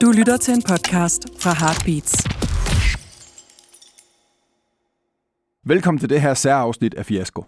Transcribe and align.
Du 0.00 0.10
lytter 0.10 0.36
til 0.36 0.54
en 0.54 0.62
podcast 0.62 1.28
fra 1.40 1.54
Heartbeats. 1.60 2.28
Velkommen 5.66 5.98
til 5.98 6.10
det 6.10 6.20
her 6.20 6.34
særafsnit 6.34 6.94
af 6.94 7.06
Fiasko. 7.06 7.44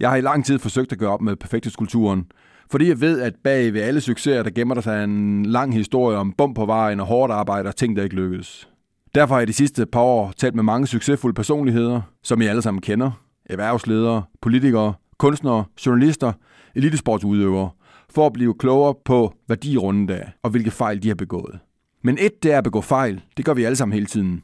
Jeg 0.00 0.10
har 0.10 0.16
i 0.16 0.20
lang 0.20 0.44
tid 0.44 0.58
forsøgt 0.58 0.92
at 0.92 0.98
gøre 0.98 1.10
op 1.10 1.20
med 1.20 1.36
perfekthedskulturen, 1.36 2.26
fordi 2.70 2.88
jeg 2.88 3.00
ved, 3.00 3.20
at 3.20 3.34
bag 3.44 3.74
ved 3.74 3.80
alle 3.80 4.00
succeser, 4.00 4.42
der 4.42 4.50
gemmer 4.50 4.74
der 4.74 4.82
sig 4.82 5.04
en 5.04 5.46
lang 5.46 5.74
historie 5.74 6.16
om 6.18 6.32
bum 6.32 6.54
på 6.54 6.66
vejen 6.66 7.00
og 7.00 7.06
hårdt 7.06 7.32
arbejde 7.32 7.68
og 7.68 7.76
ting, 7.76 7.96
der 7.96 8.02
ikke 8.02 8.16
lykkedes. 8.16 8.68
Derfor 9.14 9.34
har 9.34 9.40
jeg 9.40 9.48
de 9.48 9.52
sidste 9.52 9.86
par 9.86 10.00
år 10.00 10.32
talt 10.36 10.54
med 10.54 10.62
mange 10.62 10.86
succesfulde 10.86 11.34
personligheder, 11.34 12.00
som 12.22 12.40
I 12.40 12.46
alle 12.46 12.62
sammen 12.62 12.80
kender. 12.80 13.10
Erhvervsledere, 13.46 14.22
politikere, 14.42 14.94
kunstnere, 15.18 15.64
journalister, 15.86 16.32
elitesportsudøvere, 16.74 17.70
for 18.10 18.26
at 18.26 18.32
blive 18.32 18.54
klogere 18.58 18.94
på, 19.04 19.34
hvad 19.46 19.56
de 19.56 19.74
er 19.74 19.78
rundet 19.78 20.14
af, 20.14 20.32
og 20.42 20.50
hvilke 20.50 20.70
fejl 20.70 21.02
de 21.02 21.08
har 21.08 21.14
begået. 21.14 21.58
Men 22.04 22.18
et, 22.20 22.42
det 22.42 22.52
er 22.52 22.58
at 22.58 22.64
begå 22.64 22.80
fejl. 22.80 23.20
Det 23.36 23.44
gør 23.44 23.54
vi 23.54 23.64
alle 23.64 23.76
sammen 23.76 23.92
hele 23.92 24.06
tiden. 24.06 24.42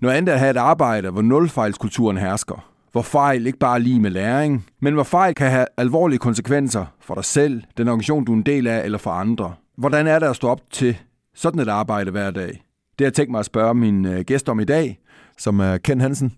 Noget 0.00 0.16
andet 0.16 0.28
er 0.32 0.34
at 0.34 0.40
have 0.40 0.50
et 0.50 0.56
arbejde, 0.56 1.10
hvor 1.10 1.22
nulfejlskulturen 1.22 2.16
hersker. 2.16 2.66
Hvor 2.92 3.02
fejl 3.02 3.46
ikke 3.46 3.58
bare 3.58 3.74
er 3.74 3.78
lige 3.78 4.00
med 4.00 4.10
læring, 4.10 4.66
men 4.82 4.94
hvor 4.94 5.02
fejl 5.02 5.34
kan 5.34 5.50
have 5.50 5.66
alvorlige 5.76 6.18
konsekvenser 6.18 6.86
for 7.00 7.14
dig 7.14 7.24
selv, 7.24 7.62
den 7.76 7.88
organisation, 7.88 8.24
du 8.24 8.32
er 8.32 8.36
en 8.36 8.42
del 8.42 8.66
af, 8.66 8.84
eller 8.84 8.98
for 8.98 9.10
andre. 9.10 9.52
Hvordan 9.78 10.06
er 10.06 10.18
det 10.18 10.26
at 10.26 10.36
stå 10.36 10.48
op 10.48 10.60
til 10.70 10.96
sådan 11.34 11.60
et 11.60 11.68
arbejde 11.68 12.10
hver 12.10 12.30
dag? 12.30 12.46
Det 12.48 12.54
har 12.98 13.04
jeg 13.06 13.14
tænkt 13.14 13.30
mig 13.30 13.38
at 13.38 13.46
spørge 13.46 13.74
min 13.74 14.04
øh, 14.04 14.20
gæst 14.20 14.48
om 14.48 14.60
i 14.60 14.64
dag, 14.64 14.98
som 15.38 15.60
er 15.60 15.76
Ken 15.78 16.00
Hansen, 16.00 16.32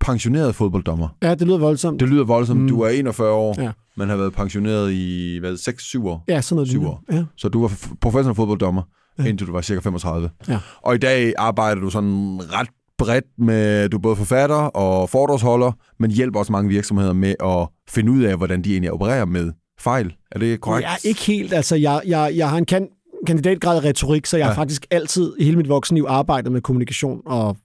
pensioneret 0.00 0.54
fodbolddommer. 0.54 1.08
Ja, 1.22 1.34
det 1.34 1.46
lyder 1.46 1.58
voldsomt. 1.58 2.00
Det 2.00 2.08
lyder 2.08 2.24
voldsomt. 2.24 2.60
Mm. 2.60 2.68
Du 2.68 2.80
er 2.80 2.88
41 2.88 3.30
år, 3.30 3.62
Ja. 3.62 3.70
men 3.96 4.08
har 4.08 4.16
været 4.16 4.32
pensioneret 4.32 4.92
i 4.92 5.36
hvad, 5.40 5.52
6-7 5.54 6.06
år. 6.08 6.24
Ja, 6.28 6.40
sådan 6.40 6.56
noget. 6.56 6.68
Syv 6.68 6.78
lignende. 6.78 6.90
år. 6.92 7.02
Ja. 7.12 7.24
Så 7.36 7.48
du 7.48 7.60
var 7.60 7.72
professionel 8.00 8.34
fodbolddommer, 8.36 8.82
ja. 9.18 9.24
Indtil 9.24 9.46
du 9.46 9.52
var 9.52 9.60
cirka 9.60 9.80
35. 9.80 10.30
Ja. 10.48 10.58
Og 10.82 10.94
i 10.94 10.98
dag 10.98 11.32
arbejder 11.38 11.80
du 11.80 11.90
sådan 11.90 12.40
ret 12.52 12.68
bredt 12.98 13.24
med, 13.38 13.88
du 13.88 13.96
er 13.96 14.00
både 14.00 14.16
forfatter 14.16 14.56
og 14.56 15.10
foredragsholder, 15.10 15.72
men 15.98 16.10
hjælper 16.10 16.38
også 16.38 16.52
mange 16.52 16.68
virksomheder 16.68 17.12
med 17.12 17.34
at 17.44 17.68
finde 17.90 18.12
ud 18.12 18.22
af, 18.22 18.36
hvordan 18.36 18.62
de 18.62 18.70
egentlig 18.72 18.92
opererer 18.92 19.24
med 19.24 19.52
fejl. 19.80 20.14
Er 20.32 20.38
det 20.38 20.60
korrekt? 20.60 20.88
Ja, 20.88 21.08
ikke 21.08 21.20
helt. 21.20 21.52
Altså, 21.52 21.76
jeg, 21.76 22.00
jeg, 22.06 22.32
jeg 22.36 22.50
har 22.50 22.58
en 22.58 22.64
kan, 22.64 22.88
kandidatgrad 23.26 23.84
i 23.84 23.88
retorik, 23.88 24.26
så 24.26 24.36
jeg 24.36 24.44
ja. 24.44 24.48
Har 24.48 24.54
faktisk 24.54 24.86
altid 24.90 25.32
i 25.38 25.44
hele 25.44 25.56
mit 25.56 25.68
voksenliv 25.68 26.04
arbejdet 26.08 26.52
med 26.52 26.60
kommunikation, 26.60 27.20
og, 27.26 27.56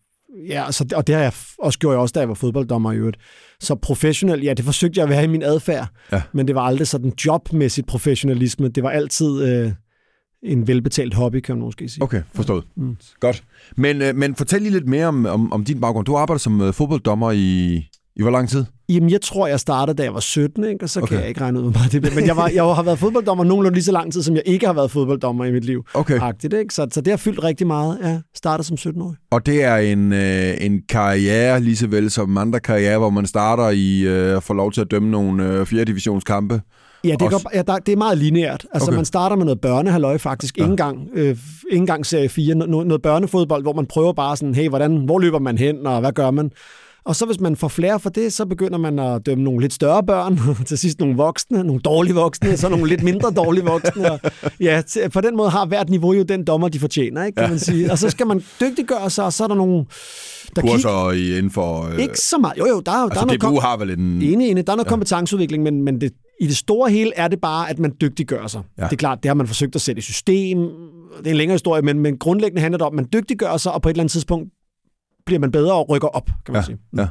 ja, 0.47 0.71
så, 0.71 0.85
og 0.95 1.07
det 1.07 1.15
har 1.15 1.21
jeg 1.21 1.33
også 1.59 1.79
gjort 1.79 1.91
jeg 1.93 1.99
også, 1.99 2.13
da 2.13 2.19
jeg 2.19 2.29
var 2.29 2.35
fodbolddommer 2.35 2.91
i 2.91 2.95
øvrigt. 2.97 3.17
Så 3.59 3.75
professionel, 3.75 4.41
ja, 4.43 4.53
det 4.53 4.65
forsøgte 4.65 4.97
jeg 4.97 5.03
at 5.03 5.09
være 5.09 5.23
i 5.23 5.27
min 5.27 5.43
adfærd, 5.43 5.87
Ja. 6.11 6.21
men 6.33 6.47
det 6.47 6.55
var 6.55 6.61
aldrig 6.61 6.87
sådan 6.87 7.13
jobmæssigt 7.25 7.87
professionalisme. 7.87 8.67
Det 8.67 8.83
var 8.83 8.89
altid 8.89 9.41
øh, 9.43 9.71
en 10.43 10.67
velbetalt 10.67 11.13
hobby, 11.13 11.39
kan 11.39 11.55
man 11.55 11.65
måske 11.65 11.89
sige. 11.89 12.03
Okay, 12.03 12.21
forstået. 12.33 12.63
Mm. 12.75 12.97
Godt. 13.19 13.43
Men, 13.77 14.01
øh, 14.01 14.15
men 14.15 14.35
fortæl 14.35 14.61
lige 14.61 14.71
lidt 14.71 14.87
mere 14.87 15.05
om, 15.05 15.25
om, 15.25 15.53
om 15.53 15.63
din 15.63 15.81
baggrund. 15.81 16.05
Du 16.05 16.15
arbejder 16.15 16.39
som 16.39 16.61
øh, 16.61 16.73
fodbolddommer 16.73 17.31
i, 17.31 17.75
i 18.15 18.21
hvor 18.21 18.31
lang 18.31 18.49
tid? 18.49 18.65
Jamen, 18.89 19.09
jeg 19.09 19.21
tror, 19.21 19.47
jeg 19.47 19.59
startede, 19.59 19.97
da 19.97 20.03
jeg 20.03 20.13
var 20.13 20.19
17, 20.19 20.63
ikke? 20.63 20.83
og 20.83 20.89
så 20.89 20.99
okay. 20.99 21.07
Kan 21.07 21.19
jeg 21.19 21.27
ikke 21.27 21.41
regne 21.41 21.59
ud, 21.59 21.63
hvor 21.63 21.71
meget 21.71 21.91
det 21.91 22.01
bliver. 22.01 22.15
Men 22.15 22.25
jeg, 22.25 22.37
var, 22.37 22.47
jeg 22.47 22.63
har 22.63 22.83
været 22.83 22.99
fodbolddommer 22.99 23.43
nogenlunde 23.43 23.75
lige 23.75 23.83
så 23.83 23.91
lang 23.91 24.13
tid, 24.13 24.23
som 24.23 24.35
jeg 24.35 24.43
ikke 24.45 24.65
har 24.65 24.73
været 24.73 24.91
fodbolddommer 24.91 25.45
i 25.45 25.51
mit 25.51 25.65
liv. 25.65 25.85
Okay. 25.93 26.19
Agtigt, 26.21 26.53
ikke? 26.53 26.73
Så, 26.73 26.87
så 26.91 27.01
det 27.01 27.11
har 27.11 27.17
fyldt 27.17 27.43
rigtig 27.43 27.67
meget. 27.67 27.99
Ja, 28.03 28.19
startede 28.35 28.67
som 28.67 28.77
17-årig. 28.79 29.17
Og 29.31 29.45
det 29.45 29.63
er 29.63 29.75
en, 29.75 30.13
øh, 30.13 30.53
en 30.59 30.81
karriere, 30.89 31.59
lige 31.59 31.75
så 31.75 31.87
vel 31.87 32.11
som 32.11 32.37
andre 32.37 32.59
karriere, 32.59 32.97
hvor 32.97 33.09
man 33.09 33.25
starter 33.25 33.69
i 33.69 34.01
øh, 34.01 34.41
får 34.41 34.53
lov 34.53 34.71
til 34.71 34.81
at 34.81 34.91
dømme 34.91 35.11
nogle 35.11 35.53
øh, 35.53 35.65
4. 35.65 35.85
divisionskampe. 35.85 36.61
Ja, 37.03 37.11
det, 37.11 37.21
Også- 37.21 37.43
går, 37.43 37.51
ja 37.53 37.61
der, 37.61 37.77
det 37.77 37.91
er 37.91 37.97
meget 37.97 38.17
lineært. 38.17 38.65
Altså, 38.73 38.89
okay. 38.89 38.95
Man 38.95 39.05
starter 39.05 39.35
med 39.35 39.45
noget 39.45 39.61
børnehalløj 39.61 40.17
faktisk. 40.17 40.57
Ja. 40.57 40.61
Ja. 40.61 40.65
Ingen 40.65 40.77
gang, 40.77 41.09
øh, 41.13 41.25
ikke 41.29 41.37
engang 41.71 42.05
serie 42.05 42.29
4. 42.29 42.55
No, 42.55 42.65
noget 42.65 43.01
børnefodbold, 43.01 43.63
hvor 43.63 43.73
man 43.73 43.85
prøver 43.85 44.13
bare 44.13 44.37
sådan, 44.37 44.55
hey, 44.55 44.69
hvordan, 44.69 44.97
hvor 44.97 45.19
løber 45.19 45.39
man 45.39 45.57
hen, 45.57 45.85
og 45.87 45.99
hvad 45.99 46.11
gør 46.11 46.31
man? 46.31 46.51
Og 47.05 47.15
så 47.15 47.25
hvis 47.25 47.39
man 47.39 47.55
får 47.55 47.67
flere 47.67 47.99
for 47.99 48.09
det, 48.09 48.33
så 48.33 48.45
begynder 48.45 48.77
man 48.77 48.99
at 48.99 49.25
dømme 49.25 49.43
nogle 49.43 49.61
lidt 49.61 49.73
større 49.73 50.03
børn, 50.03 50.39
til 50.67 50.77
sidst 50.77 50.99
nogle 50.99 51.15
voksne, 51.15 51.63
nogle 51.63 51.81
dårlige 51.81 52.15
voksne, 52.15 52.57
så 52.57 52.69
nogle 52.69 52.87
lidt 52.87 53.03
mindre 53.03 53.31
dårlige 53.31 53.65
voksne. 53.65 54.11
Og, 54.11 54.19
ja, 54.59 54.81
på 55.13 55.21
den 55.21 55.37
måde 55.37 55.49
har 55.49 55.65
hvert 55.65 55.89
niveau 55.89 56.13
jo 56.13 56.23
den 56.23 56.43
dommer, 56.43 56.67
de 56.67 56.79
fortjener, 56.79 57.23
ikke, 57.23 57.35
kan 57.35 57.49
man 57.49 57.59
sige. 57.59 57.91
Og 57.91 57.97
så 57.97 58.09
skal 58.09 58.27
man 58.27 58.43
dygtiggøre 58.61 59.09
sig, 59.09 59.25
og 59.25 59.33
så 59.33 59.43
er 59.43 59.47
der 59.47 59.55
nogle, 59.55 59.85
der 60.55 60.61
Kurser 60.61 61.11
i, 61.11 61.37
inden 61.37 61.51
for... 61.51 61.89
Øh, 61.93 61.99
Ikke 61.99 62.17
så 62.17 62.37
meget. 62.37 62.57
Jo, 62.57 62.67
jo, 62.67 62.79
der, 62.79 62.91
er- 62.91 62.95
der 62.95 63.03
altså, 63.03 63.19
er 63.21 63.25
noget... 63.25 63.41
DBU 63.41 63.47
kom- 63.49 63.57
har 63.61 63.77
vel 63.77 63.89
en... 63.89 63.99
Enig, 64.21 64.49
enig. 64.51 64.67
Der 64.67 64.73
er 64.73 64.77
noget 64.77 64.85
ja. 64.85 64.89
kompetenceudvikling, 64.89 65.63
men, 65.63 65.81
men 65.83 66.01
det, 66.01 66.11
i 66.39 66.47
det 66.47 66.57
store 66.57 66.91
hele 66.91 67.11
er 67.15 67.27
det 67.27 67.41
bare, 67.41 67.69
at 67.69 67.79
man 67.79 67.93
dygtiggør 68.01 68.47
sig. 68.47 68.61
Ja. 68.77 68.83
Det 68.83 68.91
er 68.91 68.95
klart, 68.95 69.23
det 69.23 69.29
har 69.29 69.33
man 69.33 69.47
forsøgt 69.47 69.75
at 69.75 69.81
sætte 69.81 69.99
i 69.99 70.01
system. 70.01 70.57
Det 71.17 71.27
er 71.27 71.31
en 71.31 71.37
længere 71.37 71.53
historie, 71.53 71.81
men, 71.81 71.99
men 71.99 72.17
grundlæggende 72.17 72.61
handler 72.61 72.77
det 72.77 72.85
om, 72.87 72.93
at 72.93 72.95
man 72.95 73.07
dygtiggør 73.13 73.57
sig, 73.57 73.71
og 73.71 73.81
på 73.81 73.89
et 73.89 73.93
eller 73.93 74.01
andet 74.03 74.11
tidspunkt 74.11 74.49
bliver 75.25 75.39
man 75.39 75.51
bedre 75.51 75.73
og 75.73 75.89
rykker 75.89 76.07
op, 76.07 76.25
kan 76.45 76.53
man 76.53 76.55
Ja, 76.55 76.65
sige. 76.65 76.77
ja. 76.97 77.07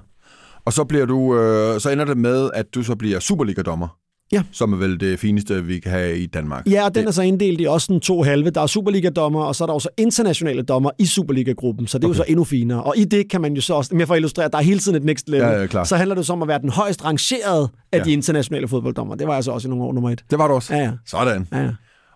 Og 0.64 0.72
så 0.72 0.84
bliver 0.84 1.06
du, 1.06 1.38
øh, 1.38 1.80
så 1.80 1.90
ender 1.90 2.04
det 2.04 2.16
med, 2.16 2.50
at 2.54 2.74
du 2.74 2.82
så 2.82 2.94
bliver 2.96 3.20
Superliga-dommer. 3.20 3.88
Ja. 4.32 4.42
Som 4.52 4.72
er 4.72 4.76
vel 4.76 5.00
det 5.00 5.18
fineste, 5.18 5.64
vi 5.64 5.78
kan 5.80 5.92
have 5.92 6.18
i 6.18 6.26
Danmark. 6.26 6.66
Ja, 6.70 6.84
og 6.84 6.94
den 6.94 7.06
er 7.06 7.10
så 7.10 7.22
inddelt 7.22 7.60
i 7.60 7.64
også 7.64 7.84
sådan 7.84 8.00
to 8.00 8.22
halve. 8.22 8.50
Der 8.50 8.60
er 8.60 8.66
Superliga-dommer, 8.66 9.42
og 9.44 9.54
så 9.54 9.64
er 9.64 9.66
der 9.66 9.74
også 9.74 9.88
internationale 9.96 10.62
dommer 10.62 10.90
i 10.98 11.06
Superliga-gruppen, 11.06 11.86
så 11.86 11.98
det 11.98 12.04
er 12.04 12.08
okay. 12.08 12.18
jo 12.18 12.24
så 12.24 12.28
endnu 12.28 12.44
finere. 12.44 12.82
Og 12.82 12.94
i 12.96 13.04
det 13.04 13.30
kan 13.30 13.40
man 13.40 13.54
jo 13.54 13.60
så 13.60 13.74
også, 13.74 13.94
mere 13.94 14.06
for 14.06 14.14
at 14.14 14.18
illustrere, 14.18 14.48
der 14.52 14.58
er 14.58 14.62
hele 14.62 14.78
tiden 14.80 14.96
et 14.96 15.04
next 15.04 15.28
level. 15.28 15.46
Ja, 15.46 15.60
ja, 15.60 15.66
klart. 15.66 15.88
så 15.88 15.96
handler 15.96 16.14
det 16.14 16.26
så 16.26 16.32
om 16.32 16.42
at 16.42 16.48
være 16.48 16.58
den 16.60 16.68
højst 16.70 17.04
rangerede 17.04 17.68
af 17.92 17.98
Ja. 17.98 18.04
de 18.04 18.12
internationale 18.12 18.68
fodbolddommer. 18.68 19.14
Det 19.14 19.26
var 19.26 19.34
jeg 19.34 19.44
så 19.44 19.50
også 19.52 19.68
i 19.68 19.70
nogle 19.70 19.84
år 19.84 19.92
nummer 19.92 20.10
et. 20.10 20.24
Det 20.30 20.38
var 20.38 20.48
du 20.48 20.54
også. 20.54 20.74
Ja, 20.74 20.80
ja. 20.82 20.90
Sådan. 21.06 21.46
ja, 21.52 21.58
ja. 21.62 21.70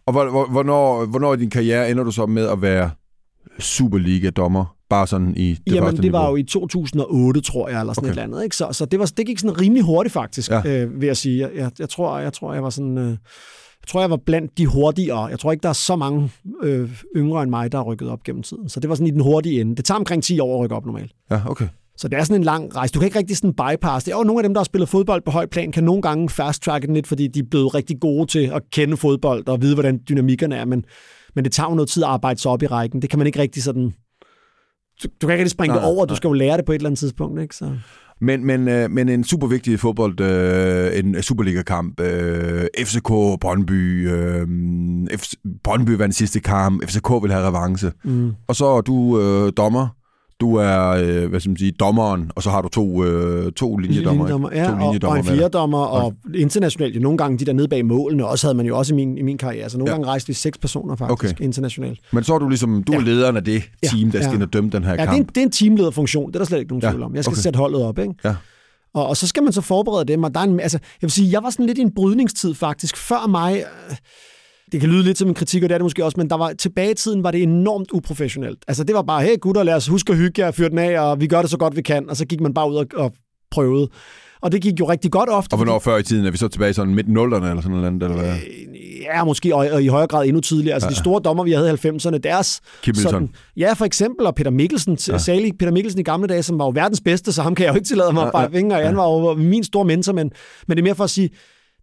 Og 0.06 0.12
hvor- 0.12 0.30
hvor- 0.30 0.46
hvornår, 0.50 1.06
hvornår 1.06 1.34
i 1.34 1.36
din 1.36 1.50
karriere 1.50 1.90
ender 1.90 2.04
du 2.04 2.10
så 2.10 2.26
med 2.26 2.46
at 2.48 2.62
være 2.62 2.90
Superliga-dommer? 3.60 4.74
Bare 4.92 5.06
sådan 5.06 5.34
i 5.36 5.58
det 5.66 5.74
Jamen, 5.74 5.96
det 5.96 6.12
var 6.12 6.18
niveau? 6.20 6.30
jo 6.30 6.36
i 6.36 6.42
2008, 6.42 7.40
tror 7.40 7.68
jeg, 7.68 7.80
eller 7.80 7.92
sådan 7.92 8.04
Okay. 8.04 8.08
et 8.08 8.22
eller 8.22 8.36
andet. 8.36 8.44
Ikke? 8.44 8.56
Så, 8.56 8.68
så 8.72 8.84
det, 8.86 8.98
var, 8.98 9.12
det 9.16 9.26
gik 9.26 9.38
sådan 9.38 9.60
rimelig 9.60 9.82
hurtigt, 9.84 10.12
faktisk, 10.12 10.50
Ja. 10.50 10.82
øh, 10.84 11.00
vil 11.00 11.06
jeg 11.06 11.16
sige. 11.16 11.40
Jeg, 11.40 11.50
jeg, 11.56 11.70
jeg, 11.78 11.88
tror, 11.88 12.18
jeg 12.18 12.32
tror, 12.32 12.52
jeg 12.54 12.62
var 12.62 12.70
sådan... 12.70 12.98
Øh, 12.98 13.08
jeg 13.82 13.88
tror, 13.88 14.00
jeg 14.00 14.10
var 14.10 14.18
blandt 14.26 14.58
de 14.58 14.66
hurtigere. 14.66 15.24
Jeg 15.26 15.38
tror 15.38 15.52
ikke, 15.52 15.62
der 15.62 15.68
er 15.68 15.72
så 15.72 15.96
mange 15.96 16.30
øh, 16.62 16.90
yngre 17.16 17.42
end 17.42 17.50
mig, 17.50 17.72
der 17.72 17.78
har 17.78 17.84
rykket 17.84 18.08
op 18.08 18.22
gennem 18.22 18.42
tiden. 18.42 18.68
Så 18.68 18.80
det 18.80 18.88
var 18.88 18.94
sådan 18.94 19.06
i 19.06 19.10
den 19.10 19.20
hurtige 19.20 19.60
ende. 19.60 19.76
Det 19.76 19.84
tager 19.84 19.98
omkring 19.98 20.22
10 20.22 20.40
år 20.40 20.54
at 20.58 20.64
rykke 20.64 20.74
op 20.76 20.86
normalt. 20.86 21.12
Ja, 21.30 21.40
okay. 21.46 21.66
Så 21.96 22.08
det 22.08 22.18
er 22.18 22.24
sådan 22.24 22.36
en 22.40 22.44
lang 22.44 22.76
rejse. 22.76 22.92
Du 22.92 22.98
kan 22.98 23.06
ikke 23.06 23.18
rigtig 23.18 23.36
sådan 23.36 23.52
bypass 23.54 24.04
det. 24.04 24.14
Og 24.14 24.26
nogle 24.26 24.38
af 24.40 24.42
dem, 24.42 24.54
der 24.54 24.60
har 24.60 24.64
spillet 24.64 24.88
fodbold 24.88 25.22
på 25.24 25.30
højt 25.30 25.50
plan, 25.50 25.72
kan 25.72 25.84
nogle 25.84 26.02
gange 26.02 26.28
fast-tracke 26.28 26.86
den 26.86 26.94
lidt, 26.94 27.06
fordi 27.06 27.26
de 27.28 27.38
er 27.38 27.44
blevet 27.50 27.74
rigtig 27.74 28.00
gode 28.00 28.26
til 28.26 28.50
at 28.54 28.62
kende 28.72 28.96
fodbold 28.96 29.48
og 29.48 29.62
vide, 29.62 29.74
hvordan 29.74 30.00
dynamikkerne 30.08 30.56
er. 30.56 30.64
Men, 30.64 30.84
men 31.34 31.44
det 31.44 31.52
tager 31.52 31.68
jo 31.68 31.74
noget 31.74 31.88
tid 31.88 32.02
at 32.02 32.08
arbejde 32.08 32.40
sig 32.40 32.50
op 32.50 32.62
i 32.62 32.66
rækken. 32.66 33.02
Det 33.02 33.10
kan 33.10 33.18
man 33.18 33.26
ikke 33.26 33.38
rigtig 33.38 33.62
sådan... 33.62 33.94
Du, 35.02 35.08
du 35.22 35.26
kan 35.26 35.34
ikke 35.34 35.42
rigtig 35.42 35.50
springe 35.50 35.74
Nej, 35.74 35.84
det 35.84 35.94
over. 35.94 36.04
Du 36.04 36.12
nej. 36.12 36.16
skal 36.16 36.28
jo 36.28 36.32
lære 36.32 36.56
det 36.56 36.64
på 36.64 36.72
et 36.72 36.76
eller 36.76 36.88
andet 36.88 36.98
tidspunkt. 36.98 37.42
Ikke? 37.42 37.56
Så... 37.56 37.70
Men, 38.20 38.44
men, 38.46 38.68
øh, 38.68 38.90
men 38.90 39.08
en 39.08 39.24
super 39.24 39.46
vigtig 39.46 39.80
fodbold, 39.80 40.20
øh, 40.20 40.98
en 40.98 41.22
Superliga-kamp, 41.22 42.00
øh, 42.00 42.64
FCK, 42.78 43.08
Brøndby, 43.40 44.10
øh, 44.10 44.46
FC, 45.18 45.32
Brøndby 45.64 45.90
vandt 45.90 46.14
sidste 46.14 46.40
kamp, 46.40 46.84
FCK 46.84 47.10
vil 47.22 47.32
have 47.32 47.46
revanche. 47.46 47.92
Mm. 48.04 48.32
Og 48.48 48.56
så 48.56 48.66
er 48.66 48.80
du 48.80 49.20
øh, 49.20 49.52
dommer, 49.56 49.88
du 50.42 50.54
er, 50.56 50.88
øh, 50.88 51.28
hvad 51.30 51.40
skal 51.40 51.50
man 51.50 51.56
sige, 51.56 51.70
dommeren, 51.72 52.30
og 52.34 52.42
så 52.42 52.50
har 52.50 52.62
du 52.62 52.68
to, 52.68 53.04
øh, 53.04 53.52
to 53.52 53.76
linjedommer. 53.76 54.24
Linjedommer, 54.24 54.48
ja, 54.52 54.64
to 54.66 55.06
og, 55.06 55.10
og 55.12 55.18
en 55.18 55.24
fjerdommer, 55.24 55.78
og 55.78 56.14
internationalt, 56.34 56.96
jo 56.96 57.00
nogle 57.00 57.18
gange 57.18 57.38
de 57.38 57.44
der 57.44 57.52
nede 57.52 57.68
bag 57.68 57.86
målene, 57.86 58.26
også 58.26 58.46
havde 58.46 58.56
man 58.56 58.66
jo 58.66 58.78
også 58.78 58.94
i 58.94 58.96
min, 58.96 59.18
i 59.18 59.22
min 59.22 59.38
karriere. 59.38 59.70
Så 59.70 59.78
nogle 59.78 59.90
Ja. 59.90 59.94
ja. 59.94 59.96
gange 59.98 60.08
rejste 60.10 60.26
vi 60.28 60.32
seks 60.34 60.58
personer 60.58 60.96
faktisk, 60.96 61.34
Okay. 61.34 61.44
internationalt. 61.44 61.98
Men 62.12 62.24
så 62.24 62.34
er 62.34 62.38
du 62.38 62.48
ligesom, 62.48 62.82
du 62.84 62.92
er 62.92 62.96
Ja. 62.96 63.02
lederen 63.04 63.36
af 63.36 63.44
det 63.44 63.62
Ja, 63.82 63.88
team, 63.88 64.10
der 64.10 64.18
skal 64.20 64.28
ja. 64.30 64.34
ind 64.34 64.42
og 64.42 64.52
dømme 64.52 64.70
den 64.70 64.84
her 64.84 64.90
Ja, 64.90 64.96
det 64.96 65.02
er, 65.02 65.06
kamp. 65.06 65.18
en, 65.18 65.24
det 65.26 65.36
er 65.36 65.42
en 65.42 65.50
teamlederfunktion, 65.50 66.26
det 66.28 66.36
er 66.36 66.40
der 66.40 66.46
slet 66.46 66.58
ikke 66.58 66.70
nogen 66.70 66.82
Ja, 66.82 66.90
tvivl 66.90 67.02
om. 67.02 67.14
Jeg 67.14 67.24
skal 67.24 67.32
okay. 67.34 67.42
sætte 67.42 67.56
holdet 67.56 67.82
op, 67.84 67.98
ikke? 67.98 68.14
Ja. 68.24 68.34
Og, 68.94 69.06
og 69.06 69.16
så 69.16 69.26
skal 69.26 69.42
man 69.42 69.52
så 69.52 69.60
forberede 69.60 70.04
dem, 70.04 70.22
og 70.22 70.34
der 70.34 70.40
er 70.40 70.44
en, 70.44 70.60
altså, 70.60 70.78
jeg 70.82 71.06
vil 71.06 71.10
sige, 71.10 71.32
jeg 71.32 71.42
var 71.42 71.50
sådan 71.50 71.66
lidt 71.66 71.78
i 71.78 71.80
en 71.80 71.94
brydningstid 71.94 72.54
faktisk. 72.54 72.96
Før 72.96 73.26
mig, 73.28 73.56
øh, 73.90 73.96
det 74.72 74.80
kan 74.80 74.88
lyde 74.90 75.02
lidt 75.02 75.18
som 75.18 75.28
en 75.28 75.34
kritik, 75.34 75.62
og 75.62 75.68
det 75.68 75.74
er 75.74 75.78
det 75.78 75.84
måske 75.84 76.04
også, 76.04 76.14
men 76.20 76.30
der 76.30 76.36
var, 76.36 76.52
tilbage 76.52 76.90
i 76.90 76.94
tiden 76.94 77.22
var 77.24 77.30
det 77.30 77.42
enormt 77.42 77.88
uprofessionelt. 77.92 78.58
Altså 78.68 78.84
det 78.84 78.94
var 78.94 79.02
bare, 79.02 79.22
hey 79.22 79.36
gutter, 79.40 79.62
lad 79.62 79.74
os 79.74 79.86
huske 79.86 80.12
at 80.12 80.18
hygge 80.18 80.42
jer, 80.44 80.50
fyr 80.50 80.68
den 80.68 80.78
af, 80.78 81.00
og 81.00 81.20
vi 81.20 81.26
gør 81.26 81.40
det 81.40 81.50
så 81.50 81.58
godt 81.58 81.76
vi 81.76 81.82
kan, 81.82 82.10
og 82.10 82.16
så 82.16 82.24
gik 82.26 82.40
man 82.40 82.54
bare 82.54 82.70
ud 82.70 82.74
og, 82.76 82.86
og 82.94 83.12
prøvede. 83.50 83.88
Og 84.42 84.52
det 84.52 84.62
gik 84.62 84.80
jo 84.80 84.88
rigtig 84.90 85.10
godt 85.10 85.28
ofte. 85.28 85.52
Og 85.54 85.56
hvornår 85.56 85.78
før 85.78 85.96
i 85.96 86.02
tiden? 86.02 86.26
Er 86.26 86.30
vi 86.30 86.36
så 86.36 86.48
tilbage 86.48 86.70
i 86.70 86.72
sådan 86.72 86.94
midt 86.94 87.06
0'erne 87.06 87.12
eller 87.12 87.60
sådan 87.62 87.70
noget? 87.76 88.02
Eller 88.02 88.08
hvad? 88.16 88.32
fordi- 88.36 88.68
Ja, 89.14 89.24
måske, 89.24 89.54
og, 89.54 89.66
og 89.72 89.82
i 89.82 89.86
højere 89.86 90.06
grad 90.06 90.26
endnu 90.26 90.40
tidligere. 90.40 90.74
Altså 90.74 90.86
ja. 90.88 90.90
de 90.90 90.96
store 90.98 91.20
dommer, 91.24 91.44
vi 91.44 91.52
havde 91.52 91.68
i 91.68 91.88
90'erne, 91.88 92.18
deres... 92.18 92.60
Kim 92.82 92.94
Milton. 92.96 93.30
ja, 93.56 93.72
for 93.72 93.84
eksempel, 93.84 94.26
og 94.26 94.34
Peter 94.34 94.50
Mikkelsen, 94.50 94.98
ja. 95.08 95.18
salig 95.18 95.52
Peter 95.58 95.72
Mikkelsen 95.72 96.00
i 96.00 96.02
gamle 96.02 96.28
dage, 96.28 96.42
som 96.42 96.58
var 96.58 96.64
jo 96.64 96.72
verdens 96.74 97.00
bedste, 97.04 97.32
så 97.32 97.42
ham 97.42 97.54
kan 97.54 97.64
jeg 97.66 97.72
jo 97.72 97.76
ikke 97.76 97.86
tillade 97.88 98.12
mig 98.12 98.22
at 98.26 98.30
Ja, 98.34 98.40
ja, 98.40 98.46
fingre. 98.48 98.76
Ja. 98.76 98.86
Han 98.86 98.96
var 98.96 99.04
jo 99.10 99.34
min 99.34 99.64
store 99.64 99.84
mentor, 99.84 100.12
men, 100.12 100.30
men 100.68 100.76
det 100.76 100.82
er 100.82 100.84
mere 100.84 100.94
for 100.94 101.04
at 101.04 101.10
sige, 101.10 101.30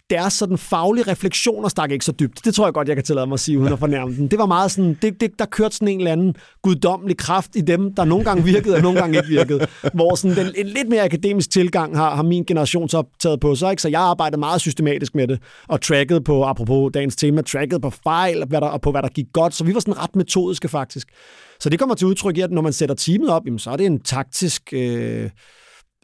deres 0.09 0.33
sådan 0.33 0.57
faglige 0.57 1.11
refleksioner 1.11 1.69
stak 1.69 1.91
ikke 1.91 2.05
så 2.05 2.11
dybt. 2.11 2.45
Det 2.45 2.55
tror 2.55 2.65
jeg 2.65 2.73
godt, 2.73 2.87
jeg 2.87 2.95
kan 2.95 3.05
tillade 3.05 3.27
mig 3.27 3.33
at 3.33 3.39
sige, 3.39 3.59
uden 3.59 3.73
at 3.73 3.79
fornærme 3.79 4.15
den. 4.15 4.27
Det 4.27 4.39
var 4.39 4.45
meget 4.45 4.71
sådan, 4.71 4.97
det, 5.01 5.21
det, 5.21 5.31
der 5.39 5.45
kørte 5.45 5.75
sådan 5.75 5.87
en 5.87 5.99
eller 5.99 6.11
anden 6.11 6.35
guddommelig 6.61 7.17
kraft 7.17 7.55
i 7.55 7.61
dem, 7.61 7.95
der 7.95 8.05
nogle 8.05 8.25
gange 8.25 8.43
virkede 8.43 8.75
og 8.75 8.81
nogle 8.81 8.99
gange 8.99 9.17
ikke 9.17 9.29
virkede. 9.29 9.67
Hvor 9.93 10.15
sådan 10.15 10.37
den, 10.37 10.53
en 10.55 10.65
lidt 10.65 10.89
mere 10.89 11.03
akademisk 11.03 11.51
tilgang 11.51 11.97
har, 11.97 12.15
har 12.15 12.23
min 12.23 12.43
generation 12.43 12.89
så 12.89 13.03
taget 13.19 13.39
på 13.39 13.55
sig. 13.55 13.71
Ikke? 13.71 13.81
Så 13.81 13.89
jeg 13.89 14.01
arbejdede 14.01 14.39
meget 14.39 14.61
systematisk 14.61 15.15
med 15.15 15.27
det, 15.27 15.39
og 15.67 15.81
tracket 15.81 16.23
på, 16.23 16.43
apropos 16.43 16.91
dagens 16.93 17.15
tema, 17.15 17.41
tracket 17.41 17.81
på 17.81 17.89
fejl 17.89 18.43
hvad 18.47 18.61
der, 18.61 18.67
og 18.67 18.81
på, 18.81 18.91
hvad 18.91 19.01
der 19.01 19.09
gik 19.09 19.27
godt. 19.33 19.53
Så 19.53 19.63
vi 19.63 19.73
var 19.73 19.79
sådan 19.79 19.99
ret 19.99 20.15
metodiske 20.15 20.67
faktisk. 20.67 21.07
Så 21.59 21.69
det 21.69 21.79
kommer 21.79 21.95
til 21.95 22.07
udtryk 22.07 22.37
i, 22.37 22.41
at 22.41 22.51
når 22.51 22.61
man 22.61 22.73
sætter 22.73 22.95
teamet 22.95 23.29
op, 23.29 23.45
jamen, 23.45 23.59
så 23.59 23.69
er 23.71 23.75
det 23.75 23.85
en 23.85 23.99
taktisk... 23.99 24.73
Øh, 24.73 25.29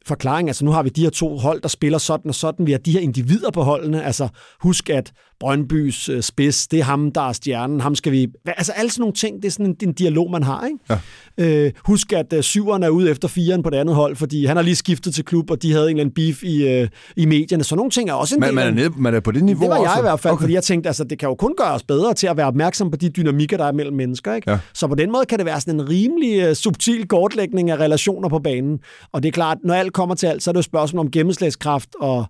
forklaring. 0.08 0.50
Altså 0.50 0.66
nu 0.66 0.72
har 0.72 0.84
vi 0.84 0.90
de 0.90 1.02
her 1.02 1.10
to 1.10 1.38
hold, 1.38 1.62
der 1.62 1.68
spiller 1.68 1.98
sådan 1.98 2.30
og 2.30 2.36
sådan. 2.36 2.66
Vi 2.66 2.72
har 2.72 2.80
de 2.80 2.92
her 2.92 3.00
individer 3.00 3.52
på 3.52 3.62
holdene. 3.62 4.04
Altså 4.04 4.28
husk, 4.60 4.90
at 4.90 5.14
Brøndbys 5.40 6.10
øh, 6.10 6.22
spids, 6.22 6.68
det 6.68 6.80
er 6.80 6.84
ham, 6.84 7.12
der 7.12 7.30
er 7.30 7.34
stjernen. 7.34 7.82
Ham 7.82 7.96
skal 7.96 8.12
vi... 8.12 8.28
Altså 8.46 8.72
alle 8.72 8.92
sådan 8.92 9.02
nogle 9.02 9.14
ting, 9.14 9.36
det 9.36 9.46
er 9.46 9.52
sådan 9.52 9.66
en, 9.66 9.76
en 9.84 9.94
dialog, 9.94 10.32
man 10.32 10.44
har. 10.44 10.66
Ikke? 10.66 11.02
Ja. 11.38 11.66
Øh, 11.66 11.72
husk, 11.86 12.14
at 12.14 12.34
øh, 12.34 12.44
syveren 12.44 12.84
er 12.84 12.90
ude 12.90 13.10
efter 13.10 13.28
firen 13.28 13.64
på 13.64 13.70
det 13.70 13.78
andet 13.78 13.96
hold, 13.96 14.16
fordi 14.16 14.46
han 14.46 14.56
har 14.56 14.64
lige 14.64 14.76
skiftet 14.76 15.16
til 15.16 15.26
klub, 15.26 15.52
og 15.52 15.62
de 15.62 15.72
havde 15.72 15.86
en 15.86 15.90
eller 15.90 16.02
anden 16.02 16.14
beef 16.14 16.44
i, 16.44 16.68
øh, 16.68 16.88
i 17.16 17.26
medierne. 17.26 17.64
Så 17.64 17.76
nogle 17.76 17.92
ting 17.92 18.10
er 18.10 18.14
også 18.14 18.36
en 18.36 18.40
man, 18.40 18.48
del 18.48 18.56
man, 18.56 18.68
er 18.68 18.72
nede, 18.72 18.90
man 18.98 19.14
er 19.14 19.20
på 19.20 19.32
det 19.32 19.44
niveau 19.44 19.62
Det 19.62 19.70
var 19.70 19.76
jeg 19.76 19.88
også. 19.90 20.00
i 20.00 20.02
hvert 20.02 20.20
fald, 20.20 20.34
okay. 20.34 20.42
fordi 20.42 20.54
jeg 20.54 20.64
tænkte, 20.64 20.90
altså 20.90 21.04
det 21.04 21.20
kan 21.20 21.30
jo 21.30 21.36
kun 21.36 21.54
gøre 21.58 21.72
os 21.72 21.84
bedre 21.84 22.14
til 22.14 22.28
at 22.28 22.38
være 22.38 22.48
opmærksom 22.48 22.92
på 22.92 22.98
de 22.98 23.10
dynamikker, 23.10 23.58
der 23.58 23.66
er 23.66 23.72
mellem 23.72 23.96
mennesker. 23.96 24.34
Ikke? 24.34 24.52
Ja. 24.52 24.60
Så 24.74 24.88
på 24.88 24.96
den 24.96 25.12
måde 25.12 25.26
kan 25.26 25.38
det 25.38 25.46
være 25.46 25.62
sådan 25.62 25.80
en 25.80 25.90
rimelig 25.90 26.50
uh, 26.50 26.54
subtil 26.56 27.08
kortlægning 27.08 27.70
af 27.70 27.78
relationer 27.78 28.30
på 28.30 28.40
banen. 28.40 28.80
Og 29.12 29.24
det 29.24 29.28
er 29.28 29.34
klart, 29.34 29.58
når 29.64 29.74
alt 29.74 29.94
kommer 29.94 30.16
til 30.16 30.28
alt, 30.28 30.44
så 30.44 30.52
er 30.52 30.52
det 30.52 30.58
jo 30.58 30.62
spørgsmål 30.62 31.06
om 31.06 31.12
gennemslagskraft 31.12 31.90
og 32.00 32.26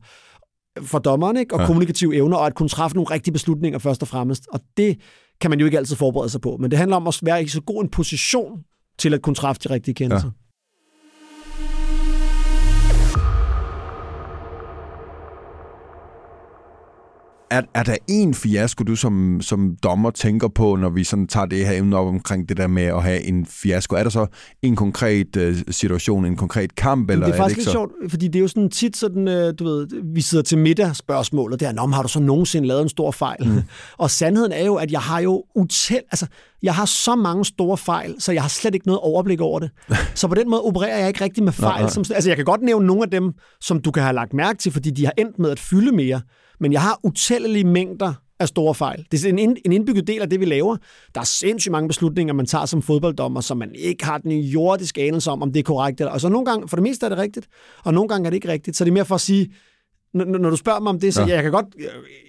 for 0.81 0.99
dommeren, 0.99 1.37
ikke? 1.37 1.55
og 1.55 1.59
ja. 1.59 1.65
kommunikative 1.65 2.15
evner, 2.15 2.37
og 2.37 2.47
at 2.47 2.55
kunne 2.55 2.69
træffe 2.69 2.95
nogle 2.95 3.11
rigtige 3.11 3.31
beslutninger 3.33 3.79
først 3.79 4.01
og 4.01 4.07
fremmest. 4.07 4.47
Og 4.51 4.59
det 4.77 4.97
kan 5.41 5.49
man 5.49 5.59
jo 5.59 5.65
ikke 5.65 5.77
altid 5.77 5.95
forberede 5.95 6.29
sig 6.29 6.41
på. 6.41 6.57
Men 6.59 6.71
det 6.71 6.79
handler 6.79 6.97
om 6.97 7.07
at 7.07 7.19
være 7.23 7.43
i 7.43 7.47
så 7.47 7.61
god 7.61 7.83
en 7.83 7.89
position 7.89 8.59
til 8.97 9.13
at 9.13 9.21
kunne 9.21 9.35
træffe 9.35 9.61
de 9.63 9.73
rigtige 9.73 9.95
kendelser. 9.95 10.27
Ja. 10.27 10.44
Er, 17.57 17.61
er 17.73 17.83
der 17.83 17.95
en 18.07 18.33
fiasko, 18.33 18.83
du 18.83 18.95
som, 18.95 19.41
som 19.41 19.75
dommer 19.83 20.11
tænker 20.11 20.47
på, 20.47 20.75
når 20.75 20.89
vi 20.89 21.03
sådan 21.03 21.27
tager 21.27 21.45
det 21.45 21.67
her 21.67 21.77
emne 21.77 21.97
op 21.97 22.07
omkring 22.07 22.49
det 22.49 22.57
der 22.57 22.67
med 22.67 22.83
at 22.83 23.03
have 23.03 23.21
en 23.21 23.45
fiasko? 23.45 23.95
Er 23.95 24.03
der 24.03 24.09
så 24.09 24.25
en 24.61 24.75
konkret 24.75 25.35
uh, 25.37 25.55
situation, 25.69 26.25
en 26.25 26.35
konkret 26.35 26.75
kamp? 26.75 27.09
Eller 27.09 27.25
det 27.25 27.33
er 27.33 27.37
faktisk 27.37 27.57
er 27.57 27.61
det 27.61 27.65
lidt 27.65 27.71
sjovt, 27.71 27.91
fordi 28.09 28.27
det 28.27 28.35
er 28.35 28.41
jo 28.41 28.47
sådan 28.47 28.69
tit 28.69 28.97
sådan, 28.97 29.27
uh, 29.27 29.33
du 29.33 29.63
ved, 29.63 29.87
vi 30.13 30.21
sidder 30.21 30.43
til 30.43 30.57
middag 30.57 30.95
spørgsmålet, 30.95 31.59
det 31.59 31.67
er, 31.67 31.71
Nå, 31.71 31.87
har 31.87 32.01
du 32.01 32.07
så 32.07 32.19
nogensinde 32.19 32.67
lavet 32.67 32.81
en 32.81 32.89
stor 32.89 33.11
fejl? 33.11 33.47
Mm. 33.47 33.61
og 34.03 34.11
sandheden 34.11 34.51
er 34.51 34.65
jo, 34.65 34.75
at 34.75 34.91
jeg 34.91 35.01
har 35.01 35.19
jo 35.19 35.43
utal, 35.55 36.01
altså, 36.11 36.27
jeg 36.63 36.75
har 36.75 36.85
så 36.85 37.15
mange 37.15 37.45
store 37.45 37.77
fejl, 37.77 38.15
så 38.19 38.31
jeg 38.31 38.41
har 38.41 38.49
slet 38.49 38.75
ikke 38.75 38.87
noget 38.87 38.99
overblik 38.99 39.41
over 39.41 39.59
det. 39.59 39.69
så 40.15 40.27
på 40.27 40.35
den 40.35 40.49
måde 40.49 40.61
opererer 40.61 40.97
jeg 40.97 41.07
ikke 41.07 41.23
rigtig 41.23 41.43
med 41.43 41.53
fejl. 41.53 41.71
Nej, 41.71 41.81
nej. 41.81 41.89
Som, 41.89 42.03
altså, 42.15 42.29
jeg 42.29 42.35
kan 42.35 42.45
godt 42.45 42.61
nævne 42.61 42.87
nogle 42.87 43.03
af 43.03 43.09
dem, 43.09 43.33
som 43.61 43.81
du 43.81 43.91
kan 43.91 44.03
have 44.03 44.15
lagt 44.15 44.33
mærke 44.33 44.57
til, 44.57 44.71
fordi 44.71 44.91
de 44.91 45.05
har 45.05 45.13
endt 45.17 45.39
med 45.39 45.49
at 45.49 45.59
fylde 45.59 45.95
mere. 45.95 46.21
Men 46.59 46.73
jeg 46.73 46.81
har 46.81 46.99
utallige 47.03 47.63
mængder 47.63 48.13
af 48.39 48.47
store 48.47 48.75
fejl. 48.75 49.05
Det 49.11 49.25
er 49.25 49.29
en, 49.29 49.39
en 49.39 49.71
indbygget 49.71 50.07
del 50.07 50.21
af 50.21 50.29
det, 50.29 50.39
vi 50.39 50.45
laver. 50.45 50.77
Der 51.15 51.21
er 51.21 51.25
sindssygt 51.25 51.71
mange 51.71 51.87
beslutninger, 51.87 52.33
man 52.33 52.45
tager 52.45 52.65
som 52.65 52.81
fodbolddommer, 52.81 53.41
som 53.41 53.57
man 53.57 53.71
ikke 53.75 54.05
har 54.05 54.17
den 54.17 54.31
jordiske 54.31 55.01
anelse 55.01 55.31
om, 55.31 55.41
om 55.41 55.53
det 55.53 55.59
er 55.59 55.63
korrekt. 55.63 56.01
Eller. 56.01 56.11
Og 56.11 56.21
så 56.21 56.29
nogle 56.29 56.45
gange, 56.45 56.67
for 56.67 56.75
det 56.75 56.83
meste 56.83 57.05
er 57.05 57.09
det 57.09 57.17
rigtigt, 57.17 57.47
og 57.83 57.93
nogle 57.93 58.09
gange 58.09 58.25
er 58.25 58.29
det 58.29 58.35
ikke 58.35 58.47
rigtigt. 58.47 58.77
Så 58.77 58.83
det 58.83 58.89
er 58.89 58.93
mere 58.93 59.05
for 59.05 59.15
at 59.15 59.21
sige, 59.21 59.53
når, 60.13 60.25
når 60.25 60.49
du 60.49 60.55
spørger 60.55 60.79
mig 60.79 60.89
om 60.89 60.99
det, 60.99 61.13
så 61.13 61.21
ja. 61.21 61.33
jeg 61.33 61.43
kan 61.43 61.51
godt... 61.51 61.65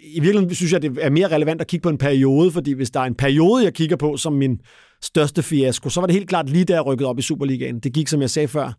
I 0.02 0.20
virkeligheden 0.20 0.54
synes 0.54 0.72
jeg, 0.72 0.82
det 0.82 0.98
er 1.00 1.10
mere 1.10 1.28
relevant 1.28 1.60
at 1.60 1.66
kigge 1.66 1.82
på 1.82 1.88
en 1.88 1.98
periode, 1.98 2.50
fordi 2.50 2.72
hvis 2.72 2.90
der 2.90 3.00
er 3.00 3.04
en 3.04 3.14
periode, 3.14 3.64
jeg 3.64 3.74
kigger 3.74 3.96
på 3.96 4.16
som 4.16 4.32
min 4.32 4.60
største 5.02 5.42
fiasko, 5.42 5.88
så 5.88 6.00
var 6.00 6.06
det 6.06 6.14
helt 6.14 6.28
klart 6.28 6.48
lige 6.48 6.64
der, 6.64 6.74
jeg 6.74 6.86
rykkede 6.86 7.08
op 7.08 7.18
i 7.18 7.22
Superligaen. 7.22 7.80
Det 7.80 7.92
gik, 7.92 8.08
som 8.08 8.20
jeg 8.20 8.30
sagde 8.30 8.48
før, 8.48 8.72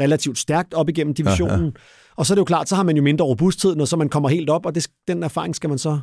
relativt 0.00 0.38
stærkt 0.38 0.74
op 0.74 0.88
igennem 0.88 1.14
divisionen. 1.14 1.60
Ja, 1.60 1.64
ja. 1.64 1.70
Og 2.16 2.26
så 2.26 2.32
er 2.32 2.34
det 2.34 2.40
jo 2.40 2.44
klart, 2.44 2.68
så 2.68 2.76
har 2.76 2.82
man 2.82 2.96
jo 2.96 3.02
mindre 3.02 3.24
robusthed, 3.24 3.76
når 3.76 3.84
så 3.84 3.96
man 3.96 4.08
kommer 4.08 4.28
helt 4.28 4.50
op, 4.50 4.66
og 4.66 4.74
det, 4.74 4.88
den 5.08 5.22
erfaring 5.22 5.56
skal 5.56 5.68
man 5.68 5.78
så 5.78 6.00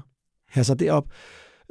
have 0.49 0.63
sig 0.63 0.79
derop. 0.79 1.05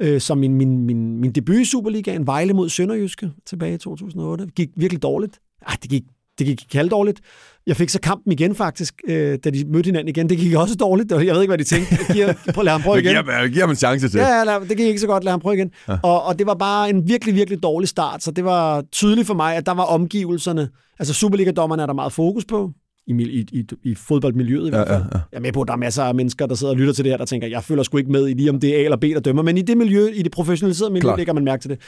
Øh, 0.01 0.21
så 0.21 0.35
min, 0.35 0.53
min, 0.53 0.85
min, 0.85 1.17
min 1.17 1.31
debut 1.31 1.55
i 1.55 1.65
Superligaen, 1.65 2.27
Vejle 2.27 2.53
mod 2.53 2.69
Sønderjyske, 2.69 3.31
tilbage 3.45 3.73
i 3.73 3.77
2008, 3.77 4.47
gik 4.55 4.69
virkelig 4.75 5.01
dårligt. 5.01 5.39
Ej, 5.67 5.75
det 5.81 5.89
gik, 5.89 6.03
det 6.39 6.47
gik 6.47 6.73
halvdårligt. 6.73 7.19
Jeg 7.67 7.77
fik 7.77 7.89
så 7.89 7.99
kampen 7.99 8.31
igen 8.31 8.55
faktisk, 8.55 8.93
øh, 9.07 9.39
da 9.43 9.49
de 9.49 9.65
mødte 9.67 9.87
hinanden 9.87 10.07
igen. 10.07 10.29
Det 10.29 10.37
gik 10.37 10.55
også 10.55 10.75
dårligt. 10.75 11.11
Jeg 11.11 11.19
ved 11.19 11.41
ikke, 11.41 11.49
hvad 11.49 11.57
de 11.57 11.63
tænkte. 11.63 11.97
Giver, 12.13 12.33
prøv, 12.53 12.63
lad 12.63 12.71
ham 12.71 12.81
prøve 12.81 12.99
igen. 12.99 13.11
Giver, 13.11 13.47
giver 13.47 13.63
ham 13.63 13.69
en 13.69 13.75
chance 13.75 14.09
til. 14.09 14.19
Ja, 14.19 14.37
ja 14.37 14.43
lad, 14.43 14.61
det 14.61 14.77
gik 14.77 14.87
ikke 14.87 14.99
så 14.99 15.07
godt. 15.07 15.23
Lad 15.23 15.33
ham 15.33 15.39
prøve 15.39 15.55
igen. 15.55 15.71
Ja. 15.87 15.97
Og, 16.03 16.23
og 16.23 16.39
det 16.39 16.47
var 16.47 16.53
bare 16.53 16.89
en 16.89 17.07
virkelig, 17.07 17.35
virkelig 17.35 17.63
dårlig 17.63 17.89
start. 17.89 18.23
Så 18.23 18.31
det 18.31 18.45
var 18.45 18.83
tydeligt 18.91 19.27
for 19.27 19.33
mig, 19.33 19.55
at 19.55 19.65
der 19.65 19.71
var 19.71 19.83
omgivelserne. 19.83 20.69
Altså 20.99 21.13
Superliga-dommerne 21.13 21.81
er 21.81 21.85
der 21.85 21.93
meget 21.93 22.13
fokus 22.13 22.45
på 22.45 22.71
i, 23.09 23.23
i, 23.23 23.45
i, 23.51 23.65
i 23.83 23.95
fodboldmiljøet 23.95 24.67
i 24.67 24.69
hvert 24.69 24.87
fald. 24.87 25.01
Ja, 25.01 25.07
ja, 25.11 25.17
ja. 25.17 25.21
Jeg 25.31 25.37
er 25.37 25.41
med 25.41 25.51
på, 25.53 25.61
at 25.61 25.67
der 25.67 25.73
er 25.73 25.77
masser 25.77 26.03
af 26.03 26.15
mennesker, 26.15 26.45
der 26.45 26.55
sidder 26.55 26.73
og 26.73 26.77
lytter 26.77 26.93
til 26.93 27.03
det 27.03 27.11
her, 27.11 27.17
der 27.17 27.25
tænker, 27.25 27.47
jeg 27.47 27.63
føler 27.63 27.83
sgu 27.83 27.97
ikke 27.97 28.11
med 28.11 28.29
i 28.29 28.33
lige 28.33 28.49
om 28.49 28.59
det 28.59 28.75
er 28.75 28.79
A 28.79 28.83
eller 28.83 28.97
B, 28.97 29.03
der 29.03 29.19
dømmer, 29.19 29.41
men 29.41 29.57
i 29.57 29.61
det 29.61 29.77
miljø, 29.77 30.07
i 30.13 30.21
det 30.21 30.31
professionaliserede 30.31 30.93
miljø, 30.93 31.15
lægger 31.17 31.33
man 31.33 31.43
mærke 31.43 31.61
til 31.61 31.69
det 31.69 31.79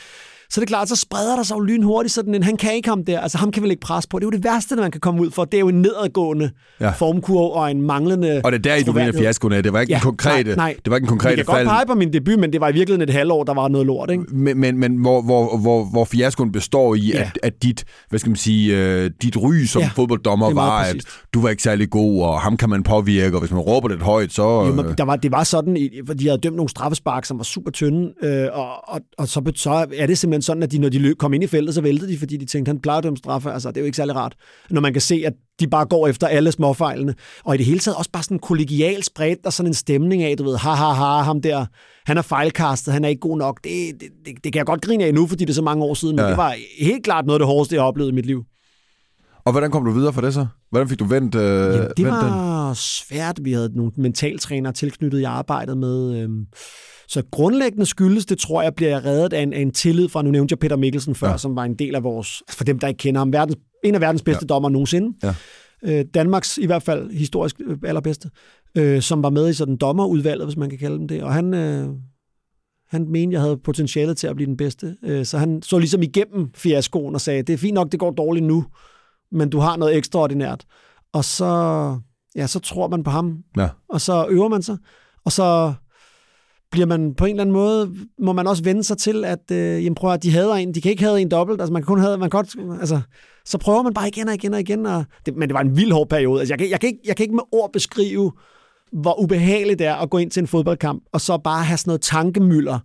så 0.51 0.59
er 0.59 0.61
det 0.61 0.67
klart, 0.67 0.89
så 0.89 0.95
spreder 0.95 1.35
der 1.35 1.43
sig 1.43 1.55
jo 1.55 1.59
lynhurtigt 1.59 2.13
sådan 2.13 2.35
en, 2.35 2.43
han 2.43 2.57
kan 2.57 2.73
ikke 2.73 2.89
ham 2.89 3.05
der, 3.05 3.19
altså 3.19 3.37
ham 3.37 3.51
kan 3.51 3.63
vel 3.63 3.71
ikke 3.71 3.81
presse 3.81 4.09
på. 4.09 4.19
Det 4.19 4.23
er 4.23 4.27
jo 4.27 4.31
det 4.31 4.43
værste, 4.43 4.75
man 4.75 4.91
kan 4.91 5.01
komme 5.01 5.21
ud 5.21 5.31
for. 5.31 5.45
Det 5.45 5.53
er 5.53 5.59
jo 5.59 5.69
en 5.69 5.81
nedadgående 5.81 6.51
ja. 6.79 6.89
formkurve 6.89 7.53
og 7.53 7.71
en 7.71 7.81
manglende 7.81 8.41
Og 8.43 8.51
det 8.51 8.65
er 8.65 8.75
der, 8.75 8.83
du 8.83 8.91
mener 8.91 9.11
fiaskoen 9.11 9.53
Det 9.53 9.73
var 9.73 9.79
ikke 9.79 9.93
ja, 9.93 9.97
en 9.97 10.01
konkrete, 10.01 10.49
nej, 10.49 10.55
nej. 10.55 10.75
det 10.85 10.91
var 10.91 10.97
ikke 10.97 11.05
en 11.05 11.09
konkrete 11.09 11.35
fald. 11.35 11.37
Jeg 11.37 11.45
kan 11.45 11.55
godt 11.55 11.67
pege 11.67 11.85
på 11.85 11.95
min 11.95 12.13
debut, 12.13 12.39
men 12.39 12.53
det 12.53 12.61
var 12.61 12.69
i 12.69 12.73
virkeligheden 12.73 13.09
et 13.09 13.15
halvår, 13.15 13.43
der 13.43 13.53
var 13.53 13.67
noget 13.67 13.87
lort, 13.87 14.11
ikke? 14.11 14.23
Men, 14.23 14.57
men, 14.57 14.77
men 14.77 14.95
hvor, 14.95 15.21
hvor, 15.21 15.57
hvor, 15.57 15.83
hvor 15.83 16.05
fiaskoen 16.05 16.51
består 16.51 16.95
i, 16.95 16.99
ja. 16.99 17.19
at, 17.19 17.39
at 17.43 17.63
dit, 17.63 17.85
hvad 18.09 18.19
skal 18.19 18.29
man 18.29 18.37
sige, 18.37 19.03
uh, 19.05 19.11
dit 19.21 19.37
ry 19.37 19.63
som 19.65 19.81
ja, 19.81 19.89
fodbolddommer 19.95 20.53
var, 20.53 20.83
at 20.83 20.95
du 21.33 21.41
var 21.41 21.49
ikke 21.49 21.63
særlig 21.63 21.89
god, 21.89 22.21
og 22.21 22.41
ham 22.41 22.57
kan 22.57 22.69
man 22.69 22.83
påvirke, 22.83 23.35
og 23.35 23.39
hvis 23.39 23.51
man 23.51 23.59
råber 23.59 23.89
lidt 23.89 24.01
højt, 24.01 24.33
så... 24.33 24.43
Jo, 24.43 24.73
men 24.73 24.85
der 24.97 25.03
var, 25.03 25.15
det 25.15 25.31
var 25.31 25.43
sådan, 25.43 25.89
for 26.07 26.13
de 26.13 26.27
havde 26.27 26.37
dømt 26.37 26.55
nogle 26.55 26.69
straffespark, 26.69 27.25
som 27.25 27.37
var 27.37 27.43
super 27.43 27.71
tynde, 27.71 28.13
øh, 28.23 28.47
og, 28.53 28.89
og, 28.89 29.01
og 29.17 29.27
så, 29.27 29.51
så 29.55 29.85
er 29.97 30.07
det 30.07 30.17
simpelthen 30.17 30.40
sådan, 30.41 30.63
at 30.63 30.71
de, 30.71 30.77
når 30.77 30.89
de 30.89 30.99
løb, 30.99 31.17
kom 31.17 31.33
ind 31.33 31.43
i 31.43 31.47
feltet, 31.47 31.75
så 31.75 31.81
væltede 31.81 32.11
de, 32.11 32.17
fordi 32.17 32.37
de 32.37 32.45
tænkte, 32.45 32.69
han 32.69 32.79
plejer 32.79 32.97
at 32.97 33.03
dømme 33.03 33.17
straffe. 33.17 33.51
Altså, 33.51 33.69
det 33.69 33.77
er 33.77 33.81
jo 33.81 33.85
ikke 33.85 33.95
særlig 33.95 34.15
rart, 34.15 34.35
når 34.69 34.81
man 34.81 34.93
kan 34.93 35.01
se, 35.01 35.23
at 35.25 35.33
de 35.59 35.67
bare 35.67 35.85
går 35.85 36.07
efter 36.07 36.27
alle 36.27 36.51
småfejlene. 36.51 37.15
Og 37.43 37.55
i 37.55 37.57
det 37.57 37.65
hele 37.65 37.79
taget 37.79 37.95
også 37.95 38.11
bare 38.11 38.23
sådan 38.23 38.39
kollegial 38.39 39.03
spredt, 39.03 39.39
der 39.43 39.49
sådan 39.49 39.67
en 39.69 39.73
stemning 39.73 40.23
af, 40.23 40.37
du 40.37 40.43
ved, 40.43 40.57
ha, 40.57 40.69
ha, 40.69 40.91
ha, 40.91 41.21
ham 41.21 41.41
der, 41.41 41.65
han 42.05 42.17
er 42.17 42.21
fejlkastet, 42.21 42.93
han 42.93 43.05
er 43.05 43.09
ikke 43.09 43.19
god 43.19 43.37
nok. 43.37 43.63
Det, 43.63 43.71
det, 43.99 44.09
det, 44.25 44.43
det 44.43 44.53
kan 44.53 44.57
jeg 44.57 44.65
godt 44.65 44.81
grine 44.81 45.03
af 45.03 45.13
nu, 45.13 45.27
fordi 45.27 45.45
det 45.45 45.49
er 45.49 45.55
så 45.55 45.61
mange 45.61 45.83
år 45.83 45.93
siden, 45.93 46.15
men 46.15 46.25
ja. 46.25 46.29
det 46.29 46.37
var 46.37 46.55
helt 46.79 47.03
klart 47.03 47.25
noget 47.25 47.35
af 47.35 47.39
det 47.39 47.47
hårdeste, 47.47 47.75
jeg 47.75 47.81
har 47.81 47.87
oplevet 47.87 48.11
i 48.11 48.15
mit 48.15 48.25
liv. 48.25 48.43
Og 49.45 49.51
hvordan 49.51 49.71
kom 49.71 49.85
du 49.85 49.91
videre 49.91 50.13
for 50.13 50.21
det 50.21 50.33
så? 50.33 50.47
Hvordan 50.69 50.89
fik 50.89 50.99
du 50.99 51.05
vendt, 51.05 51.35
øh, 51.35 51.41
Jamen, 51.41 51.73
det 51.97 52.05
vendt 52.05 52.09
var 52.09 52.65
den? 52.65 52.75
svært. 52.75 53.39
Vi 53.41 53.51
havde 53.51 53.71
nogle 53.75 53.91
mentaltrænere 53.97 54.73
tilknyttet, 54.73 55.21
jeg 55.21 55.31
arbejdede 55.31 55.75
med. 55.75 56.21
Øh, 56.21 56.29
så 57.11 57.23
grundlæggende 57.31 57.85
skyldes 57.85 58.25
det, 58.25 58.37
tror 58.37 58.61
jeg, 58.61 58.75
bliver 58.75 59.05
reddet 59.05 59.33
af 59.33 59.41
en, 59.41 59.53
af 59.53 59.59
en 59.59 59.71
tillid 59.71 60.09
fra, 60.09 60.21
nu 60.21 60.31
nævnte 60.31 60.53
jeg 60.53 60.59
Peter 60.59 60.75
Mikkelsen 60.75 61.15
før, 61.15 61.29
ja. 61.29 61.37
som 61.37 61.55
var 61.55 61.63
en 61.63 61.73
del 61.73 61.95
af 61.95 62.03
vores, 62.03 62.43
for 62.49 62.63
dem, 62.63 62.79
der 62.79 62.87
ikke 62.87 62.97
kender 62.97 63.21
ham, 63.21 63.33
verdens, 63.33 63.57
en 63.83 63.95
af 63.95 64.01
verdens 64.01 64.21
bedste 64.21 64.45
ja. 64.49 64.53
dommer 64.53 64.69
nogensinde. 64.69 65.17
Ja. 65.23 65.35
Øh, 65.83 66.05
Danmarks 66.13 66.57
i 66.57 66.65
hvert 66.65 66.83
fald 66.83 67.11
historisk 67.11 67.61
øh, 67.65 67.77
allerbedste, 67.83 68.29
øh, 68.77 69.01
som 69.01 69.23
var 69.23 69.29
med 69.29 69.49
i 69.49 69.53
sådan 69.53 69.77
dommerudvalget, 69.77 70.45
hvis 70.45 70.57
man 70.57 70.69
kan 70.69 70.79
kalde 70.79 70.97
dem 70.97 71.07
det. 71.07 71.23
Og 71.23 71.33
han, 71.33 71.53
øh, 71.53 71.89
han 72.89 73.07
mente, 73.09 73.33
jeg 73.33 73.41
havde 73.41 73.57
potentialet 73.57 74.17
til 74.17 74.27
at 74.27 74.35
blive 74.35 74.47
den 74.47 74.57
bedste. 74.57 74.95
Øh, 75.03 75.25
så 75.25 75.37
han 75.37 75.61
så 75.61 75.77
ligesom 75.77 76.01
igennem 76.01 76.49
fiaskoen 76.55 77.15
og 77.15 77.21
sagde, 77.21 77.43
det 77.43 77.53
er 77.53 77.57
fint 77.57 77.75
nok, 77.75 77.91
det 77.91 77.99
går 77.99 78.11
dårligt 78.11 78.45
nu, 78.45 78.65
men 79.31 79.49
du 79.49 79.59
har 79.59 79.77
noget 79.77 79.97
ekstraordinært. 79.97 80.65
Og 81.13 81.25
så, 81.25 81.97
ja, 82.35 82.47
så 82.47 82.59
tror 82.59 82.87
man 82.87 83.03
på 83.03 83.09
ham, 83.09 83.37
ja. 83.57 83.69
og 83.89 84.01
så 84.01 84.27
øver 84.29 84.47
man 84.47 84.61
sig, 84.61 84.77
og 85.25 85.31
så 85.31 85.73
bliver 86.71 86.85
man 86.85 87.13
på 87.15 87.25
en 87.25 87.31
eller 87.31 87.43
anden 87.43 87.53
måde, 87.53 87.95
må 88.19 88.33
man 88.33 88.47
også 88.47 88.63
vende 88.63 88.83
sig 88.83 88.97
til, 88.97 89.25
at 89.25 89.51
øh, 89.51 89.83
jamen 89.83 89.95
prøv 89.95 90.13
at 90.13 90.23
de 90.23 90.31
hader 90.31 90.53
en, 90.53 90.75
de 90.75 90.81
kan 90.81 90.91
ikke 90.91 91.03
have 91.03 91.21
en 91.21 91.31
dobbelt, 91.31 91.61
altså 91.61 91.73
man 91.73 91.81
kan 91.81 91.87
kun 91.87 91.99
have, 91.99 92.17
man 92.17 92.29
kan 92.29 92.37
godt, 92.37 92.79
altså, 92.79 93.01
så 93.45 93.57
prøver 93.57 93.83
man 93.83 93.93
bare 93.93 94.07
igen 94.07 94.27
og 94.27 94.33
igen 94.33 94.53
og 94.53 94.59
igen, 94.59 94.85
og 94.85 95.05
det, 95.25 95.35
men 95.35 95.49
det 95.49 95.53
var 95.53 95.61
en 95.61 95.77
vild 95.77 95.91
hård 95.91 96.09
periode, 96.09 96.39
altså 96.39 96.53
jeg 96.53 96.59
kan, 96.59 96.69
jeg, 96.69 96.79
kan 96.79 96.87
ikke, 96.87 96.99
jeg 97.05 97.15
kan 97.15 97.23
ikke 97.23 97.35
med 97.35 97.43
ord 97.51 97.73
beskrive, 97.73 98.31
hvor 98.91 99.19
ubehageligt 99.19 99.79
det 99.79 99.87
er 99.87 99.95
at 99.95 100.09
gå 100.09 100.17
ind 100.17 100.31
til 100.31 100.41
en 100.41 100.47
fodboldkamp, 100.47 101.03
og 101.13 101.21
så 101.21 101.37
bare 101.37 101.63
have 101.63 101.77
sådan 101.77 101.89
noget 101.89 102.01
tankemøller, 102.01 102.79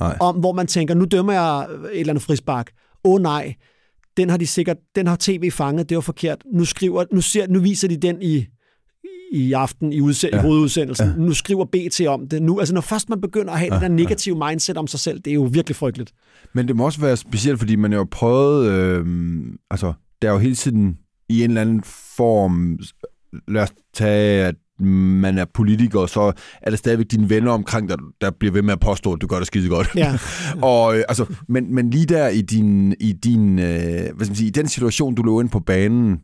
nej. 0.00 0.16
om 0.20 0.36
hvor 0.36 0.52
man 0.52 0.66
tænker, 0.66 0.94
nu 0.94 1.04
dømmer 1.04 1.32
jeg 1.32 1.66
et 1.92 2.00
eller 2.00 2.12
andet 2.12 2.24
frispark, 2.24 2.70
åh 3.04 3.14
oh, 3.14 3.20
nej, 3.20 3.54
den 4.16 4.30
har 4.30 4.36
de 4.36 4.46
sikkert, 4.46 4.76
den 4.94 5.06
har 5.06 5.16
tv 5.20 5.50
fanget, 5.50 5.88
det 5.88 5.94
var 5.94 6.00
forkert, 6.00 6.42
nu 6.52 6.64
skriver, 6.64 7.04
nu, 7.12 7.20
ser, 7.20 7.46
nu 7.48 7.60
viser 7.60 7.88
de 7.88 7.96
den 7.96 8.22
i 8.22 8.46
i 9.32 9.52
aften 9.52 9.92
i, 9.92 10.00
udse- 10.00 10.28
ja. 10.32 10.38
i 10.38 10.42
hovedudsendelsen. 10.42 11.08
Ja. 11.08 11.16
Nu 11.16 11.34
skriver 11.34 11.64
BT 11.64 12.00
om 12.06 12.28
det. 12.28 12.42
Nu, 12.42 12.58
altså 12.58 12.74
når 12.74 12.80
først 12.80 13.08
man 13.08 13.20
begynder 13.20 13.52
at 13.52 13.58
have 13.58 13.74
ja. 13.74 13.80
det 13.80 13.82
der 13.82 13.96
negative 13.96 14.44
ja. 14.44 14.50
mindset 14.50 14.76
om 14.76 14.86
sig 14.86 15.00
selv, 15.00 15.20
det 15.20 15.30
er 15.30 15.34
jo 15.34 15.48
virkelig 15.52 15.76
frygteligt. 15.76 16.12
Men 16.52 16.68
det 16.68 16.76
må 16.76 16.84
også 16.84 17.00
være 17.00 17.16
specielt, 17.16 17.58
fordi 17.58 17.76
man 17.76 17.92
jo 17.92 17.98
har 17.98 18.04
prøvet, 18.04 18.70
øh, 18.70 19.06
altså 19.70 19.92
der 20.22 20.28
er 20.28 20.32
jo 20.32 20.38
hele 20.38 20.54
tiden 20.54 20.98
i 21.28 21.44
en 21.44 21.50
eller 21.50 21.60
anden 21.60 21.82
form, 22.16 22.78
lad 23.48 23.62
os 23.62 23.72
tage, 23.94 24.44
at 24.44 24.54
man 24.80 25.38
er 25.38 25.44
politiker, 25.54 26.06
så 26.06 26.32
er 26.62 26.70
det 26.70 26.78
stadigvæk 26.78 27.06
dine 27.10 27.30
venner 27.30 27.52
omkring 27.52 27.88
dig, 27.88 27.96
der 28.20 28.30
bliver 28.30 28.52
ved 28.52 28.62
med 28.62 28.72
at 28.72 28.80
påstå, 28.80 29.12
at 29.12 29.20
du 29.20 29.26
gør 29.26 29.38
det 29.38 29.46
skide 29.46 29.68
godt. 29.68 29.88
Ja. 29.96 30.18
og, 30.62 30.98
øh, 30.98 31.04
altså, 31.08 31.26
men, 31.48 31.74
men 31.74 31.90
lige 31.90 32.06
der 32.06 32.28
i 32.28 32.40
din, 32.40 32.94
i 33.00 33.12
din 33.12 33.58
øh, 33.58 33.66
hvad 33.66 34.00
skal 34.00 34.28
man 34.28 34.34
sige, 34.34 34.48
i 34.48 34.50
den 34.50 34.68
situation, 34.68 35.14
du 35.14 35.22
lå 35.22 35.40
ind 35.40 35.48
på 35.48 35.60
banen, 35.60 36.18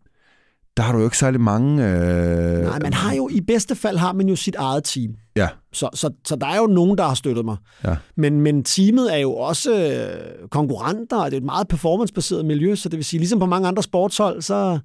der 0.77 0.83
har 0.83 0.93
du 0.93 0.99
jo 0.99 1.05
ikke 1.05 1.19
særlig 1.19 1.41
mange... 1.41 1.85
Øh... 1.85 2.65
Nej, 2.65 2.79
man 2.83 2.93
har 2.93 3.15
jo 3.15 3.29
i 3.29 3.41
bedste 3.41 3.75
fald 3.75 3.97
har 3.97 4.13
man 4.13 4.29
jo 4.29 4.37
sit 4.37 4.55
eget 4.55 4.85
team. 4.85 5.15
Ja. 5.37 5.49
Så, 5.73 5.89
så, 5.95 6.11
så 6.27 6.37
der 6.37 6.47
er 6.47 6.57
jo 6.57 6.67
nogen, 6.67 6.99
der 6.99 7.05
har 7.05 7.15
støttet 7.15 7.45
mig. 7.45 7.57
Ja. 7.85 7.97
Men, 8.17 8.41
men 8.41 8.65
teamet 8.65 9.15
er 9.15 9.19
jo 9.19 9.33
også 9.33 9.75
øh, 9.75 10.49
konkurrenter, 10.49 11.17
og 11.17 11.31
det 11.31 11.37
er 11.37 11.41
et 11.41 11.45
meget 11.45 11.69
performancebaseret 11.69 12.45
miljø, 12.45 12.75
så 12.75 12.89
det 12.89 12.97
vil 12.97 13.05
sige, 13.05 13.21
ligesom 13.21 13.39
på 13.39 13.47
mange 13.47 13.69
andre 13.69 13.83
sportshold, 13.83 14.43
så 14.43 14.79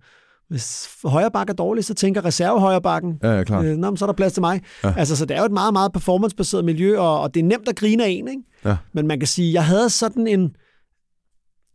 hvis 0.50 0.89
højre 1.03 1.32
bakke 1.32 1.51
er 1.51 1.56
dårlig, 1.56 1.86
så 1.86 1.94
tænker 1.94 2.25
reserve 2.25 2.60
højre 2.60 2.82
bakken. 2.82 3.20
Ja, 3.24 3.38
ja, 3.38 3.44
klart. 3.44 3.65
Øh, 3.65 3.77
nå, 3.77 3.96
så 3.96 4.06
er 4.06 4.08
der 4.08 4.13
plads 4.13 4.34
til 4.34 4.41
mig. 4.41 4.62
Ja. 4.84 4.94
Altså, 4.98 5.15
så 5.15 5.25
det 5.25 5.36
er 5.36 5.39
jo 5.39 5.46
et 5.46 5.51
meget, 5.51 5.74
meget 5.74 5.91
performancebaseret 5.94 6.65
miljø, 6.65 7.00
og, 7.00 7.22
og 7.22 7.34
det 7.34 7.39
er 7.39 7.44
nemt 7.44 7.70
at 7.70 7.75
grine 7.75 8.06
af 8.06 8.10
en, 8.10 8.27
ikke? 8.27 8.41
Ja. 8.65 8.77
Men 8.94 9.08
man 9.08 9.20
kan 9.20 9.27
sige, 9.27 9.53
jeg 9.53 9.65
havde 9.65 9.89
sådan 9.89 10.27
en... 10.27 10.41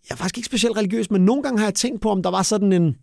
Jeg 0.08 0.14
er 0.14 0.16
faktisk 0.16 0.38
ikke 0.38 0.46
specielt 0.46 0.76
religiøs, 0.76 1.10
men 1.10 1.24
nogle 1.24 1.42
gange 1.42 1.58
har 1.58 1.66
jeg 1.66 1.74
tænkt 1.74 2.00
på, 2.00 2.10
om 2.10 2.22
der 2.22 2.30
var 2.30 2.42
sådan 2.42 2.72
en 2.72 2.94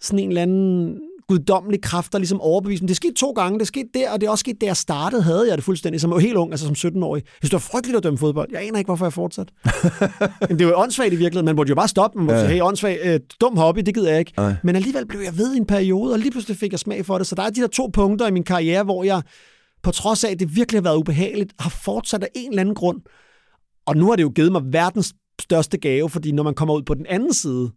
sådan 0.00 0.18
en 0.18 0.28
eller 0.28 0.42
anden 0.42 0.98
guddommelig 1.28 1.82
kraft, 1.82 2.12
der 2.12 2.18
ligesom 2.18 2.40
overbeviste 2.40 2.82
mig. 2.84 2.88
Det 2.88 2.96
skete 2.96 3.14
to 3.14 3.30
gange. 3.30 3.58
Det 3.58 3.66
skete 3.66 3.88
der, 3.94 4.10
og 4.10 4.20
det 4.20 4.26
er 4.26 4.30
også 4.30 4.40
sket, 4.40 4.60
da 4.60 4.66
jeg 4.66 4.76
startede, 4.76 5.22
havde 5.22 5.48
jeg 5.48 5.56
det 5.56 5.64
fuldstændig, 5.64 6.00
som 6.00 6.18
helt 6.20 6.36
ung, 6.36 6.50
altså 6.52 6.66
som 6.74 6.90
17-årig. 6.96 7.22
Jeg 7.24 7.32
synes, 7.40 7.50
det 7.50 7.52
var 7.52 7.58
frygteligt 7.58 7.96
at 7.96 8.02
dømme 8.02 8.18
fodbold. 8.18 8.48
Jeg 8.52 8.62
aner 8.66 8.78
ikke, 8.78 8.88
hvorfor 8.88 9.04
jeg 9.04 9.12
fortsat. 9.12 9.48
Men 10.48 10.58
det 10.58 10.66
var 10.66 10.72
jo 10.72 10.78
åndssvagt 10.78 11.12
i 11.12 11.16
virkeligheden. 11.16 11.44
Man 11.44 11.56
burde 11.56 11.68
jo 11.68 11.74
bare 11.74 11.88
stoppe. 11.88 12.18
Man 12.18 12.26
burde 12.26 12.38
Ja. 12.38 12.46
sige, 12.46 12.54
hey, 12.54 12.62
åndssvagt, 12.62 12.98
øh, 13.04 13.20
dum 13.40 13.56
hobby, 13.56 13.80
det 13.80 13.94
gider 13.94 14.10
jeg 14.10 14.18
ikke. 14.18 14.32
Nej. 14.36 14.54
Men 14.64 14.76
alligevel 14.76 15.06
blev 15.06 15.20
jeg 15.20 15.38
ved 15.38 15.54
i 15.54 15.56
en 15.56 15.66
periode, 15.66 16.12
og 16.12 16.18
lige 16.18 16.30
pludselig 16.30 16.56
fik 16.56 16.72
jeg 16.72 16.78
smag 16.78 17.06
for 17.06 17.18
det. 17.18 17.26
Så 17.26 17.34
der 17.34 17.42
er 17.42 17.50
de 17.50 17.60
der 17.60 17.66
to 17.66 17.90
punkter 17.92 18.26
i 18.26 18.30
min 18.30 18.44
karriere, 18.44 18.84
hvor 18.84 19.04
jeg, 19.04 19.22
på 19.82 19.90
trods 19.90 20.24
af, 20.24 20.30
at 20.30 20.40
det 20.40 20.56
virkelig 20.56 20.78
har 20.78 20.82
været 20.82 20.96
ubehageligt, 20.96 21.52
har 21.60 21.70
fortsat 21.84 22.22
af 22.22 22.28
en 22.34 22.50
eller 22.50 22.60
anden 22.60 22.74
grund. 22.74 23.00
Og 23.86 23.96
nu 23.96 24.08
har 24.08 24.16
det 24.16 24.22
jo 24.22 24.32
givet 24.34 24.52
mig 24.52 24.62
verdens 24.72 25.14
største 25.40 25.78
gave, 25.78 26.10
fordi 26.10 26.32
når 26.32 26.42
man 26.42 26.54
kommer 26.54 26.74
ud 26.74 26.82
på 26.82 26.94
den 26.94 27.06
anden 27.08 27.34
side, 27.34 27.70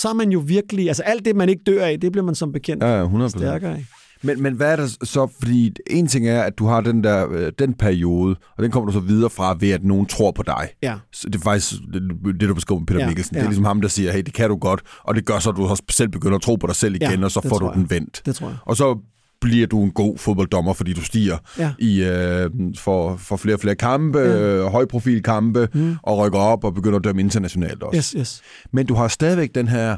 så 0.00 0.08
er 0.08 0.12
man 0.14 0.30
jo 0.32 0.42
virkelig, 0.46 0.88
altså 0.88 1.02
alt 1.02 1.24
det, 1.24 1.36
man 1.36 1.48
ikke 1.48 1.62
dør 1.66 1.84
af, 1.84 2.00
det 2.00 2.12
bliver 2.12 2.24
man 2.24 2.34
som 2.34 2.52
bekendt 2.52 2.82
Ja, 2.82 2.96
ja, 2.96 3.02
100 3.02 3.30
stærkere 3.30 3.70
af. 3.70 3.84
Men, 4.22 4.42
men 4.42 4.54
hvad 4.54 4.72
er 4.72 4.76
der 4.76 4.86
så? 5.02 5.28
Fordi 5.38 5.72
en 5.90 6.06
ting 6.06 6.28
er, 6.28 6.42
at 6.42 6.58
du 6.58 6.66
har 6.66 6.80
den 6.80 7.04
der 7.04 7.26
øh, 7.30 7.52
den 7.58 7.74
periode, 7.74 8.36
og 8.56 8.62
den 8.62 8.70
kommer 8.70 8.86
du 8.86 8.92
så 8.92 9.00
videre 9.00 9.30
fra 9.30 9.56
ved, 9.60 9.70
at 9.70 9.84
nogen 9.84 10.06
tror 10.06 10.30
på 10.30 10.42
dig. 10.42 10.68
Ja. 10.82 10.94
Så 11.12 11.28
det 11.28 11.34
er 11.34 11.42
faktisk 11.42 11.72
det, 11.92 12.02
det 12.40 12.48
du 12.48 12.54
beskriver 12.54 12.78
med 12.80 12.86
Peter 12.86 13.00
Ja, 13.00 13.06
Mikkelsen. 13.06 13.34
Det 13.34 13.40
ja. 13.40 13.44
er 13.44 13.48
ligesom 13.48 13.64
ham, 13.64 13.80
der 13.80 13.88
siger, 13.88 14.12
hey, 14.12 14.22
det 14.22 14.34
kan 14.34 14.48
du 14.48 14.56
godt, 14.56 14.80
og 15.04 15.14
det 15.14 15.26
gør 15.26 15.38
så, 15.38 15.50
at 15.50 15.56
du 15.56 15.66
også 15.66 15.82
selv 15.90 16.08
begynder 16.08 16.36
at 16.36 16.42
tro 16.42 16.54
på 16.56 16.66
dig 16.66 16.76
selv 16.76 16.94
igen, 16.94 17.18
Ja, 17.20 17.24
og 17.24 17.30
så 17.30 17.40
det 17.40 17.48
får 17.48 17.58
du 17.58 17.66
jeg. 17.66 17.74
den 17.74 17.90
vendt. 17.90 18.22
Det 18.26 18.34
tror 18.36 18.46
jeg. 18.48 18.56
Og 18.66 18.76
så 18.76 18.98
bliver 19.40 19.66
du 19.66 19.82
en 19.82 19.90
god 19.90 20.18
fodbolddommer, 20.18 20.72
fordi 20.72 20.92
du 20.92 21.02
stiger 21.04 21.36
Ja. 21.58 21.72
i 21.78 22.02
øh, 22.04 22.50
for, 22.78 23.16
for 23.16 23.36
flere 23.36 23.56
og 23.56 23.60
flere 23.60 23.74
kampe, 23.74 24.18
ja. 24.18 24.38
øh, 24.38 24.64
højprofilkampe, 24.64 25.68
mm. 25.74 25.96
og 26.02 26.18
rykker 26.18 26.38
op 26.38 26.64
og 26.64 26.74
begynder 26.74 26.98
at 26.98 27.04
dømme 27.04 27.20
internationalt 27.22 27.82
også. 27.82 27.96
Yes, 27.98 28.10
yes. 28.18 28.42
Men 28.72 28.86
du 28.86 28.94
har 28.94 29.08
stadigvæk 29.08 29.54
den 29.54 29.68
her, 29.68 29.96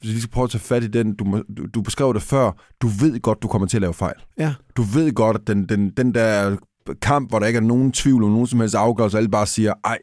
hvis 0.00 0.08
vi 0.08 0.12
lige 0.12 0.22
skal 0.22 0.32
prøve 0.32 0.44
at 0.44 0.50
tage 0.50 0.60
fat 0.60 0.84
i 0.84 0.86
den, 0.86 1.14
du, 1.14 1.42
du, 1.56 1.66
du 1.74 1.82
beskrev 1.82 2.14
det 2.14 2.22
før, 2.22 2.52
du 2.82 2.88
ved 2.88 3.20
godt, 3.20 3.42
du 3.42 3.48
kommer 3.48 3.68
til 3.68 3.76
at 3.76 3.80
lave 3.80 3.94
fejl. 3.94 4.16
Ja. 4.38 4.54
Du 4.76 4.82
ved 4.82 5.12
godt, 5.12 5.36
at 5.36 5.46
den, 5.46 5.64
den, 5.68 5.90
den 5.90 6.14
der 6.14 6.56
kamp, 7.02 7.28
hvor 7.30 7.38
der 7.38 7.46
ikke 7.46 7.56
er 7.56 7.60
nogen 7.62 7.92
tvivl 7.92 8.24
om 8.24 8.30
nogen 8.30 8.46
som 8.46 8.60
helst 8.60 8.74
afgørelse, 8.74 9.16
alle 9.16 9.28
bare 9.30 9.46
siger, 9.46 9.74
ej, 9.84 9.98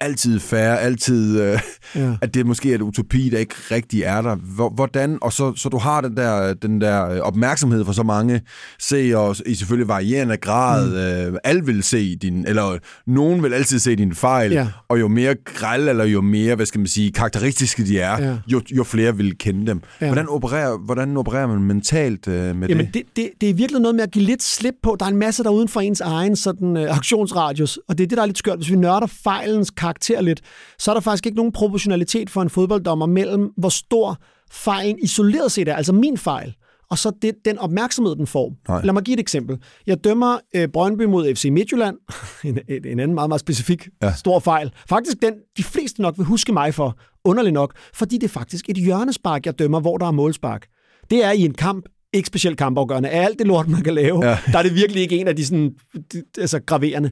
altid 0.00 0.40
færre, 0.40 0.80
altid, 0.80 1.40
øh, 1.40 1.58
Ja. 1.94 2.12
at 2.22 2.34
det 2.34 2.46
måske 2.46 2.70
er 2.70 2.74
et 2.74 2.80
utopi, 2.82 3.28
der 3.28 3.38
ikke 3.38 3.54
rigtig 3.70 4.02
er 4.02 4.22
der. 4.22 4.34
Hvor- 4.34 4.72
Hvordan, 4.74 5.18
og 5.22 5.32
så, 5.32 5.52
så 5.56 5.68
du 5.68 5.78
har 5.78 6.00
den 6.00 6.16
der, 6.16 6.54
den 6.54 6.80
der 6.80 7.08
øh, 7.10 7.18
opmærksomhed 7.20 7.84
for 7.84 7.92
så 7.92 8.02
mange 8.02 8.40
seere, 8.80 9.34
i 9.46 9.54
selvfølgelig 9.54 9.88
varierende 9.88 10.36
grad. 10.36 10.88
Mm. 11.28 11.32
Øh, 11.34 11.38
alle 11.44 11.64
vil 11.66 11.82
se 11.82 12.16
din, 12.16 12.44
eller 12.48 12.78
nogen 13.06 13.42
vil 13.42 13.54
altid 13.54 13.78
se 13.78 13.96
din 13.96 14.14
fejl, 14.14 14.52
Ja. 14.52 14.68
og 14.88 15.00
jo 15.00 15.08
mere 15.08 15.34
græl, 15.44 15.88
eller 15.88 16.04
jo 16.04 16.20
mere, 16.20 16.54
hvad 16.54 16.66
skal 16.66 16.78
man 16.78 16.86
sige, 16.86 17.12
karakteristiske 17.12 17.86
de 17.86 17.98
er, 18.00 18.22
Ja. 18.22 18.36
jo, 18.46 18.60
jo 18.76 18.84
flere 18.84 19.16
vil 19.16 19.38
kende 19.38 19.66
dem. 19.66 19.80
Ja. 20.00 20.06
Hvordan, 20.06 20.28
opererer, 20.28 20.78
hvordan 20.78 21.16
opererer 21.16 21.46
man 21.46 21.62
mentalt 21.62 22.28
øh, 22.28 22.56
med 22.56 22.68
Jamen, 22.68 22.86
det? 22.86 22.94
det, 22.94 23.02
det, 23.16 23.30
det 23.40 23.50
er 23.50 23.54
virkelig 23.54 23.80
noget 23.80 23.94
med 23.94 24.02
at 24.02 24.10
give 24.10 24.24
lidt 24.24 24.42
slip 24.42 24.74
på. 24.82 24.96
Der 25.00 25.06
er 25.06 25.10
en 25.10 25.16
masse 25.16 25.42
der 25.42 25.48
er 25.50 25.54
uden 25.54 25.68
for 25.68 25.80
ens 25.80 26.00
egen 26.00 26.36
sådan, 26.36 26.76
øh, 26.76 26.96
aktionsradius, 26.96 27.78
og 27.88 27.98
det 27.98 28.04
er 28.04 28.08
det, 28.08 28.16
der 28.16 28.22
er 28.22 28.26
lidt 28.26 28.38
skørt. 28.38 28.58
Hvis 28.58 28.70
vi 28.70 28.76
nørder 28.76 29.06
fejlens 29.06 29.70
karakter 29.84 30.20
lidt, 30.20 30.40
så 30.78 30.90
er 30.90 30.94
der 30.94 31.00
faktisk 31.00 31.26
ikke 31.26 31.36
nogen 31.36 31.52
proportionalitet 31.52 32.30
for 32.30 32.42
en 32.42 32.50
fodbolddommer 32.50 33.06
mellem, 33.06 33.50
hvor 33.56 33.68
stor 33.68 34.18
fejlen 34.50 34.98
isoleret 35.02 35.52
set 35.52 35.68
er, 35.68 35.76
altså 35.76 35.92
min 35.92 36.18
fejl, 36.18 36.54
og 36.90 36.98
så 36.98 37.12
det, 37.22 37.34
den 37.44 37.58
opmærksomhed, 37.58 38.16
den 38.16 38.26
får. 38.26 38.52
Nej. 38.68 38.84
Lad 38.84 38.92
mig 38.92 39.02
give 39.02 39.14
et 39.14 39.20
eksempel. 39.20 39.58
Jeg 39.86 40.04
dømmer 40.04 40.38
øh, 40.56 40.68
Brøndby 40.68 41.02
mod 41.02 41.34
FC 41.34 41.48
Midtjylland. 41.52 41.96
en, 42.44 42.58
en 42.68 42.86
en 42.86 43.00
anden 43.00 43.14
meget, 43.14 43.30
meget 43.30 43.40
specifik 43.40 43.88
ja. 44.02 44.12
stor 44.14 44.38
fejl. 44.38 44.72
Faktisk 44.88 45.22
den, 45.22 45.34
de 45.56 45.62
fleste 45.62 46.02
nok 46.02 46.18
vil 46.18 46.26
huske 46.26 46.52
mig 46.52 46.74
for, 46.74 46.98
underligt 47.24 47.54
nok, 47.54 47.74
fordi 47.94 48.18
det 48.18 48.24
er 48.24 48.32
faktisk 48.32 48.68
et 48.68 48.76
hjørnespark, 48.76 49.46
jeg 49.46 49.58
dømmer, 49.58 49.80
hvor 49.80 49.98
der 49.98 50.06
er 50.06 50.10
målspark. 50.10 50.66
Det 51.10 51.24
er 51.24 51.30
i 51.30 51.40
en 51.40 51.54
kamp, 51.54 51.84
ikke 52.14 52.26
specielt 52.26 52.58
kampafgørende. 52.58 53.08
Af 53.08 53.24
alt 53.24 53.38
det 53.38 53.46
lort, 53.46 53.68
man 53.68 53.82
kan 53.82 53.94
lave, 53.94 54.26
Ja. 54.26 54.38
der 54.52 54.58
er 54.58 54.62
det 54.62 54.74
virkelig 54.74 55.02
ikke 55.02 55.18
en 55.18 55.28
af 55.28 55.36
de 55.36 55.46
sådan, 55.46 55.70
de, 56.12 56.22
altså, 56.38 56.60
graverende. 56.66 57.10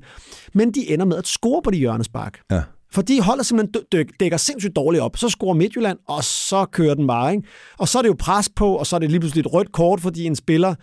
Men 0.54 0.70
de 0.72 0.90
ender 0.92 1.04
med 1.06 1.16
at 1.16 1.26
score 1.26 1.62
på 1.62 1.70
de 1.70 1.76
hjørnespark. 1.76 2.38
Ja. 2.50 2.62
For 2.92 3.02
de 3.02 3.20
holder 3.22 3.42
simpelthen 3.44 3.82
dæk- 3.94 4.16
dækker 4.20 4.36
sindssygt 4.36 4.76
dårligt 4.76 5.02
op. 5.02 5.16
Så 5.16 5.28
scorer 5.28 5.54
Midtjylland, 5.54 5.98
og 6.08 6.24
så 6.24 6.64
kører 6.72 6.94
den 6.94 7.06
bare. 7.06 7.32
Ikke? 7.34 7.48
Og 7.78 7.88
så 7.88 7.98
er 7.98 8.02
det 8.02 8.08
jo 8.08 8.16
pres 8.18 8.48
på, 8.56 8.74
og 8.76 8.86
så 8.86 8.96
er 8.96 9.00
det 9.00 9.10
lige 9.10 9.20
pludselig 9.20 9.40
et 9.40 9.52
rødt 9.52 9.72
kort, 9.72 10.00
fordi 10.00 10.24
en 10.24 10.36
spiller, 10.36 10.74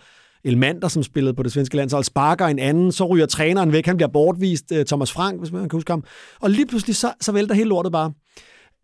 Elmander, 0.44 0.88
som 0.88 1.02
spillede 1.02 1.34
på 1.34 1.42
det 1.42 1.52
svenske 1.52 1.76
landshold, 1.76 2.04
sparker 2.04 2.46
en 2.46 2.58
anden, 2.58 2.92
så 2.92 3.04
ryger 3.06 3.26
træneren 3.26 3.72
væk, 3.72 3.86
han 3.86 3.96
bliver 3.96 4.08
bortvist, 4.12 4.72
øh, 4.72 4.84
Thomas 4.86 5.12
Frank, 5.12 5.38
hvis 5.40 5.52
man 5.52 5.60
kan 5.68 5.76
huske 5.76 5.92
ham. 5.92 6.04
Og 6.40 6.50
lige 6.50 6.66
pludselig, 6.66 6.96
så, 6.96 7.12
så 7.20 7.32
vælter 7.32 7.54
hele 7.54 7.68
lortet 7.68 7.92
bare. 7.92 8.12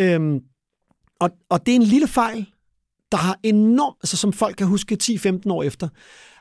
Øhm, 0.01 0.39
og, 1.21 1.31
og 1.51 1.67
det 1.67 1.73
er 1.73 1.77
en 1.77 1.83
lille 1.83 2.09
fejl, 2.09 2.47
der 3.13 3.19
har 3.19 3.39
enormt, 3.43 3.97
altså 4.03 4.17
som 4.17 4.33
folk 4.33 4.57
kan 4.57 4.67
huske 4.67 4.99
10-15 5.03 5.41
år 5.51 5.63
efter. 5.63 5.89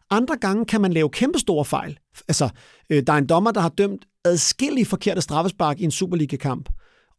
Andre 0.10 0.38
gange 0.38 0.66
kan 0.66 0.82
man 0.82 0.94
lave 0.94 1.10
kæmpestore 1.10 1.66
fejl. 1.66 1.98
Altså, 2.28 2.50
øh, 2.90 3.04
der 3.08 3.14
er 3.14 3.18
en 3.18 3.28
dommer, 3.28 3.52
der 3.52 3.62
har 3.62 3.70
dømt 3.70 4.06
adskillige 4.26 4.86
forkerte 4.86 5.22
straffespark 5.22 5.80
i 5.80 5.84
en 5.84 5.92
Superliga-kamp. 5.92 6.70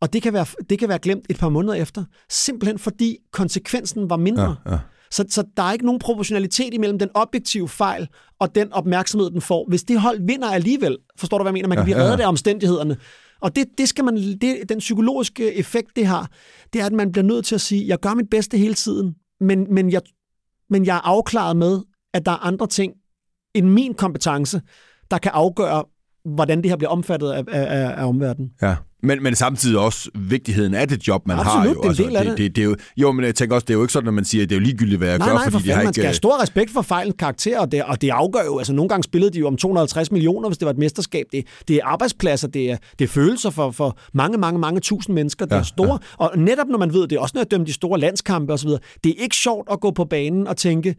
Og 0.01 0.13
det 0.13 0.23
kan, 0.23 0.33
være, 0.33 0.47
det 0.71 0.79
kan 0.79 0.89
være 0.89 0.99
glemt 0.99 1.27
et 1.31 1.39
par 1.39 1.49
måneder 1.49 1.75
efter, 1.75 2.05
simpelthen 2.31 2.79
fordi 2.79 3.17
konsekvensen 3.33 4.11
var 4.11 4.17
mindre. 4.17 4.57
Ja, 4.67 4.73
ja. 4.73 4.79
Så, 5.11 5.25
så 5.29 5.45
der 5.57 5.63
er 5.63 5.73
ikke 5.73 5.85
nogen 5.85 5.99
proportionalitet 5.99 6.75
imellem 6.75 6.99
den 6.99 7.09
objektive 7.15 7.69
fejl 7.69 8.09
og 8.39 8.55
den 8.55 8.73
opmærksomhed, 8.73 9.31
den 9.31 9.41
får. 9.41 9.67
Hvis 9.69 9.83
det 9.83 10.01
hold 10.01 10.27
vinder 10.27 10.51
alligevel, 10.51 10.97
forstår 11.19 11.39
du, 11.39 11.45
hvad 11.45 11.51
jeg 11.51 11.53
mener? 11.53 11.69
Man 11.69 11.77
kan 11.77 11.83
Ja, 11.83 11.85
blive 11.85 11.97
ja, 11.97 12.03
ja. 12.05 12.11
reddet 12.11 12.25
af 12.25 12.29
omstændighederne. 12.29 12.97
Og 13.41 13.57
det, 13.57 13.65
det 13.79 13.89
skal 13.89 14.05
man, 14.05 14.17
det, 14.17 14.57
den 14.69 14.79
psykologiske 14.79 15.55
effekt, 15.55 15.89
det 15.97 16.07
har, 16.07 16.31
det 16.73 16.81
er, 16.81 16.87
at 16.87 16.93
man 16.93 17.13
bliver 17.13 17.25
nødt 17.25 17.45
til 17.47 17.55
at 17.55 17.61
sige, 17.61 17.89
jeg 17.89 17.99
gør 18.01 18.15
mit 18.15 18.31
bedste 18.31 18.59
hele 18.59 18.75
tiden, 18.75 19.15
men, 19.41 19.75
men, 19.75 19.93
jeg, 19.93 20.03
men 20.71 20.87
jeg 20.87 20.97
er 20.97 21.01
afklaret 21.01 21.57
med, 21.57 21.83
at 22.15 22.27
der 22.27 22.33
er 22.33 22.47
andre 22.47 22.67
ting 22.67 22.93
end 23.55 23.67
min 23.67 23.95
kompetence, 23.95 24.63
der 25.11 25.19
kan 25.19 25.33
afgøre, 25.35 25.85
hvordan 26.35 26.63
det 26.63 26.71
her 26.71 26.77
bliver 26.77 26.91
omfattet 26.91 27.31
af, 27.31 27.43
af, 27.53 27.95
af 27.97 28.05
omverdenen. 28.09 28.51
Ja. 28.63 28.77
Men, 29.03 29.23
men 29.23 29.35
samtidig 29.35 29.79
også 29.79 30.11
vigtigheden 30.15 30.75
af 30.75 30.89
det 30.89 31.09
job, 31.09 31.27
man 31.27 31.39
Absolut, 31.39 31.67
har 31.67 31.75
jo. 31.75 31.83
det 31.83 32.17
af 32.17 32.25
det, 32.25 32.31
det. 32.31 32.39
det, 32.39 32.57
det, 32.57 32.63
er 32.63 32.67
jo, 32.67 32.77
jo, 32.97 33.13
men 33.13 33.25
jeg 33.25 33.35
tænker 33.35 33.55
også, 33.55 33.65
det 33.65 33.71
er 33.71 33.77
jo 33.77 33.83
ikke 33.83 33.93
sådan, 33.93 34.09
at 34.09 34.15
man 34.15 34.25
siger, 34.25 34.43
at 34.43 34.51
det 34.51 34.57
er 34.57 34.61
jo 34.61 34.65
ligegyldigt, 34.65 34.99
hvad 34.99 35.09
jeg 35.09 35.19
Nej, 35.19 35.29
gør, 35.29 35.35
nej, 35.35 35.45
fordi 35.45 35.53
for 35.53 35.59
de 35.59 35.63
fanden, 35.63 35.77
har 35.77 35.83
man 35.83 35.89
ikke... 35.91 35.95
skal 35.95 36.05
have 36.05 36.15
stor 36.15 36.43
respekt 36.43 36.71
for 36.71 36.83
fejlens 36.83 37.15
karakter, 37.19 37.61
og 37.61 37.73
det, 37.73 37.85
og 37.85 38.01
det 38.01 38.11
afgør 38.11 38.45
jo, 38.47 38.59
altså 38.59 38.73
nogle 38.73 38.89
gange 38.89 39.03
spillede 39.03 39.33
de 39.33 39.39
jo 39.39 39.47
om 39.47 39.57
250 39.57 40.13
millioner, 40.13 40.49
hvis 40.49 40.59
det 40.59 40.67
var 40.67 40.73
et 40.73 40.79
mesterskab. 40.79 41.27
Det, 41.33 41.47
det 41.69 41.77
er 41.77 41.81
arbejdspladser, 41.85 42.49
det 42.49 42.71
er, 42.71 42.77
det 42.99 43.05
er 43.05 43.09
følelser 43.09 43.51
for, 43.51 43.71
for 43.71 43.99
mange, 44.15 44.39
mange, 44.39 44.61
mange 44.61 44.81
tusind 44.81 45.15
mennesker. 45.15 45.45
Det 45.45 45.53
Ja, 45.53 45.59
er 45.59 45.63
store, 45.63 45.99
og 46.19 46.39
netop 46.39 46.67
når 46.69 46.79
man 46.79 46.93
ved, 46.93 47.09
det 47.09 47.17
er 47.17 47.21
også 47.21 47.33
når 47.35 47.41
jeg 47.41 47.51
dømmer 47.51 47.67
de 47.67 47.73
store 47.73 48.01
landskampe 48.01 48.53
osv., 48.53 48.69
det 49.05 49.11
er 49.19 49.23
ikke 49.23 49.37
sjovt 49.37 49.69
at 49.73 49.81
gå 49.81 49.91
på 49.91 50.05
banen 50.05 50.47
og 50.47 50.57
tænke, 50.57 50.95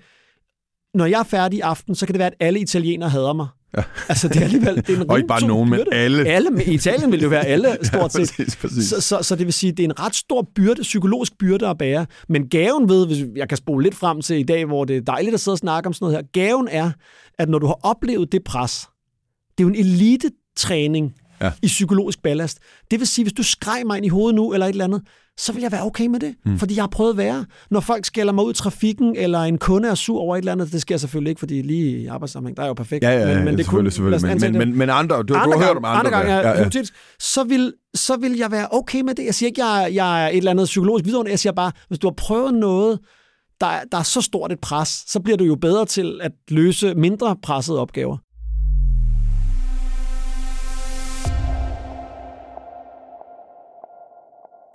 når 0.94 1.06
jeg 1.06 1.20
er 1.20 1.24
færdig 1.24 1.58
i 1.58 1.62
aften, 1.62 1.96
så 1.96 2.06
kan 2.06 2.14
det 2.14 2.20
være, 2.20 2.28
at 2.28 2.36
alle 2.40 2.60
italienere 2.60 3.10
hader 3.10 3.34
mig. 3.34 3.48
Ja. 3.78 3.84
Altså, 4.10 4.28
det 4.28 4.38
er 4.38 4.42
alligevel 4.44 4.76
det 4.76 4.90
er 4.90 5.02
en 5.02 5.10
Og 5.10 5.18
ikke 5.18 5.28
bare 5.28 5.48
nogen, 5.48 5.70
men 5.70 5.80
byrde. 5.80 5.94
alle. 5.96 6.26
alle. 6.28 6.64
I 6.66 6.74
Italien 6.74 7.12
vil 7.12 7.20
det 7.20 7.24
jo 7.26 7.30
være 7.30 7.46
alle, 7.46 7.78
stort 7.94 8.14
set. 8.14 8.20
præcis, 8.38 8.56
præcis. 8.56 8.90
Så, 8.90 9.02
så, 9.02 9.20
så 9.22 9.36
det 9.36 9.46
vil 9.46 9.54
sige, 9.54 9.72
det 9.72 9.80
er 9.80 9.84
en 9.88 10.00
ret 10.00 10.16
stor 10.16 10.48
byrde, 10.56 10.82
psykologisk 10.82 11.38
byrde 11.38 11.68
at 11.68 11.78
bære. 11.78 12.06
Men 12.30 12.50
gaven 12.50 12.90
ved, 12.90 13.08
hvis 13.08 13.26
jeg 13.36 13.50
kan 13.50 13.58
spole 13.58 13.84
lidt 13.84 13.96
frem 13.96 14.22
til 14.22 14.40
i 14.40 14.44
dag, 14.44 14.66
hvor 14.66 14.86
det 14.86 14.98
er 14.98 15.02
dejligt 15.02 15.34
at 15.34 15.40
sidde 15.40 15.54
og 15.56 15.60
snakke 15.60 15.88
om 15.88 15.94
sådan 15.94 16.06
noget 16.06 16.18
her, 16.18 16.42
gaven 16.48 16.68
er, 16.72 16.92
at 17.40 17.50
når 17.50 17.60
du 17.60 17.66
har 17.66 17.80
oplevet 17.84 18.32
det 18.32 18.44
pres, 18.44 18.88
det 19.58 19.64
er 19.64 19.68
jo 19.68 19.70
en 19.70 19.76
elitetræning 19.76 21.14
Ja. 21.42 21.46
ja. 21.46 21.52
i 21.62 21.68
psykologisk 21.68 22.22
ballast. 22.24 22.60
Det 22.92 23.00
vil 23.00 23.08
sige, 23.08 23.26
hvis 23.26 23.34
du 23.34 23.44
skreg 23.44 23.82
mig 23.86 23.98
ind 23.98 24.06
i 24.06 24.10
hovedet 24.10 24.36
nu, 24.36 24.54
eller 24.54 24.66
et 24.66 24.70
eller 24.72 24.84
andet, 24.84 25.02
så 25.40 25.54
vil 25.54 25.62
jeg 25.62 25.72
være 25.72 25.84
okay 25.84 26.08
med 26.08 26.20
det, 26.20 26.36
mm. 26.46 26.60
fordi 26.60 26.76
jeg 26.76 26.84
har 26.84 26.88
prøvet 26.88 27.12
at 27.12 27.18
være. 27.18 27.46
Når 27.72 27.80
folk 27.80 28.06
skælder 28.06 28.34
mig 28.34 28.46
ud 28.46 28.52
i 28.52 28.56
trafikken, 28.56 29.16
eller 29.16 29.40
en 29.40 29.58
kunde 29.58 29.90
er 29.90 29.96
sur 29.96 30.20
over 30.20 30.36
et 30.36 30.40
eller 30.40 30.52
andet, 30.52 30.72
det 30.72 30.82
sker 30.82 30.98
selvfølgelig 30.98 31.30
ikke, 31.30 31.40
fordi 31.40 31.62
lige 31.62 32.00
i 32.00 32.08
arbejdssammenhæng, 32.08 32.58
der 32.58 32.64
er 32.64 32.68
jo 32.68 32.74
perfekt. 32.74 33.04
Ja, 33.04 33.10
ja, 33.10 33.20
ja, 33.20 33.36
men, 33.36 33.46
men 33.46 33.58
det 33.58 33.66
selvfølgelig, 33.66 33.92
selvfølgelig. 33.92 34.42
Men, 34.42 34.52
men, 34.52 34.70
men, 34.70 34.78
men 34.78 34.90
andre, 34.90 35.18
du, 35.18 35.24
du 35.24 35.34
har 35.34 35.66
hørt 35.66 35.78
om 35.78 35.86
andre. 35.86 36.00
andre 36.00 36.12
gange, 36.12 36.34
ja, 36.34 36.62
ja, 36.62 36.84
så, 37.20 37.44
vil, 37.44 37.74
så 37.94 38.18
vil 38.18 38.38
jeg 38.38 38.52
være 38.52 38.68
okay 38.72 39.02
med 39.02 39.16
det. 39.16 39.26
Jeg 39.26 39.36
siger 39.36 39.48
ikke, 39.48 39.66
jeg, 39.66 39.94
jeg 39.94 40.24
er 40.24 40.28
et 40.28 40.38
eller 40.38 40.52
andet 40.52 40.66
psykologisk 40.66 41.06
vidunderligt. 41.06 41.32
Jeg 41.32 41.40
siger 41.40 41.54
bare, 41.54 41.72
hvis 41.88 42.00
du 42.00 42.08
har 42.08 42.14
prøvet 42.18 42.54
noget, 42.54 43.00
der 43.62 43.68
er, 43.68 43.84
der 43.92 43.98
er 43.98 44.04
så 44.04 44.22
stort 44.22 44.52
et 44.52 44.60
pres, 44.60 45.04
så 45.08 45.20
bliver 45.20 45.38
du 45.38 45.44
jo 45.44 45.56
bedre 45.56 45.86
til 45.86 46.20
at 46.24 46.32
løse 46.50 46.96
mindre 46.96 47.36
pressede 47.44 47.80
opgaver. 47.80 48.18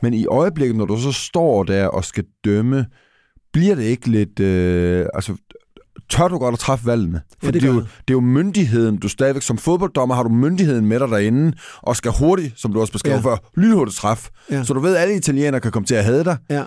Men 0.02 0.14
i 0.14 0.26
øjeblikket, 0.26 0.76
når 0.76 0.84
du 0.84 0.96
så 1.00 1.12
står 1.12 1.62
der 1.64 1.86
og 1.86 2.04
skal 2.04 2.24
dømme, 2.44 2.86
bliver 3.52 3.74
det 3.74 3.82
ikke 3.82 4.10
lidt... 4.10 4.40
Øh, 4.40 5.06
altså, 5.14 5.34
tør 6.10 6.28
du 6.28 6.38
godt 6.38 6.52
at 6.52 6.58
træffe 6.58 6.86
valgene? 6.86 7.20
For 7.40 7.46
Ja, 7.46 7.50
det 7.50 7.62
det, 7.62 7.68
er 7.68 7.72
jo, 7.72 7.80
det 7.80 7.86
er 8.08 8.12
jo 8.12 8.20
myndigheden, 8.20 8.96
du 8.96 9.08
stadigvæk 9.08 9.42
som 9.42 9.58
fodbolddommer 9.58 10.14
har 10.14 10.22
du 10.22 10.28
myndigheden 10.28 10.86
med 10.86 11.00
dig 11.00 11.08
derinde, 11.08 11.52
og 11.82 11.96
skal 11.96 12.12
hurtigt, 12.18 12.60
som 12.60 12.72
du 12.72 12.80
også 12.80 12.92
beskrev 12.92 13.12
Ja. 13.14 13.20
før, 13.20 13.36
lynhurtigt 13.56 13.96
træffe. 13.96 14.30
Ja. 14.50 14.64
Så 14.64 14.74
du 14.74 14.80
ved, 14.80 14.96
at 14.96 15.02
alle 15.02 15.14
italienere 15.16 15.60
kan 15.60 15.72
komme 15.72 15.86
til 15.86 15.94
at 15.94 16.04
hade 16.04 16.24
dig, 16.24 16.36
Ja. 16.50 16.62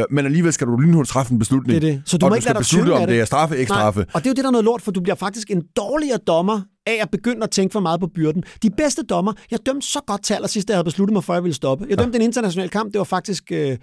øh, 0.00 0.04
men 0.10 0.24
alligevel 0.26 0.52
skal 0.52 0.66
du 0.66 0.76
lynhurtigt 0.76 1.10
træffe 1.12 1.32
en 1.32 1.38
beslutning. 1.38 1.82
Det 1.82 1.88
er 1.88 1.92
det. 1.94 2.02
Så 2.06 2.18
du 2.18 2.26
og 2.26 2.28
må 2.28 2.30
du 2.30 2.34
ikke 2.34 2.42
skal 2.42 2.54
lade 2.54 2.58
dig 2.58 2.60
beslutte, 2.60 2.90
om 2.92 3.00
det. 3.00 3.08
det 3.08 3.20
er 3.20 3.24
straffe, 3.24 3.58
ikke 3.58 3.68
straffe. 3.70 4.00
Nej, 4.00 4.06
og 4.14 4.20
det 4.20 4.26
er 4.26 4.30
jo 4.30 4.34
det, 4.34 4.42
der 4.44 4.48
er 4.48 4.52
noget 4.52 4.64
lort, 4.64 4.82
for 4.82 4.90
du 4.92 5.00
bliver 5.00 5.16
faktisk 5.16 5.50
en 5.50 5.62
dårligere 5.76 6.18
dommer 6.26 6.60
af 6.86 6.98
at 7.02 7.10
begynde 7.10 7.42
at 7.42 7.50
tænke 7.50 7.72
for 7.72 7.80
meget 7.80 8.00
på 8.00 8.06
byrden. 8.06 8.44
De 8.62 8.70
bedste 8.70 9.02
dommer, 9.02 9.32
jeg 9.50 9.58
dømte 9.66 9.86
så 9.86 10.00
godt 10.06 10.24
til 10.24 10.34
allersidst, 10.34 10.68
da 10.68 10.72
jeg 10.72 10.76
havde 10.76 10.84
besluttet 10.84 11.12
mig 11.12 11.24
for, 11.24 11.32
at 11.32 11.36
jeg 11.36 11.44
ville 11.44 11.54
stoppe. 11.54 11.86
Jeg 11.88 11.98
dømte 11.98 12.16
en 12.16 12.22
international 12.22 12.70
kamp, 12.70 12.92
det 12.92 12.98
var 12.98 13.04
faktisk 13.04 13.52
øh, 13.52 13.78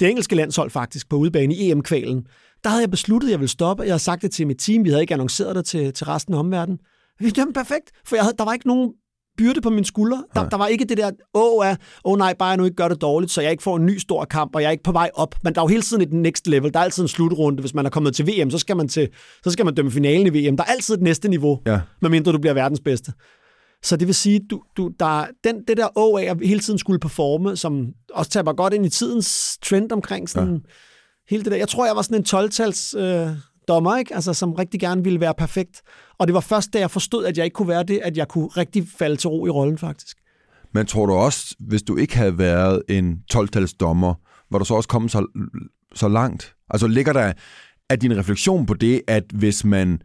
det 0.00 0.08
engelske 0.08 0.36
landshold 0.36 0.70
faktisk 0.70 1.08
på 1.08 1.16
udebane 1.16 1.54
i 1.54 1.70
EM-kvalen. 1.70 2.26
Der 2.64 2.70
havde 2.70 2.82
jeg 2.82 2.90
besluttet, 2.90 3.28
at 3.28 3.30
jeg 3.30 3.40
ville 3.40 3.50
stoppe. 3.50 3.82
Jeg 3.82 3.90
havde 3.92 4.02
sagt 4.02 4.22
det 4.22 4.30
til 4.30 4.46
mit 4.46 4.58
team, 4.58 4.84
vi 4.84 4.88
havde 4.88 5.02
ikke 5.02 5.14
annonceret 5.14 5.56
det 5.56 5.64
til, 5.64 5.92
til 5.92 6.06
resten 6.06 6.34
af 6.34 6.38
omverdenen. 6.38 6.78
Vi 7.18 7.30
dømte 7.30 7.52
perfekt, 7.52 7.90
for 8.06 8.16
jeg 8.16 8.22
havde, 8.24 8.36
der 8.38 8.44
var 8.44 8.52
ikke 8.52 8.66
nogen 8.66 8.92
byrde 9.38 9.60
på 9.60 9.70
mine 9.70 9.84
skuldre. 9.84 10.24
Der, 10.34 10.48
der 10.48 10.56
var 10.56 10.66
ikke 10.66 10.84
det 10.84 10.98
der, 10.98 11.10
åh, 11.34 11.68
af, 11.68 11.76
åh 12.04 12.18
nej, 12.18 12.34
bare 12.38 12.48
jeg 12.48 12.56
nu 12.56 12.64
ikke 12.64 12.76
gør 12.76 12.88
det 12.88 13.00
dårligt, 13.00 13.32
så 13.32 13.40
jeg 13.40 13.50
ikke 13.50 13.62
får 13.62 13.76
en 13.76 13.86
ny 13.86 13.98
stor 13.98 14.24
kamp, 14.24 14.54
og 14.54 14.62
jeg 14.62 14.66
er 14.68 14.72
ikke 14.72 14.84
på 14.84 14.92
vej 14.92 15.10
op. 15.14 15.34
Men 15.44 15.54
der 15.54 15.60
er 15.60 15.64
jo 15.64 15.68
hele 15.68 15.82
tiden 15.82 16.02
et 16.02 16.12
next 16.12 16.46
level. 16.46 16.72
Der 16.74 16.80
er 16.80 16.84
altid 16.84 17.02
en 17.02 17.08
slutrunde. 17.08 17.60
Hvis 17.60 17.74
man 17.74 17.86
er 17.86 17.90
kommet 17.90 18.14
til 18.14 18.26
VM, 18.26 18.50
så 18.50 18.58
skal 18.58 18.76
man, 18.76 18.88
til, 18.88 19.08
så 19.44 19.50
skal 19.50 19.64
man 19.64 19.74
dømme 19.74 19.90
finalen 19.90 20.26
i 20.34 20.48
VM. 20.48 20.56
Der 20.56 20.64
er 20.64 20.68
altid 20.68 20.94
et 20.94 21.02
næste 21.02 21.28
niveau, 21.28 21.60
Ja. 21.66 21.80
medmindre 22.02 22.32
du 22.32 22.38
bliver 22.38 22.54
verdens 22.54 22.80
bedste. 22.80 23.12
Så 23.82 23.96
det 23.96 24.06
vil 24.06 24.14
sige, 24.14 24.40
du, 24.50 24.62
du, 24.76 24.90
der, 25.00 25.20
er 25.20 25.26
den, 25.44 25.64
det 25.68 25.76
der 25.76 25.88
å 25.96 26.16
af 26.16 26.24
at 26.24 26.36
hele 26.44 26.60
tiden 26.60 26.78
skulle 26.78 26.98
performe, 26.98 27.56
som 27.56 27.86
også 28.14 28.30
tager 28.30 28.52
godt 28.52 28.74
ind 28.74 28.86
i 28.86 28.88
tidens 28.88 29.58
trend 29.62 29.92
omkring 29.92 30.28
sådan, 30.28 30.54
ja. 30.54 30.70
hele 31.30 31.44
det 31.44 31.52
der. 31.52 31.58
Jeg 31.58 31.68
tror, 31.68 31.86
jeg 31.86 31.96
var 31.96 32.02
sådan 32.02 32.16
en 32.18 32.24
12-tals 32.28 32.94
øh, 32.94 33.28
dommer, 33.68 33.96
ikke? 33.96 34.14
Altså, 34.14 34.34
som 34.34 34.52
rigtig 34.52 34.80
gerne 34.80 35.04
ville 35.04 35.20
være 35.20 35.34
perfekt. 35.34 35.82
Og 36.18 36.26
det 36.26 36.34
var 36.34 36.40
først, 36.40 36.72
da 36.72 36.78
jeg 36.78 36.90
forstod, 36.90 37.24
at 37.24 37.36
jeg 37.36 37.44
ikke 37.44 37.54
kunne 37.54 37.68
være 37.68 37.82
det, 37.82 38.00
at 38.02 38.16
jeg 38.16 38.28
kunne 38.28 38.46
rigtig 38.46 38.88
falde 38.98 39.16
til 39.16 39.28
ro 39.28 39.46
i 39.46 39.50
rollen, 39.50 39.78
faktisk. 39.78 40.16
Men 40.74 40.86
tror 40.86 41.06
du 41.06 41.12
også, 41.12 41.54
hvis 41.58 41.82
du 41.82 41.96
ikke 41.96 42.16
havde 42.16 42.38
været 42.38 42.82
en 42.88 43.18
12-tals 43.34 43.74
dommer, 43.74 44.14
var 44.50 44.58
du 44.58 44.64
så 44.64 44.74
også 44.74 44.88
kommet 44.88 45.10
så, 45.10 45.26
så 45.94 46.08
langt? 46.08 46.54
Altså 46.70 46.86
ligger 46.86 47.12
der, 47.12 47.32
er 47.90 47.96
din 47.96 48.16
refleksion 48.16 48.66
på 48.66 48.74
det, 48.74 49.02
at 49.08 49.24
hvis 49.34 49.64
man 49.64 50.00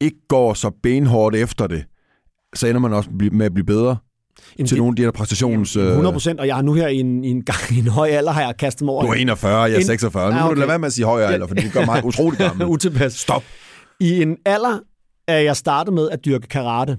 ikke 0.00 0.26
går 0.28 0.54
så 0.54 0.70
benhårdt 0.82 1.36
efter 1.36 1.66
det, 1.66 1.84
så 2.54 2.66
ender 2.66 2.80
man 2.80 2.92
også 2.92 3.10
med 3.32 3.46
at 3.46 3.54
blive 3.54 3.66
bedre 3.66 3.96
en, 4.58 4.66
til 4.66 4.76
nogle 4.78 4.92
af 4.92 4.96
de 4.96 5.02
her 5.02 5.10
præstations... 5.10 5.76
øh, 5.76 5.86
100 5.88 6.12
procent, 6.12 6.40
og 6.40 6.46
jeg 6.46 6.54
har 6.54 6.62
nu 6.62 6.72
her 6.74 6.88
i 6.88 6.96
en, 7.00 7.24
i 7.24 7.28
en, 7.28 7.42
gang, 7.44 7.58
i 7.76 7.78
en 7.78 7.88
høj 7.88 8.08
alder, 8.08 8.32
har 8.32 8.40
jeg 8.42 8.56
kastet 8.58 8.84
mig 8.84 8.92
over. 8.94 9.02
Du 9.02 9.08
er 9.08 9.14
41, 9.14 9.60
jeg 9.62 9.72
er 9.72 9.76
En- 9.78 9.84
46. 9.86 10.30
Nu 10.30 10.36
Ja, 10.36 10.42
må 10.42 10.46
du 10.46 10.50
okay. 10.52 10.58
lade 10.58 10.68
være 10.68 10.78
med 10.78 10.86
at 10.86 10.92
sige 10.92 11.04
højere 11.04 11.32
alder, 11.32 11.46
for 11.46 11.54
det 11.54 11.72
gør 11.72 11.84
mig 11.86 12.04
utrolig 12.04 12.38
gammel. 12.38 12.66
Utilpas. 12.74 13.12
Stop. 13.12 13.42
I 14.00 14.22
en 14.22 14.36
alder 14.46 14.78
er 15.28 15.38
jeg 15.38 15.56
startet 15.56 15.94
med 15.94 16.10
at 16.10 16.24
dyrke 16.24 16.48
karate. 16.48 16.98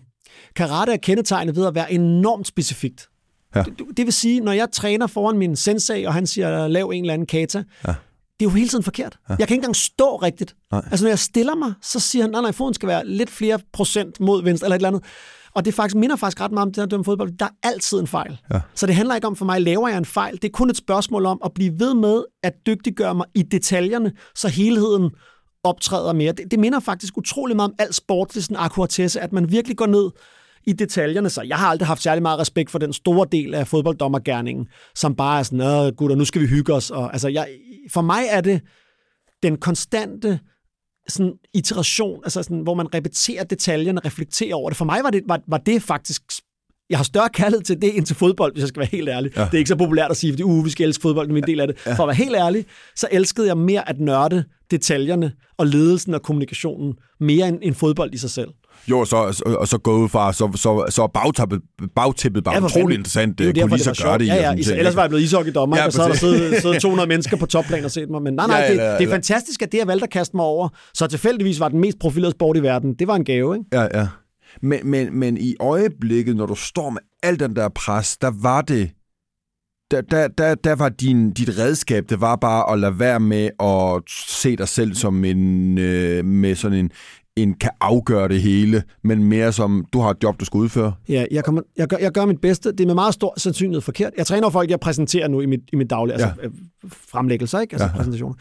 Karate 0.55 0.91
er 0.93 0.97
kendetegnet 0.97 1.55
ved 1.55 1.65
at 1.67 1.75
være 1.75 1.93
enormt 1.93 2.47
specifikt. 2.47 3.07
Ja. 3.55 3.61
Det, 3.63 3.73
det 3.97 4.05
vil 4.05 4.13
sige, 4.13 4.39
når 4.39 4.51
jeg 4.51 4.67
træner 4.73 5.07
foran 5.07 5.37
min 5.37 5.55
sensei, 5.55 6.03
og 6.03 6.13
han 6.13 6.27
siger, 6.27 6.67
lav 6.67 6.89
en 6.93 7.03
eller 7.03 7.13
anden 7.13 7.27
kata, 7.27 7.57
ja. 7.87 7.93
det 8.39 8.45
er 8.45 8.45
jo 8.45 8.49
hele 8.49 8.67
tiden 8.69 8.83
forkert. 8.83 9.17
Ja. 9.29 9.35
Jeg 9.39 9.47
kan 9.47 9.55
ikke 9.55 9.59
engang 9.61 9.75
stå 9.75 10.15
rigtigt. 10.15 10.55
Nej. 10.71 10.81
Altså, 10.91 11.05
når 11.05 11.09
jeg 11.11 11.19
stiller 11.19 11.55
mig, 11.55 11.73
så 11.81 11.99
siger 11.99 12.23
han, 12.23 12.31
nej, 12.31 12.41
nej, 12.41 12.51
foden 12.51 12.73
skal 12.73 12.87
være 12.89 13.07
lidt 13.07 13.29
flere 13.29 13.59
procent 13.73 14.19
mod 14.19 14.43
venstre, 14.43 14.65
eller 14.65 14.75
et 14.75 14.79
eller 14.79 14.87
andet. 14.87 15.03
Og 15.55 15.65
det 15.65 15.73
faktisk, 15.73 15.95
minder 15.95 16.15
faktisk 16.15 16.41
ret 16.41 16.51
meget 16.51 16.67
om 16.67 16.73
det 16.73 16.81
at 16.81 16.91
dømme 16.91 17.03
fodbold. 17.03 17.31
Der 17.37 17.45
er 17.45 17.67
altid 17.67 17.99
en 17.99 18.07
fejl. 18.07 18.39
Ja. 18.53 18.59
Så 18.75 18.87
det 18.87 18.95
handler 18.95 19.15
ikke 19.15 19.27
om, 19.27 19.35
for 19.35 19.45
mig 19.45 19.61
laver 19.61 19.87
jeg 19.87 19.97
en 19.97 20.05
fejl. 20.05 20.33
Det 20.33 20.43
er 20.43 20.51
kun 20.51 20.69
et 20.69 20.77
spørgsmål 20.77 21.25
om 21.25 21.41
at 21.45 21.51
blive 21.55 21.79
ved 21.79 21.93
med 21.93 22.23
at 22.43 22.53
dygtiggøre 22.65 23.15
mig 23.15 23.25
i 23.35 23.41
detaljerne, 23.41 24.11
så 24.35 24.47
helheden 24.47 25.11
optræder 25.63 26.13
mere. 26.13 26.31
Det, 26.31 26.51
det 26.51 26.59
minder 26.59 26.79
faktisk 26.79 27.17
utrolig 27.17 27.55
meget 27.55 27.69
om 27.69 27.75
al 27.79 27.93
sportlig 27.93 28.43
sådan 28.43 28.57
akkuratesse, 28.57 29.21
at 29.21 29.33
man 29.33 29.51
virkelig 29.51 29.77
går 29.77 29.85
ned 29.85 30.11
i 30.65 30.73
detaljerne. 30.73 31.29
Så 31.29 31.41
jeg 31.41 31.57
har 31.57 31.67
aldrig 31.67 31.87
haft 31.87 32.03
særlig 32.03 32.21
meget 32.21 32.39
respekt 32.39 32.71
for 32.71 32.79
den 32.79 32.93
store 32.93 33.27
del 33.31 33.53
af 33.53 33.67
fodbolddommergærningen, 33.67 34.67
som 34.95 35.15
bare 35.15 35.39
er 35.39 35.43
sådan, 35.43 35.61
Åh, 35.61 35.93
gutter, 35.97 36.15
nu 36.15 36.25
skal 36.25 36.41
vi 36.41 36.47
hygge 36.47 36.73
os. 36.73 36.91
Og, 36.91 37.13
altså, 37.13 37.27
jeg, 37.27 37.47
for 37.91 38.01
mig 38.01 38.23
er 38.29 38.41
det 38.41 38.61
den 39.43 39.57
konstante 39.57 40.39
sådan 41.07 41.33
iteration, 41.53 42.19
altså 42.23 42.43
sådan, 42.43 42.59
hvor 42.59 42.73
man 42.73 42.93
repeterer 42.93 43.43
detaljerne, 43.43 44.01
reflekterer 44.05 44.55
over 44.55 44.69
det. 44.69 44.77
For 44.77 44.85
mig 44.85 44.99
var 45.03 45.09
det, 45.09 45.23
var, 45.27 45.41
var 45.47 45.57
det 45.57 45.81
faktisk 45.81 46.23
jeg 46.89 46.99
har 46.99 47.03
større 47.03 47.29
kærlighed 47.29 47.63
til 47.63 47.81
det 47.81 47.97
end 47.97 48.05
til 48.05 48.15
fodbold, 48.15 48.53
hvis 48.53 48.61
jeg 48.61 48.67
skal 48.67 48.79
være 48.79 48.89
helt 48.91 49.09
ærlig. 49.09 49.31
Ja. 49.37 49.41
Det 49.41 49.53
er 49.53 49.57
ikke 49.57 49.67
så 49.67 49.75
populært 49.75 50.11
at 50.11 50.17
sige, 50.17 50.33
fordi 50.33 50.43
uh, 50.43 50.65
vi 50.65 50.69
skal 50.69 50.87
elske 50.87 51.01
fodbold, 51.01 51.29
er 51.29 51.33
min 51.33 51.43
del 51.43 51.59
af 51.59 51.67
det. 51.67 51.77
Ja. 51.85 51.93
For 51.93 52.03
at 52.03 52.07
være 52.07 52.15
helt 52.15 52.35
ærlig, 52.35 52.65
så 52.95 53.07
elskede 53.11 53.47
jeg 53.47 53.57
mere 53.57 53.89
at 53.89 53.99
nørde 53.99 54.43
detaljerne 54.71 55.31
og 55.57 55.67
ledelsen 55.67 56.13
og 56.13 56.21
kommunikationen 56.21 56.93
mere 57.19 57.47
end, 57.47 57.59
end 57.61 57.75
fodbold 57.75 58.13
i 58.13 58.17
sig 58.17 58.29
selv. 58.29 58.49
Jo, 58.87 59.05
så, 59.05 59.15
og, 59.45 59.57
og 59.57 59.67
så 59.67 59.77
gå 59.77 59.97
ud 59.97 60.09
fra, 60.09 60.33
så, 60.33 60.51
så, 60.55 60.85
så 60.89 61.07
bagtæppet, 61.07 61.61
bagtæppet 61.95 62.43
bare 62.43 62.55
Ja, 62.55 62.59
ja, 62.59 62.65
utrolig 62.65 62.95
interessant 62.97 63.37
Det 63.37 63.45
er 63.45 63.49
øh, 63.49 63.55
derfor, 63.55 63.77
det 63.77 64.03
var 64.05 64.17
det. 64.17 64.27
Ja, 64.27 64.35
ja, 64.35 64.55
ting, 64.63 64.77
ellers 64.77 64.95
var 64.95 65.01
jeg 65.01 65.09
blevet 65.09 65.23
ishockeydommer, 65.23 65.77
Ja, 65.77 65.81
ja, 65.81 65.85
og 65.87 65.93
så 65.93 66.01
har 66.01 66.09
der 66.09 66.15
siddet, 66.15 66.61
siddet 66.61 66.81
200 66.81 67.07
mennesker 67.07 67.37
på 67.37 67.45
topplan 67.45 67.85
og 67.85 67.91
set 67.91 68.09
mig. 68.09 68.21
Men 68.21 68.33
nej, 68.33 68.47
nej, 68.47 68.57
Ja, 68.57 68.63
det, 68.63 68.71
eller- 68.71 68.97
det 68.97 69.07
er 69.07 69.11
fantastisk, 69.11 69.61
at 69.61 69.71
det, 69.71 69.77
jeg 69.77 69.87
valgte 69.87 70.03
at 70.03 70.09
kaste 70.09 70.35
mig 70.35 70.45
over, 70.45 70.69
så 70.93 71.07
tilfældigvis 71.07 71.59
var 71.59 71.67
den 71.69 71.79
mest 71.79 71.99
profilerede 71.99 72.31
sport 72.35 72.57
i 72.57 72.63
verden. 72.63 72.93
Det 72.99 73.07
var 73.07 73.15
en 73.15 73.25
gave, 73.25 73.55
ikke? 73.55 73.65
Ja, 73.73 73.99
ja. 73.99 74.07
Men, 74.61 74.79
men, 74.83 75.19
men 75.19 75.37
i 75.37 75.55
øjeblikket, 75.59 76.35
når 76.35 76.45
du 76.45 76.55
står 76.55 76.89
med 76.89 77.01
al 77.23 77.39
den 77.39 77.55
der 77.55 77.69
pres, 77.69 78.17
der 78.17 78.31
var 78.41 78.61
det... 78.61 78.89
Der, 79.91 80.01
der, 80.01 80.27
der, 80.27 80.55
der 80.55 80.75
var 80.75 80.89
din, 80.89 81.31
dit 81.31 81.49
redskab, 81.59 82.09
det 82.09 82.21
var 82.21 82.35
bare 82.35 82.73
at 82.73 82.79
lade 82.79 82.99
være 82.99 83.19
med 83.19 83.49
at 83.59 84.01
se 84.29 84.55
dig 84.55 84.67
selv 84.67 84.95
som 84.95 85.25
en, 85.25 85.77
øh, 85.77 86.25
med 86.25 86.55
sådan 86.55 86.77
en, 86.77 86.91
en 87.37 87.53
kan 87.53 87.69
afgøre 87.81 88.27
det 88.27 88.41
hele, 88.41 88.83
men 89.03 89.23
mere 89.23 89.51
som, 89.53 89.85
du 89.93 89.99
har 89.99 90.09
et 90.09 90.17
job, 90.23 90.39
du 90.39 90.45
skal 90.45 90.57
udføre. 90.57 90.93
Ja, 91.09 91.25
jeg, 91.31 91.43
kommer, 91.43 91.61
jeg, 91.77 91.87
gør, 91.87 91.97
jeg 91.97 92.11
gør 92.11 92.25
mit 92.25 92.41
bedste. 92.41 92.71
Det 92.71 92.79
er 92.79 92.85
med 92.85 92.93
meget 92.95 93.13
stor 93.13 93.33
sandsynlighed 93.37 93.81
forkert. 93.81 94.13
Jeg 94.17 94.25
træner 94.25 94.49
folk, 94.49 94.69
jeg 94.69 94.79
præsenterer 94.79 95.27
nu 95.27 95.41
i 95.41 95.45
mit, 95.45 95.59
i 95.73 95.75
mit 95.75 95.89
daglige, 95.89 96.13
altså 96.13 96.27
Ja. 96.41 96.45
øh, 96.47 96.51
fremlæggelser, 96.91 97.59
ikke? 97.59 97.73
Altså 97.73 97.85
Ja, 97.85 97.91
ja. 97.91 97.97
præsentationer. 97.97 98.35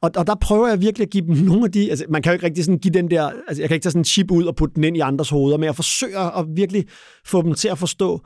Og, 0.00 0.10
og 0.16 0.26
der 0.26 0.34
prøver 0.34 0.68
jeg 0.68 0.80
virkelig 0.80 1.04
at 1.06 1.10
give 1.10 1.26
dem 1.26 1.36
nogle 1.36 1.64
af 1.64 1.72
de, 1.72 1.90
altså 1.90 2.04
man 2.08 2.22
kan 2.22 2.30
jo 2.30 2.34
ikke 2.34 2.46
rigtig 2.46 2.64
sådan 2.64 2.78
give 2.78 2.92
den 2.94 3.10
der, 3.10 3.30
altså 3.48 3.62
jeg 3.62 3.68
kan 3.68 3.74
ikke 3.74 3.84
tage 3.84 3.90
sådan 3.90 4.00
en 4.00 4.04
chip 4.04 4.30
ud 4.30 4.44
og 4.44 4.56
putte 4.56 4.74
den 4.74 4.84
ind 4.84 4.96
i 4.96 5.00
andres 5.00 5.30
hoveder, 5.30 5.56
men 5.56 5.64
jeg 5.64 5.76
forsøger 5.76 6.38
at 6.38 6.46
virkelig 6.56 6.84
få 7.26 7.42
dem 7.42 7.54
til 7.54 7.68
at 7.68 7.78
forstå, 7.78 8.20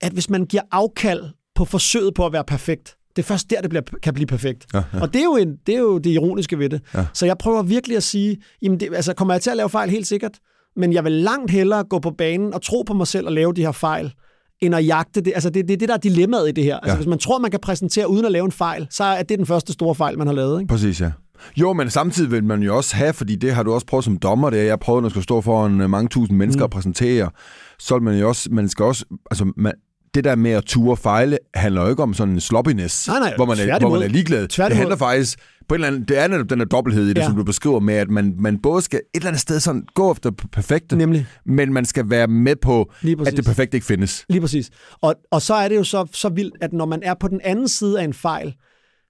at 0.00 0.12
hvis 0.12 0.30
man 0.30 0.44
giver 0.46 0.62
afkald 0.70 1.20
på 1.54 1.64
forsøget 1.64 2.14
på 2.14 2.26
at 2.26 2.32
være 2.32 2.44
perfekt, 2.44 2.96
det 3.16 3.22
er 3.22 3.26
først 3.26 3.50
der, 3.50 3.60
det 3.60 3.70
bliver, 3.70 3.82
kan 4.02 4.14
blive 4.14 4.26
perfekt. 4.26 4.66
Ja, 4.74 4.82
ja. 4.94 5.00
Og 5.00 5.12
det 5.12 5.20
er, 5.20 5.24
jo 5.24 5.36
en, 5.36 5.56
det 5.66 5.74
er 5.74 5.78
jo 5.78 5.98
det 5.98 6.10
ironiske 6.10 6.58
ved 6.58 6.68
det. 6.68 6.80
Ja. 6.94 7.06
Så 7.14 7.26
jeg 7.26 7.38
prøver 7.38 7.62
virkelig 7.62 7.96
at 7.96 8.02
sige, 8.02 8.36
jamen 8.62 8.80
det, 8.80 8.88
altså 8.94 9.14
kommer 9.14 9.34
jeg 9.34 9.40
til 9.40 9.50
at 9.50 9.56
lave 9.56 9.70
fejl? 9.70 9.90
Helt 9.90 10.06
sikkert. 10.06 10.32
Men 10.76 10.92
jeg 10.92 11.04
vil 11.04 11.12
langt 11.12 11.50
hellere 11.50 11.84
gå 11.84 11.98
på 11.98 12.10
banen 12.10 12.54
og 12.54 12.62
tro 12.62 12.82
på 12.82 12.94
mig 12.94 13.06
selv 13.06 13.26
og 13.26 13.32
lave 13.32 13.52
de 13.52 13.60
her 13.60 13.72
fejl, 13.72 14.12
end 14.60 14.74
at 14.74 14.86
jagte 14.86 15.20
det. 15.20 15.32
Altså 15.34 15.50
det, 15.50 15.68
det 15.68 15.74
er 15.74 15.78
det, 15.78 15.88
der 15.88 15.94
er 15.94 15.98
dilemmaet 15.98 16.48
i 16.48 16.52
det 16.52 16.64
her. 16.64 16.76
Altså 16.76 16.92
Ja. 16.92 16.96
hvis 16.96 17.06
man 17.06 17.18
tror, 17.18 17.38
man 17.38 17.50
kan 17.50 17.60
præsentere 17.60 18.10
uden 18.10 18.24
at 18.24 18.32
lave 18.32 18.44
en 18.44 18.52
fejl, 18.52 18.86
så 18.90 19.04
er 19.04 19.22
det 19.22 19.38
den 19.38 19.46
første 19.46 19.72
store 19.72 19.94
fejl, 19.94 20.18
man 20.18 20.26
har 20.26 20.34
lavet. 20.34 20.60
Ikke? 20.60 20.70
Præcis, 20.70 21.00
ja. 21.00 21.10
Jo, 21.56 21.72
men 21.72 21.90
samtidig 21.90 22.30
vil 22.30 22.44
man 22.44 22.62
jo 22.62 22.76
også 22.76 22.96
have, 22.96 23.12
fordi 23.12 23.36
det 23.36 23.54
har 23.54 23.62
du 23.62 23.72
også 23.72 23.86
prøvet 23.86 24.04
som 24.04 24.16
dommer, 24.16 24.50
det 24.50 24.60
er, 24.60 24.64
jeg 24.64 24.80
prøvet, 24.80 25.02
når 25.02 25.08
jeg 25.08 25.10
skal 25.10 25.22
stå 25.22 25.40
foran 25.40 25.80
øh, 25.80 25.90
mange 25.90 26.08
tusind 26.08 26.36
mennesker 26.38 26.60
mm. 26.60 26.64
og 26.64 26.70
præsentere, 26.70 27.30
så 27.78 27.94
vil 27.94 28.02
man 28.02 28.18
jo 28.18 28.28
også, 28.28 28.48
man 28.52 28.68
skal 28.68 28.84
også, 28.84 29.04
altså 29.30 29.52
man, 29.56 29.72
det 30.14 30.24
der 30.24 30.34
med 30.36 30.50
at 30.50 30.64
ture 30.64 30.92
og 30.92 30.98
fejle, 30.98 31.38
handler 31.54 31.82
jo 31.82 31.88
ikke 31.90 32.02
om 32.02 32.14
sådan 32.14 32.34
en 32.34 32.40
sloppiness, 32.40 33.08
Nej, 33.08 33.18
nej, 33.18 33.32
hvor, 33.36 33.44
man 33.46 33.58
er, 33.58 33.78
hvor 33.80 33.90
man 33.90 34.02
er 34.02 34.08
ligeglad. 34.08 34.48
Tværtimod. 34.48 34.70
Det 34.70 34.76
handler 34.76 34.96
faktisk, 34.96 35.38
på 35.68 35.74
en 35.74 35.80
eller 35.80 35.88
anden, 35.88 36.04
det 36.08 36.18
er 36.18 36.28
netop 36.28 36.50
den 36.50 36.58
der 36.58 36.64
dobbelthed 36.64 37.04
i 37.04 37.08
det, 37.08 37.16
Ja. 37.18 37.24
som 37.26 37.36
du 37.36 37.44
beskriver 37.44 37.80
med, 37.80 37.94
at 37.94 38.10
man, 38.10 38.34
man 38.38 38.58
både 38.62 38.82
skal 38.82 38.98
et 38.98 39.02
eller 39.14 39.28
andet 39.28 39.40
sted 39.40 39.60
sådan 39.60 39.82
gå 39.94 40.12
efter 40.12 40.30
perfekte, 40.52 40.96
Nemlig. 40.96 41.26
men 41.46 41.72
man 41.72 41.84
skal 41.84 42.10
være 42.10 42.26
med 42.26 42.56
på, 42.56 42.90
at 43.26 43.36
det 43.36 43.44
perfekte 43.44 43.76
ikke 43.76 43.86
findes. 43.86 44.24
Lige 44.28 44.40
præcis. 44.40 44.70
Og, 45.00 45.14
og 45.30 45.42
så 45.42 45.54
er 45.54 45.68
det 45.68 45.76
jo 45.76 45.84
så, 45.84 46.06
så 46.12 46.28
vildt, 46.28 46.54
at 46.60 46.72
når 46.72 46.86
man 46.86 47.02
er 47.02 47.14
på 47.20 47.28
den 47.28 47.40
anden 47.44 47.68
side 47.68 48.00
af 48.00 48.04
en 48.04 48.14
fejl, 48.14 48.54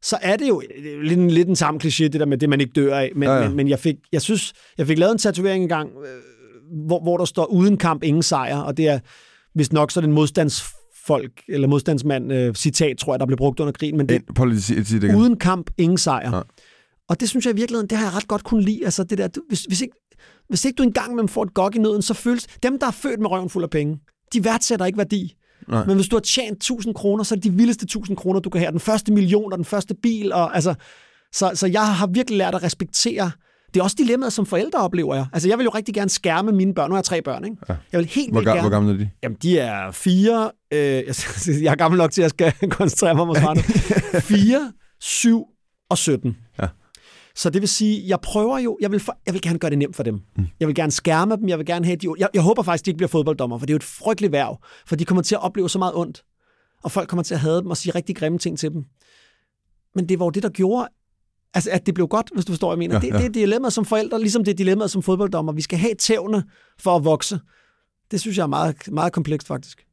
så 0.03 0.17
er 0.23 0.37
det 0.37 0.49
jo 0.49 0.63
lidt, 1.03 1.19
en, 1.21 1.31
lidt 1.31 1.49
en 1.49 1.57
samme 1.57 1.81
kliché, 1.85 2.03
det 2.05 2.13
der 2.13 2.27
med 2.27 2.39
det, 2.39 2.49
man 2.49 2.61
ikke 2.61 2.73
dør 2.73 2.97
af. 2.97 3.11
Men, 3.15 3.23
Ja, 3.29 3.35
ja, 3.35 3.49
men, 3.49 3.57
men 3.57 3.69
jeg, 3.69 3.79
fik, 3.79 3.95
jeg 4.13 4.23
synes, 4.23 4.53
jeg 4.79 4.87
fik 4.87 4.99
lavet 4.99 5.13
en 5.13 5.19
tatovering 5.19 5.63
engang, 5.63 5.89
øh, 5.91 6.87
hvor, 6.87 7.03
hvor 7.03 7.17
der 7.17 7.25
står 7.25 7.45
uden 7.47 7.77
kamp, 7.77 8.03
ingen 8.03 8.23
sejr, 8.23 8.57
og 8.59 8.77
det 8.77 8.89
er 8.89 8.99
hvis 9.55 9.73
nok 9.73 9.91
sådan 9.91 10.11
en 10.11 10.15
modstandsfolk, 11.09 11.43
eller 11.49 11.69
modstandsmand, 11.69 12.33
øh, 12.33 12.55
citat, 12.55 12.97
tror 12.99 13.13
jeg, 13.13 13.21
der 13.21 13.27
blev 13.27 13.37
brugt 13.37 13.61
under 13.61 13.73
krigen, 13.73 13.97
men 13.97 14.09
det, 14.09 14.23
igen. 15.05 15.17
uden 15.17 15.37
kamp, 15.37 15.71
ingen 15.79 15.99
sejr. 15.99 16.37
Ja. 16.37 16.43
Og 17.09 17.21
det 17.21 17.29
synes 17.29 17.47
jeg 17.47 17.55
i 17.55 17.57
virkeligheden, 17.57 17.91
det 17.91 17.99
har 17.99 18.05
jeg 18.07 18.17
ret 18.17 18.29
godt 18.29 18.45
kunne 18.45 18.63
lide. 18.63 18.85
Altså 18.85 19.05
det 19.05 19.19
der, 19.19 19.29
du, 19.29 19.41
hvis, 19.49 19.65
hvis, 19.65 19.81
ikke, 19.81 19.95
hvis 20.49 20.65
ikke 20.65 20.77
du 20.77 20.83
engang 20.83 21.15
med 21.15 21.29
får 21.29 21.43
et 21.43 21.55
gok 21.55 21.75
i 21.75 21.79
nøden, 21.79 22.03
så 22.03 22.15
føles 22.15 22.47
dem, 22.63 22.79
der 22.79 22.87
er 22.87 22.91
født 22.91 23.21
med 23.21 23.31
røven 23.31 23.51
fuld 23.51 23.65
af 23.65 23.71
penge, 23.71 23.99
de 24.33 24.45
værdsætter 24.45 24.87
ikke 24.87 24.99
værdi. 24.99 25.35
Nej. 25.69 25.87
Men 25.87 25.97
hvis 25.97 26.09
du 26.09 26.17
har 26.17 26.21
tjent 26.21 26.57
1000 26.57 26.95
kroner, 26.95 27.25
så 27.25 27.35
er 27.35 27.37
det 27.37 27.45
de 27.45 27.57
vildeste 27.57 27.85
1000 27.85 28.17
kroner, 28.17 28.41
du 28.41 28.51
kan 28.51 28.61
have. 28.61 28.71
Den 28.71 28.81
første 28.81 29.13
million 29.13 29.53
og 29.53 29.59
den 29.59 29.65
første 29.65 29.95
bil. 30.03 30.33
Og, 30.33 30.55
altså, 30.55 30.75
Så, 31.33 31.51
så 31.55 31.67
jeg 31.67 31.95
har 31.95 32.07
virkelig 32.07 32.39
lært 32.39 32.55
at 32.55 32.63
respektere 32.63 33.31
det 33.75 33.81
er 33.81 33.85
også 33.85 33.97
dilemmaet 33.99 34.33
som 34.33 34.47
forældre, 34.47 34.79
oplever 34.79 35.15
jeg. 35.15 35.27
Altså, 35.33 35.49
jeg 35.49 35.59
vil 35.59 35.65
jo 35.65 35.71
rigtig 35.71 35.95
gerne 35.95 36.11
skærme 36.11 36.53
mine 36.53 36.75
børn. 36.75 36.91
Nu 36.91 36.95
har 36.95 36.99
jeg 36.99 37.05
tre 37.05 37.23
børn, 37.23 37.45
ikke? 37.45 37.57
Ja. 37.69 37.75
Jeg 37.93 37.99
vil 37.99 38.07
helt 38.07 38.33
hvor, 38.33 38.41
vildt 38.41 38.49
gerne... 38.49 38.61
hvor 38.61 38.71
gamle 38.71 38.93
er 38.93 38.97
de? 38.97 39.11
Jamen, 39.23 39.39
de 39.43 39.59
er 39.59 39.91
fire... 39.91 40.51
Øh, 40.73 40.79
jeg 41.65 41.71
er 41.71 41.75
gammel 41.75 41.99
nok 41.99 42.11
til, 42.11 42.23
at 42.23 42.35
jeg 42.41 42.53
skal 42.53 42.69
koncentrere 42.79 43.15
mig 43.15 43.23
om 43.23 43.31
at 43.31 43.37
svare 43.37 43.55
nu. 43.55 43.63
Fire, 44.21 44.73
syv 45.01 45.45
og 45.91 45.99
17. 45.99 46.37
Ja. 46.63 46.69
Så 47.35 47.51
det 47.51 47.63
vil 47.63 47.69
sige, 47.69 48.09
jeg 48.09 48.21
prøver 48.21 48.59
jo, 48.59 48.79
jeg 48.81 48.91
vil, 48.91 49.01
for, 49.01 49.19
jeg 49.27 49.35
vil 49.35 49.43
gerne 49.43 49.59
gøre 49.59 49.71
det 49.71 49.79
nemt 49.79 49.97
for 49.97 50.03
dem. 50.03 50.21
Mm. 50.37 50.47
Jeg 50.61 50.69
vil 50.69 50.75
gerne 50.75 50.93
skærme 50.93 51.37
dem, 51.37 51.49
jeg 51.49 51.59
vil 51.59 51.67
gerne 51.67 51.85
have 51.85 51.97
de... 51.97 52.09
Jeg, 52.19 52.29
jeg 52.35 52.43
håber 52.43 52.63
faktisk, 52.63 52.85
de 52.85 52.91
ikke 52.91 52.97
bliver 52.97 53.09
fodbolddommer, 53.09 53.59
for 53.59 53.67
det 53.67 53.71
er 53.71 53.75
jo 53.75 53.77
et 53.77 53.83
frygteligt 53.83 54.33
værv, 54.33 54.59
for 54.87 54.97
de 54.97 55.05
kommer 55.05 55.23
til 55.23 55.35
at 55.35 55.43
opleve 55.43 55.71
så 55.71 55.79
meget 55.79 55.95
ondt, 55.95 56.25
og 56.83 56.93
folk 56.93 57.09
kommer 57.09 57.23
til 57.23 57.35
at 57.35 57.41
hade 57.41 57.63
dem 57.63 57.71
og 57.71 57.77
sige 57.77 57.95
rigtig 57.95 58.17
grimme 58.17 58.39
ting 58.39 58.59
til 58.59 58.71
dem. 58.71 58.85
Men 59.95 60.09
det 60.09 60.19
var 60.19 60.27
jo 60.27 60.31
det, 60.31 60.43
der 60.43 60.49
gjorde, 60.49 60.89
altså, 61.55 61.71
at 61.71 61.87
det 61.87 61.95
blev 61.95 62.09
godt, 62.09 62.31
hvis 62.35 62.45
du 62.45 62.53
forstår, 62.53 62.69
hvad 62.69 62.75
jeg 62.85 62.89
mener. 62.89 62.95
Ja, 62.95 63.01
det, 63.01 63.13
ja. 63.13 63.19
det 63.19 63.25
er 63.27 63.31
dilemmaet 63.47 63.73
som 63.73 63.85
forældre, 63.85 64.21
ligesom 64.21 64.45
det 64.45 64.53
er 64.53 64.57
dilemmaet 64.57 64.91
som 64.91 65.03
fodbolddommer. 65.03 65.53
Vi 65.53 65.63
skal 65.63 65.79
have 65.79 65.95
tævne 65.95 66.45
for 66.81 66.97
at 66.97 67.05
vokse. 67.05 67.41
Det 68.11 68.21
synes 68.21 68.37
jeg 68.37 68.43
er 68.43 68.47
meget, 68.47 68.77
meget 68.93 69.13
komplekst, 69.13 69.49
faktisk. 69.49 69.85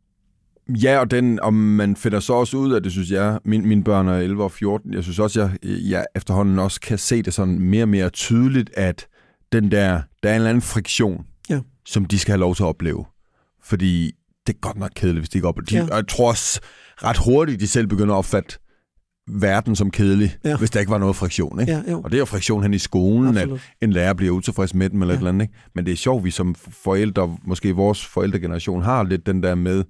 Ja, 0.69 0.99
og, 0.99 1.11
den, 1.11 1.39
og 1.39 1.53
man 1.53 1.95
finder 1.95 2.19
så 2.19 2.33
også 2.33 2.57
ud 2.57 2.71
af, 2.71 2.83
det 2.83 2.91
synes 2.91 3.11
jeg, 3.11 3.39
min, 3.45 3.67
mine 3.67 3.83
børn 3.83 4.07
er 4.07 4.17
11 4.17 4.43
og 4.43 4.51
14, 4.51 4.93
jeg 4.93 5.03
synes 5.03 5.19
også, 5.19 5.39
jeg, 5.41 5.51
jeg 5.63 6.05
efterhånden 6.15 6.59
også 6.59 6.81
kan 6.81 6.97
se 6.97 7.21
det 7.21 7.33
sådan 7.33 7.59
mere 7.59 7.83
og 7.83 7.89
mere 7.89 8.09
tydeligt, 8.09 8.69
at 8.73 9.07
den 9.51 9.71
der, 9.71 10.01
der 10.23 10.29
er 10.29 10.33
en 10.33 10.35
eller 10.35 10.49
anden 10.49 10.61
friktion, 10.61 11.25
Ja. 11.49 11.59
som 11.85 12.05
de 12.05 12.19
skal 12.19 12.31
have 12.31 12.39
lov 12.39 12.55
til 12.55 12.63
at 12.63 12.67
opleve. 12.67 13.05
Fordi 13.63 14.11
det 14.47 14.53
er 14.53 14.59
godt 14.59 14.77
nok 14.77 14.91
kedeligt, 14.95 15.21
hvis 15.21 15.29
de 15.29 15.37
ikke 15.37 15.47
oplever 15.47 15.65
de, 15.65 15.75
Ja. 15.75 15.91
Og 15.91 15.97
jeg 15.97 16.07
tror 16.07 16.29
også 16.29 16.59
ret 17.03 17.17
hurtigt, 17.25 17.59
de 17.59 17.67
selv 17.67 17.87
begynder 17.87 18.13
at 18.13 18.17
opfatte 18.17 18.59
verden 19.29 19.75
som 19.75 19.91
kedelig, 19.91 20.35
Ja. 20.45 20.57
hvis 20.57 20.69
der 20.69 20.79
ikke 20.79 20.91
var 20.91 20.97
noget 20.97 21.15
friktion. 21.15 21.59
Ikke? 21.59 21.71
Ja, 21.71 21.81
jo. 21.91 22.01
Og 22.01 22.11
det 22.11 22.17
er 22.17 22.19
jo 22.19 22.25
friktion 22.25 22.63
hen 22.63 22.73
i 22.73 22.77
skolen, 22.77 23.27
Absolut. 23.37 23.59
at 23.81 23.83
en 23.87 23.91
lærer 23.93 24.13
bliver 24.13 24.31
utilfreds 24.33 24.73
med 24.73 24.89
dem 24.89 25.01
eller 25.01 25.13
ja. 25.13 25.17
et 25.17 25.19
eller 25.19 25.29
andet. 25.29 25.41
Ikke? 25.43 25.53
Men 25.75 25.85
det 25.85 25.91
er 25.91 25.95
sjovt, 25.95 26.23
vi 26.23 26.31
som 26.31 26.55
forældre, 26.83 27.37
måske 27.43 27.75
vores 27.75 28.05
forældregeneration, 28.05 28.81
har 28.81 29.03
lidt 29.03 29.25
den 29.25 29.43
der 29.43 29.55
med, 29.55 29.83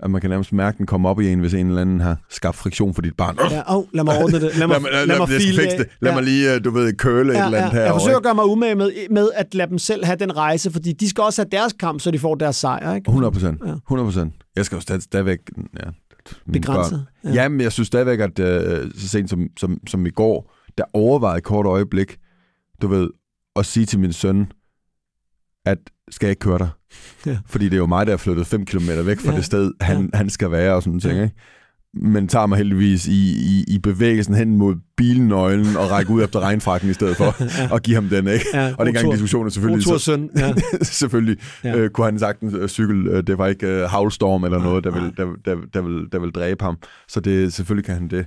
at 0.00 0.10
man 0.10 0.20
kan 0.20 0.30
nærmest 0.30 0.52
mærke 0.52 0.78
den 0.78 0.86
komme 0.86 1.08
op 1.08 1.20
i 1.20 1.28
en, 1.28 1.38
hvis 1.40 1.54
en 1.54 1.66
eller 1.68 1.80
anden 1.82 2.00
har 2.00 2.16
skabt 2.30 2.56
friktion 2.56 2.94
for 2.94 3.02
dit 3.02 3.16
barn. 3.16 3.36
Ja, 3.50 3.76
oh, 3.76 3.84
lad 3.92 4.04
mig 4.04 4.22
ordne 4.22 4.40
det. 4.40 4.56
Lad 4.56 4.66
mig, 4.66 4.80
lad, 4.80 4.90
lad, 4.92 5.06
lad, 5.06 5.18
lad, 5.18 5.40
file 5.40 5.62
det. 5.62 5.86
Lad 6.00 6.10
Ja. 6.10 6.14
mig 6.16 6.24
lige, 6.24 6.54
øh, 6.54 6.64
du 6.64 6.70
ved, 6.70 6.92
køle 6.92 7.32
ja, 7.32 7.40
et 7.40 7.44
eller 7.46 7.58
andet 7.58 7.72
her. 7.72 7.80
Jeg 7.82 7.92
forsøger 7.92 8.16
at 8.16 8.22
gøre 8.22 8.34
mig 8.34 8.44
umage 8.44 8.74
med, 8.74 8.92
med 9.10 9.28
at 9.34 9.54
lade 9.54 9.70
dem 9.70 9.78
selv 9.78 10.04
have 10.04 10.16
den 10.16 10.36
rejse, 10.36 10.70
fordi 10.70 10.92
de 10.92 11.08
skal 11.08 11.22
også 11.24 11.42
have 11.42 11.48
deres 11.52 11.72
kamp, 11.72 12.00
så 12.00 12.10
de 12.10 12.18
får 12.18 12.34
deres 12.34 12.56
sejr. 12.56 12.94
Ikke? 12.94 13.08
100 13.08 13.32
procent. 13.32 13.60
Ja. 13.66 13.72
100 13.72 14.06
procent. 14.06 14.32
Jeg 14.56 14.64
skal 14.64 14.76
jo 14.76 14.80
stadig, 14.80 15.02
stadigvæk... 15.02 15.38
Ja, 15.78 15.90
Begrænset, 16.52 16.92
børn. 16.92 17.06
ja. 17.34 17.36
Ja. 17.36 17.42
Jamen, 17.42 17.60
jeg 17.60 17.72
synes 17.72 17.86
stadigvæk, 17.86 18.20
at 18.20 18.38
øh, 18.38 18.90
så 18.94 19.08
sent 19.08 19.30
som, 19.30 19.46
som, 19.58 19.78
som 19.86 20.06
i 20.06 20.10
går, 20.10 20.54
der 20.78 20.84
overvejede 20.92 21.38
et 21.38 21.44
kort 21.44 21.66
øjeblik, 21.66 22.16
du 22.82 22.88
ved, 22.88 23.08
at 23.56 23.66
sige 23.66 23.86
til 23.86 23.98
min 23.98 24.12
søn, 24.12 24.52
at 25.66 25.78
skal 26.10 26.26
jeg 26.26 26.30
ikke 26.30 26.40
køre 26.40 26.58
dig? 26.58 26.68
Ja. 27.26 27.38
Fordi 27.46 27.64
det 27.64 27.72
er 27.72 27.76
jo 27.78 27.86
mig, 27.86 28.06
der 28.06 28.12
er 28.12 28.16
flyttet 28.16 28.46
5 28.46 28.64
km 28.66 28.88
væk 29.04 29.20
fra 29.20 29.30
Ja. 29.30 29.36
det 29.36 29.44
sted, 29.44 29.72
han, 29.80 30.10
ja. 30.12 30.16
han 30.18 30.30
skal 30.30 30.50
være 30.50 30.74
og 30.74 30.82
sådan 30.82 31.00
noget. 31.04 31.16
Ja. 31.18 31.22
Ikke? 31.22 31.34
Men 31.94 32.28
tager 32.28 32.46
mig 32.46 32.58
heldigvis 32.58 33.06
i, 33.06 33.32
i, 33.32 33.64
i 33.68 33.78
bevægelsen 33.78 34.34
hen 34.34 34.56
mod 34.56 34.74
bilnøglen 34.96 35.76
og 35.76 35.90
rækker 35.90 36.12
ud 36.14 36.22
efter 36.24 36.40
regnfrakken 36.40 36.90
i 36.90 36.92
stedet 36.92 37.16
for 37.16 37.24
Ja. 37.62 37.72
og 37.72 37.82
give 37.82 37.94
ham 37.94 38.08
den, 38.08 38.26
ikke? 38.28 38.46
Ja, 38.54 38.74
og 38.78 38.86
dengang 38.86 39.12
diskussionen 39.12 39.50
selvfølgelig... 39.50 39.86
Otur 39.86 39.98
søn. 39.98 40.30
Ja. 40.36 40.52
selvfølgelig 40.82 41.36
Ja. 41.64 41.76
øh, 41.76 41.90
kunne 41.90 42.04
han 42.04 42.18
sagtens 42.18 42.54
øh, 42.54 42.68
cykle. 42.68 43.10
Øh, 43.10 43.22
det 43.26 43.38
var 43.38 43.46
ikke 43.46 43.66
øh, 43.66 43.90
havlstorm 43.90 44.44
eller 44.44 44.58
noget, 44.62 44.84
der 44.84 44.90
nej. 44.90 45.00
vil, 45.00 45.12
der, 45.16 45.26
der, 45.44 45.56
der, 45.74 45.80
vil, 45.80 46.08
der 46.12 46.18
vil 46.18 46.30
dræbe 46.30 46.64
ham. 46.64 46.76
Så 47.08 47.20
det, 47.20 47.52
selvfølgelig 47.52 47.84
kan 47.84 47.94
han 47.94 48.08
det. 48.08 48.26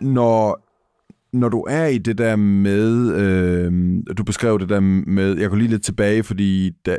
Når, 0.00 0.60
når 1.34 1.48
du 1.48 1.60
er 1.68 1.86
i 1.86 1.98
det 1.98 2.18
der 2.18 2.36
med, 2.36 3.12
øh, 3.16 3.72
du 4.18 4.24
beskrev 4.24 4.58
det 4.60 4.68
der 4.68 4.80
med, 5.06 5.38
jeg 5.38 5.48
går 5.50 5.56
lige 5.56 5.68
lidt 5.70 5.84
tilbage, 5.84 6.22
fordi 6.22 6.70
da, 6.86 6.96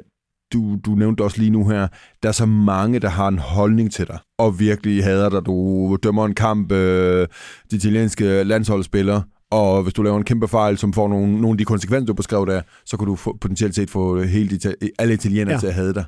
du, 0.53 0.77
du 0.85 0.91
nævnte 0.95 1.21
også 1.21 1.37
lige 1.39 1.49
nu 1.51 1.67
her, 1.69 1.87
der 2.23 2.29
er 2.29 2.33
så 2.33 2.45
mange, 2.45 2.99
der 2.99 3.09
har 3.09 3.27
en 3.27 3.37
holdning 3.39 3.91
til 3.91 4.07
dig, 4.07 4.19
og 4.37 4.59
virkelig 4.59 5.03
hader 5.03 5.29
dig. 5.29 5.45
Du 5.45 5.97
dømmer 6.03 6.25
en 6.25 6.35
kamp, 6.35 6.71
øh, 6.71 7.27
de 7.71 7.75
italienske 7.75 8.43
landsholdsspillere, 8.43 9.23
og 9.51 9.83
hvis 9.83 9.93
du 9.93 10.01
laver 10.03 10.17
en 10.17 10.23
kæmpe 10.23 10.47
fejl, 10.47 10.77
som 10.77 10.93
får 10.93 11.07
nogle, 11.09 11.31
nogle 11.33 11.49
af 11.51 11.57
de 11.57 11.65
konsekvenser, 11.65 12.05
du 12.05 12.13
beskrev 12.13 12.45
der, 12.47 12.61
så 12.85 12.97
kan 12.97 13.07
du 13.07 13.15
få, 13.15 13.37
potentielt 13.41 13.75
set 13.75 13.89
få 13.89 14.21
helt 14.23 14.65
ita- 14.65 14.87
alle 14.99 15.13
italienere 15.13 15.53
Ja. 15.53 15.59
til 15.59 15.67
at 15.67 15.73
hade 15.73 15.93
dig. 15.93 16.05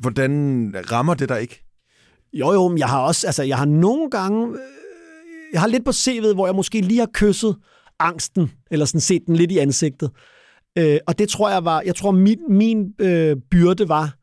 Hvordan 0.00 0.74
rammer 0.92 1.14
det 1.14 1.28
dig 1.28 1.40
ikke? 1.40 1.64
Jo, 2.32 2.52
jo, 2.52 2.68
men 2.68 2.78
jeg 2.78 2.86
har 2.86 3.00
også, 3.00 3.26
altså, 3.26 3.42
jeg 3.42 3.56
har 3.58 3.64
nogle 3.64 4.10
gange, 4.10 4.46
øh, 4.48 4.54
jeg 5.52 5.60
har 5.60 5.68
lidt 5.68 5.84
på 5.84 5.90
CV'et, 5.90 6.34
hvor 6.34 6.46
jeg 6.46 6.54
måske 6.54 6.80
lige 6.80 7.00
har 7.00 7.10
kysset 7.14 7.56
angsten, 7.98 8.50
eller 8.70 8.86
sådan 8.86 9.00
set 9.00 9.22
den 9.26 9.36
lidt 9.36 9.52
i 9.52 9.58
ansigtet. 9.58 10.10
Øh, 10.78 10.98
og 11.06 11.18
det 11.18 11.28
tror 11.28 11.50
jeg 11.50 11.64
var, 11.64 11.82
jeg 11.86 11.94
tror 11.94 12.10
min, 12.10 12.38
min 12.48 12.92
øh, 12.98 13.36
byrde 13.50 13.88
var 13.88 14.14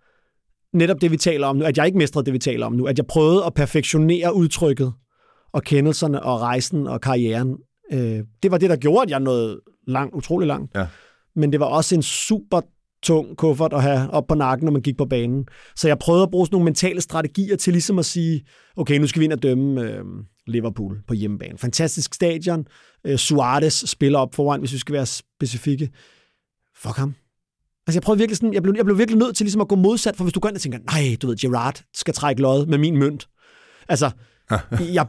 netop 0.77 1.01
det, 1.01 1.11
vi 1.11 1.17
taler 1.17 1.47
om 1.47 1.55
nu, 1.55 1.65
at 1.65 1.77
jeg 1.77 1.85
ikke 1.85 1.97
mestrede 1.97 2.25
det, 2.25 2.33
vi 2.33 2.39
taler 2.39 2.65
om 2.65 2.73
nu, 2.73 2.85
at 2.85 2.97
jeg 2.97 3.05
prøvede 3.07 3.45
at 3.45 3.53
perfektionere 3.53 4.35
udtrykket, 4.35 4.93
og 5.53 5.63
kendelserne, 5.63 6.23
og 6.23 6.41
rejsen, 6.41 6.87
og 6.87 7.01
karrieren. 7.01 7.57
Øh, 7.93 8.23
det 8.43 8.51
var 8.51 8.57
det, 8.57 8.69
der 8.69 8.75
gjorde, 8.75 9.03
at 9.03 9.09
jeg 9.09 9.19
nåede 9.19 9.61
langt, 9.87 10.15
utrolig 10.15 10.47
langt. 10.47 10.75
Ja. 10.75 10.87
Men 11.35 11.51
det 11.51 11.59
var 11.59 11.65
også 11.65 11.95
en 11.95 12.03
super 12.03 12.61
tung 13.03 13.37
kuffert 13.37 13.73
at 13.73 13.81
have 13.81 14.09
op 14.11 14.27
på 14.27 14.35
nakken, 14.35 14.65
når 14.65 14.71
man 14.71 14.81
gik 14.81 14.97
på 14.97 15.05
banen. 15.05 15.45
Så 15.75 15.87
jeg 15.87 15.99
prøvede 15.99 16.23
at 16.23 16.31
bruge 16.31 16.45
sådan 16.45 16.55
nogle 16.55 16.65
mentale 16.65 17.01
strategier 17.01 17.55
til 17.55 17.73
ligesom 17.73 17.99
at 17.99 18.05
sige, 18.05 18.45
okay, 18.75 18.99
nu 18.99 19.07
skal 19.07 19.19
vi 19.19 19.25
ind 19.25 19.33
og 19.33 19.43
dømme 19.43 19.81
øh, 19.81 20.03
Liverpool 20.47 21.01
på 21.07 21.13
hjemmebane. 21.13 21.57
Fantastisk 21.57 22.13
stadion. 22.13 22.67
Øh, 23.05 23.17
Suarez 23.17 23.89
spiller 23.89 24.19
op 24.19 24.35
foran, 24.35 24.59
hvis 24.59 24.73
vi 24.73 24.77
skal 24.77 24.93
være 24.93 25.05
specifikke. 25.05 25.89
Fuck 26.75 26.95
ham. 26.95 27.15
Altså 27.87 27.97
jeg 27.97 28.01
prøvede 28.01 28.19
virkelig 28.19 28.37
sådan, 28.37 28.53
jeg 28.53 28.63
blev, 28.63 28.73
jeg 28.77 28.85
blev 28.85 28.97
virkelig 28.97 29.19
nødt 29.19 29.35
til 29.35 29.43
ligesom 29.43 29.61
at 29.61 29.67
gå 29.67 29.75
modsat, 29.75 30.15
for 30.15 30.23
hvis 30.23 30.33
du 30.33 30.39
går 30.39 30.49
ind 30.49 30.55
og 30.55 30.61
tænker, 30.61 30.79
nej, 30.79 31.15
du 31.21 31.27
ved, 31.27 31.37
Gerard 31.37 31.83
skal 31.93 32.13
trække 32.13 32.41
lod 32.41 32.65
med 32.65 32.77
min 32.77 32.97
mønt. 32.97 33.27
Altså, 33.89 34.11
jeg, 34.93 35.07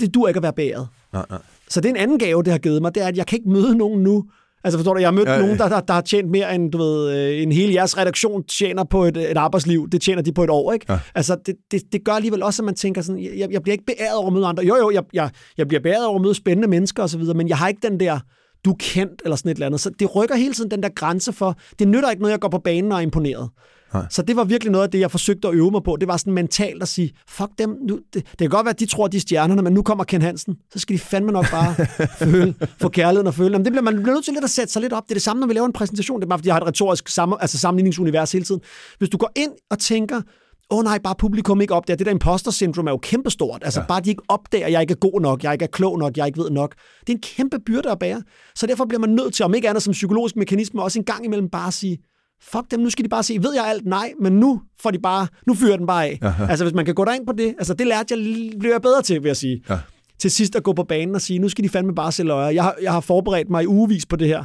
det 0.00 0.14
dur 0.14 0.28
ikke 0.28 0.38
at 0.38 0.42
være 0.42 0.52
bæret. 0.52 0.88
Nej, 1.12 1.26
nej. 1.30 1.42
Så 1.68 1.80
det 1.80 1.88
er 1.88 1.90
en 1.90 2.00
anden 2.00 2.18
gave, 2.18 2.42
det 2.42 2.52
har 2.52 2.58
givet 2.58 2.82
mig, 2.82 2.94
det 2.94 3.02
er, 3.02 3.06
at 3.06 3.16
jeg 3.16 3.26
kan 3.26 3.38
ikke 3.38 3.50
møde 3.50 3.76
nogen 3.76 4.02
nu. 4.02 4.24
Altså 4.64 4.78
forstår 4.78 4.94
du, 4.94 5.00
jeg 5.00 5.06
har 5.06 5.12
mødt 5.12 5.28
ja, 5.28 5.34
Ja, 5.34 5.40
nogen, 5.40 5.58
der, 5.58 5.68
der, 5.68 5.80
der 5.80 5.94
har 5.94 6.00
tjent 6.00 6.30
mere 6.30 6.54
end, 6.54 6.72
du 6.72 6.78
ved, 6.78 7.16
øh, 7.16 7.42
en 7.42 7.52
hele 7.52 7.74
jeres 7.74 7.98
redaktion 7.98 8.44
tjener 8.44 8.84
på 8.84 9.04
et, 9.04 9.16
et 9.16 9.36
arbejdsliv. 9.36 9.88
Det 9.90 10.00
tjener 10.02 10.22
de 10.22 10.32
på 10.32 10.44
et 10.44 10.50
år, 10.50 10.72
ikke? 10.72 10.86
Ja. 10.88 10.98
Altså 11.14 11.36
det, 11.46 11.54
det, 11.70 11.82
det 11.92 12.04
gør 12.04 12.12
alligevel 12.12 12.42
også, 12.42 12.62
at 12.62 12.64
man 12.64 12.74
tænker 12.74 13.02
sådan, 13.02 13.22
jeg, 13.22 13.48
jeg 13.50 13.62
bliver 13.62 13.72
ikke 13.72 13.84
beæret 13.84 14.16
over 14.16 14.26
at 14.26 14.32
møde 14.32 14.46
andre. 14.46 14.64
Jo, 14.64 14.76
jo, 14.76 14.90
jeg, 14.90 15.02
jeg, 15.12 15.30
jeg 15.58 15.68
bliver 15.68 15.80
beæret 15.80 16.06
over 16.06 16.16
at 16.18 16.22
møde 16.22 16.34
spændende 16.34 16.68
mennesker 16.68 17.02
og 17.02 17.10
så 17.10 17.18
videre, 17.18 17.34
men 17.36 17.48
jeg 17.48 17.56
har 17.58 17.68
ikke 17.68 17.88
den 17.88 18.00
der, 18.00 18.18
du 18.64 18.70
er 18.70 18.76
kendt 18.80 19.22
eller 19.24 19.36
sådan 19.36 19.50
et 19.50 19.54
eller 19.54 19.66
andet. 19.66 19.80
Så 19.80 19.90
det 19.98 20.16
rykker 20.16 20.36
hele 20.36 20.54
tiden 20.54 20.70
den 20.70 20.82
der 20.82 20.88
grænse 20.88 21.32
for, 21.32 21.56
det 21.78 21.88
nytter 21.88 22.10
ikke 22.10 22.22
noget, 22.22 22.32
jeg 22.32 22.40
går 22.40 22.48
på 22.48 22.58
banen 22.58 22.92
og 22.92 22.98
er 22.98 23.02
imponeret. 23.02 23.48
Nej. 23.94 24.06
Så 24.10 24.22
det 24.22 24.36
var 24.36 24.44
virkelig 24.44 24.72
noget 24.72 24.84
af 24.84 24.90
det, 24.90 25.00
jeg 25.00 25.10
forsøgte 25.10 25.48
at 25.48 25.54
øve 25.54 25.70
mig 25.70 25.82
på. 25.82 25.96
Det 26.00 26.08
var 26.08 26.16
sådan 26.16 26.32
mentalt 26.32 26.82
at 26.82 26.88
sige, 26.88 27.12
fuck 27.28 27.50
dem, 27.58 27.78
nu, 27.88 27.98
det, 28.14 28.24
det 28.30 28.38
kan 28.38 28.48
godt 28.48 28.64
være, 28.64 28.72
at 28.72 28.80
de 28.80 28.86
tror, 28.86 29.08
de 29.08 29.16
er 29.16 29.20
stjernerne, 29.20 29.62
men 29.62 29.72
nu 29.72 29.82
kommer 29.82 30.04
Ken 30.04 30.22
Hansen. 30.22 30.56
Så 30.72 30.78
skal 30.78 30.96
de 30.96 31.00
fandme 31.00 31.32
nok 31.32 31.50
bare 31.50 31.74
føle, 32.30 32.54
få 32.80 32.88
kærligheden 32.88 33.26
og 33.26 33.34
føle. 33.34 33.50
Jamen, 33.50 33.64
det 33.64 33.72
bliver 33.72 33.82
man 33.82 33.94
bliver 33.94 34.14
nødt 34.14 34.24
til 34.24 34.34
lidt 34.34 34.44
at 34.44 34.50
sætte 34.50 34.72
sig 34.72 34.82
lidt 34.82 34.92
op. 34.92 35.02
Det 35.04 35.10
er 35.10 35.14
det 35.14 35.22
samme, 35.22 35.40
når 35.40 35.46
vi 35.46 35.52
laver 35.52 35.66
en 35.66 35.72
præsentation. 35.72 36.20
Det 36.20 36.24
er 36.24 36.28
bare, 36.28 36.38
fordi 36.38 36.48
jeg 36.48 36.54
har 36.54 36.60
et 36.60 36.66
retorisk 36.66 37.08
sammen, 37.08 37.38
altså 37.40 37.58
sammenligningsunivers 37.58 38.32
hele 38.32 38.44
tiden. 38.44 38.60
Hvis 38.98 39.08
du 39.08 39.18
går 39.18 39.32
ind 39.36 39.52
og 39.70 39.78
tænker, 39.78 40.20
åh 40.70 40.78
oh, 40.78 40.84
nej, 40.84 40.98
bare 40.98 41.14
publikum 41.18 41.60
ikke 41.60 41.74
opdager. 41.74 41.96
Det 41.96 42.06
der 42.06 42.12
imposter 42.12 42.50
syndrom 42.50 42.86
er 42.86 42.90
jo 42.90 42.98
kæmpestort. 42.98 43.62
Altså 43.64 43.80
ja. 43.80 43.86
bare 43.86 44.00
de 44.00 44.10
ikke 44.10 44.22
opdager, 44.28 44.66
at 44.66 44.72
jeg 44.72 44.80
ikke 44.80 44.92
er 44.92 44.98
god 44.98 45.20
nok, 45.20 45.44
jeg 45.44 45.52
ikke 45.52 45.62
er 45.62 45.68
klog 45.68 45.98
nok, 45.98 46.16
jeg 46.16 46.26
ikke 46.26 46.38
ved 46.38 46.50
nok. 46.50 46.74
Det 47.00 47.08
er 47.08 47.16
en 47.16 47.22
kæmpe 47.22 47.58
byrde 47.66 47.90
at 47.90 47.98
bære. 47.98 48.22
Så 48.54 48.66
derfor 48.66 48.84
bliver 48.84 49.00
man 49.00 49.10
nødt 49.10 49.34
til, 49.34 49.44
om 49.44 49.54
ikke 49.54 49.68
andet 49.68 49.82
som 49.82 49.92
psykologisk 49.92 50.36
mekanisme, 50.36 50.82
også 50.82 50.98
en 50.98 51.04
gang 51.04 51.24
imellem 51.24 51.48
bare 51.48 51.66
at 51.66 51.74
sige, 51.74 51.98
fuck 52.52 52.70
dem, 52.70 52.80
nu 52.80 52.90
skal 52.90 53.04
de 53.04 53.08
bare 53.08 53.22
sige, 53.22 53.42
ved 53.42 53.54
jeg 53.54 53.64
alt? 53.66 53.86
Nej, 53.86 54.12
men 54.20 54.32
nu 54.32 54.60
får 54.80 54.90
de 54.90 54.98
bare, 54.98 55.26
nu 55.46 55.54
fyrer 55.54 55.76
den 55.76 55.86
bare 55.86 56.04
af. 56.04 56.18
Aha. 56.22 56.46
Altså 56.50 56.64
hvis 56.64 56.74
man 56.74 56.84
kan 56.84 56.94
gå 56.94 57.04
derind 57.04 57.26
på 57.26 57.32
det, 57.32 57.54
altså 57.58 57.74
det 57.74 57.86
lærte 57.86 58.14
jeg, 58.14 58.50
blev 58.60 58.70
jeg 58.70 58.82
bedre 58.82 59.02
til, 59.02 59.22
vil 59.22 59.28
jeg 59.28 59.36
sige. 59.36 59.62
Ja. 59.70 59.78
Til 60.18 60.30
sidst 60.30 60.56
at 60.56 60.62
gå 60.62 60.72
på 60.72 60.84
banen 60.84 61.14
og 61.14 61.20
sige, 61.20 61.38
nu 61.38 61.48
skal 61.48 61.64
de 61.64 61.68
fandme 61.68 61.94
bare 61.94 62.12
se 62.12 62.22
løjer. 62.22 62.50
Jeg 62.50 62.62
har, 62.62 62.74
jeg 62.82 62.92
har 62.92 63.00
forberedt 63.00 63.50
mig 63.50 63.62
i 63.62 63.66
ugevis 63.66 64.06
på 64.06 64.16
det 64.16 64.28
her. 64.28 64.44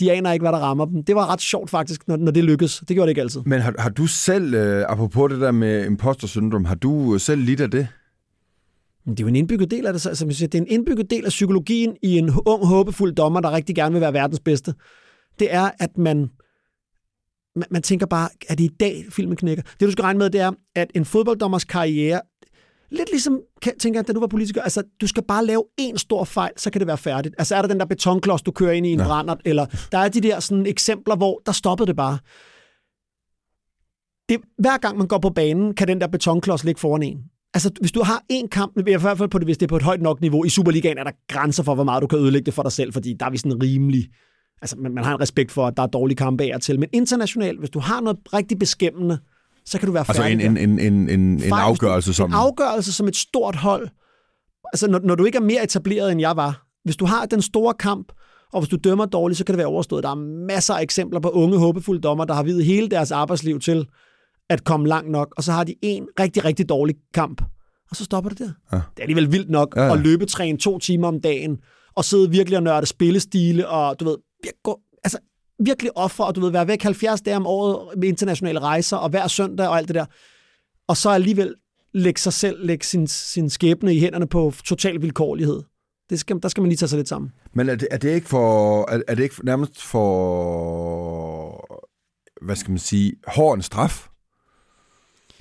De 0.00 0.12
aner 0.12 0.32
ikke, 0.32 0.42
hvad 0.42 0.52
der 0.52 0.58
rammer 0.58 0.84
dem. 0.84 1.04
Det 1.04 1.14
var 1.14 1.32
ret 1.32 1.40
sjovt 1.40 1.70
faktisk, 1.70 2.08
når, 2.08 2.16
når 2.16 2.32
det 2.32 2.44
lykkedes. 2.44 2.78
Det 2.88 2.96
gjorde 2.96 3.06
det 3.06 3.10
ikke 3.10 3.20
altid. 3.20 3.40
Men 3.46 3.60
har, 3.60 3.74
har 3.78 3.90
du 3.90 4.06
selv, 4.06 4.54
øh, 4.54 4.84
apropos 4.88 5.30
det 5.30 5.40
der 5.40 5.50
med 5.50 5.86
imposter 5.86 6.26
syndrom, 6.26 6.64
har 6.64 6.74
du 6.74 7.18
selv 7.18 7.40
lidt 7.40 7.60
af 7.60 7.70
det? 7.70 7.88
Det 9.06 9.20
er 9.20 9.24
jo 9.24 9.28
en 9.28 9.36
indbygget 9.36 9.70
del 9.70 9.86
af 9.86 9.92
det. 9.92 10.02
Så, 10.02 10.14
som 10.14 10.28
jeg 10.28 10.36
siger, 10.36 10.48
det 10.48 10.58
er 10.58 10.62
en 10.62 10.68
indbygget 10.68 11.10
del 11.10 11.24
af 11.24 11.28
psykologien 11.28 11.96
i 12.02 12.18
en 12.18 12.30
ung, 12.46 12.66
håbefuld 12.66 13.14
dommer, 13.14 13.40
der 13.40 13.52
rigtig 13.52 13.74
gerne 13.74 13.92
vil 13.92 14.00
være 14.00 14.12
verdens 14.12 14.40
bedste. 14.40 14.74
Det 15.38 15.54
er, 15.54 15.70
at 15.78 15.98
man, 15.98 16.30
man, 17.56 17.66
man 17.70 17.82
tænker 17.82 18.06
bare, 18.06 18.28
er 18.48 18.54
det 18.54 18.64
i 18.64 18.74
dag, 18.80 19.04
filmen 19.10 19.36
knækker? 19.36 19.62
Det, 19.62 19.80
du 19.80 19.90
skal 19.90 20.02
regne 20.02 20.18
med, 20.18 20.30
det 20.30 20.40
er, 20.40 20.52
at 20.74 20.90
en 20.94 21.04
fodbolddommers 21.04 21.64
karriere, 21.64 22.20
lidt 22.90 23.10
ligesom, 23.10 23.40
tænker 23.80 24.00
jeg, 24.00 24.08
da 24.08 24.12
du 24.12 24.20
var 24.20 24.26
politiker, 24.26 24.62
altså, 24.62 24.82
du 25.00 25.06
skal 25.06 25.22
bare 25.22 25.46
lave 25.46 25.64
en 25.78 25.98
stor 25.98 26.24
fejl, 26.24 26.52
så 26.56 26.70
kan 26.70 26.78
det 26.78 26.86
være 26.86 26.98
færdigt. 26.98 27.34
Altså, 27.38 27.56
er 27.56 27.62
der 27.62 27.68
den 27.68 27.80
der 27.80 27.86
betonklods, 27.86 28.42
du 28.42 28.50
kører 28.50 28.72
ind 28.72 28.86
i 28.86 28.92
en 28.92 28.98
ja. 28.98 29.04
brændert, 29.04 29.40
eller 29.44 29.66
der 29.92 29.98
er 29.98 30.08
de 30.08 30.20
der 30.20 30.40
sådan, 30.40 30.66
eksempler, 30.66 31.16
hvor 31.16 31.42
der 31.46 31.52
stoppede 31.52 31.86
det 31.86 31.96
bare. 31.96 32.18
det, 34.28 34.40
hver 34.58 34.78
gang 34.78 34.98
man 34.98 35.06
går 35.06 35.18
på 35.18 35.30
banen, 35.30 35.74
kan 35.74 35.88
den 35.88 36.00
der 36.00 36.06
betonklods 36.06 36.64
ligge 36.64 36.80
foran 36.80 37.02
en. 37.02 37.18
Altså, 37.54 37.70
hvis 37.80 37.92
du 37.92 38.02
har 38.02 38.22
en 38.28 38.48
kamp, 38.48 38.78
i 38.78 38.82
hvert 38.82 39.18
fald 39.18 39.28
på 39.28 39.38
det, 39.38 39.46
hvis 39.46 39.58
det 39.58 39.66
er 39.66 39.68
på 39.68 39.76
et 39.76 39.82
højt 39.82 40.02
nok 40.02 40.20
niveau, 40.20 40.44
i 40.44 40.48
Superligaen 40.48 40.98
er 40.98 41.04
der 41.04 41.12
grænser 41.28 41.62
for, 41.62 41.74
hvor 41.74 41.84
meget 41.84 42.02
du 42.02 42.06
kan 42.06 42.18
ødelægge 42.18 42.46
det 42.46 42.54
for 42.54 42.62
dig 42.62 42.72
selv, 42.72 42.92
fordi 42.92 43.14
der 43.20 43.26
er 43.26 43.30
vi 43.30 43.38
sådan 43.38 43.62
rimelig... 43.62 44.08
Altså, 44.62 44.76
man, 44.78 44.92
man 44.94 45.04
har 45.04 45.14
en 45.14 45.20
respekt 45.20 45.52
for, 45.52 45.66
at 45.66 45.76
der 45.76 45.82
er 45.82 45.86
dårlige 45.86 46.16
kampe 46.16 46.44
af 46.44 46.50
og 46.54 46.62
til. 46.62 46.80
Men 46.80 46.88
internationalt, 46.92 47.58
hvis 47.58 47.70
du 47.70 47.78
har 47.78 48.00
noget 48.00 48.18
rigtig 48.32 48.58
beskæmmende, 48.58 49.18
så 49.64 49.78
kan 49.78 49.86
du 49.86 49.92
være 49.92 50.04
Altså 50.08 50.22
færdig 50.22 50.38
der. 50.38 50.46
en, 50.46 50.56
en, 50.56 50.78
en, 50.78 51.10
en, 51.10 51.20
en 51.20 51.52
afgørelse 51.52 52.14
som... 52.14 52.30
En 52.30 52.34
afgørelse 52.34 52.92
som 52.92 53.08
et 53.08 53.16
stort 53.16 53.56
hold. 53.56 53.88
Altså, 54.72 54.90
når, 54.90 55.00
når 55.04 55.14
du 55.14 55.24
ikke 55.24 55.36
er 55.36 55.42
mere 55.42 55.64
etableret, 55.64 56.12
end 56.12 56.20
jeg 56.20 56.36
var. 56.36 56.66
Hvis 56.84 56.96
du 56.96 57.04
har 57.04 57.26
den 57.26 57.42
store 57.42 57.74
kamp, 57.74 58.12
og 58.52 58.60
hvis 58.60 58.68
du 58.68 58.76
dømmer 58.76 59.06
dårligt, 59.06 59.38
så 59.38 59.44
kan 59.44 59.52
det 59.52 59.58
være 59.58 59.66
overstået. 59.66 60.04
Der 60.04 60.10
er 60.10 60.46
masser 60.46 60.74
af 60.74 60.82
eksempler 60.82 61.20
på 61.20 61.28
unge, 61.28 61.58
håbefulde 61.58 62.00
dommer, 62.00 62.24
der 62.24 62.34
har 62.34 62.42
videt 62.42 62.64
hele 62.64 62.88
deres 62.88 63.10
arbejdsliv 63.10 63.60
til 63.60 63.86
at 64.50 64.64
komme 64.64 64.88
langt 64.88 65.10
nok, 65.10 65.34
og 65.36 65.42
så 65.44 65.52
har 65.52 65.64
de 65.64 65.74
en 65.82 66.06
rigtig, 66.20 66.44
rigtig 66.44 66.68
dårlig 66.68 66.94
kamp, 67.14 67.42
og 67.90 67.96
så 67.96 68.04
stopper 68.04 68.30
det 68.30 68.38
der. 68.38 68.50
Ja. 68.72 68.76
Det 68.76 68.98
er 68.98 69.02
alligevel 69.02 69.32
vildt 69.32 69.50
nok 69.50 69.76
ja, 69.76 69.84
ja. 69.84 69.92
at 69.92 70.00
løbetræne 70.00 70.58
to 70.58 70.78
timer 70.78 71.08
om 71.08 71.20
dagen, 71.20 71.58
og 71.96 72.04
sidde 72.04 72.30
virkelig 72.30 72.56
og 72.56 72.62
nørde 72.62 72.86
spillestile, 72.86 73.68
og 73.68 74.00
du 74.00 74.04
ved, 74.04 74.16
vir- 74.46 74.60
gå, 74.64 74.80
altså 75.04 75.18
virkelig 75.58 75.96
offer, 75.96 76.24
og 76.24 76.34
du 76.34 76.40
ved, 76.40 76.50
være 76.50 76.68
væk 76.68 76.82
70 76.82 77.20
dage 77.20 77.36
om 77.36 77.46
året 77.46 77.98
med 77.98 78.08
internationale 78.08 78.60
rejser, 78.60 78.96
og 78.96 79.10
hver 79.10 79.28
søndag 79.28 79.68
og 79.68 79.78
alt 79.78 79.88
det 79.88 79.94
der. 79.94 80.06
Og 80.88 80.96
så 80.96 81.10
alligevel 81.10 81.54
lægge 81.94 82.20
sig 82.20 82.32
selv, 82.32 82.66
lægge 82.66 82.86
sin, 82.86 83.06
sin 83.06 83.50
skæbne 83.50 83.94
i 83.94 84.00
hænderne 84.00 84.26
på 84.26 84.52
total 84.64 85.02
vilkårlighed. 85.02 85.62
Det 86.10 86.20
skal, 86.20 86.38
der 86.42 86.48
skal 86.48 86.60
man 86.60 86.68
lige 86.68 86.76
tage 86.76 86.88
sig 86.88 86.96
lidt 86.96 87.08
sammen. 87.08 87.32
Men 87.54 87.68
er 87.68 87.74
det, 87.74 87.88
er 87.90 87.96
det 87.96 88.14
ikke 88.14 88.28
for... 88.28 88.80
Er, 88.90 89.00
er 89.08 89.14
det 89.14 89.22
ikke 89.22 89.34
nærmest 89.44 89.82
for... 89.82 90.02
Hvad 92.44 92.56
skal 92.56 92.70
man 92.70 92.78
sige? 92.78 93.12
Hård 93.26 93.56
en 93.56 93.62
straf? 93.62 94.08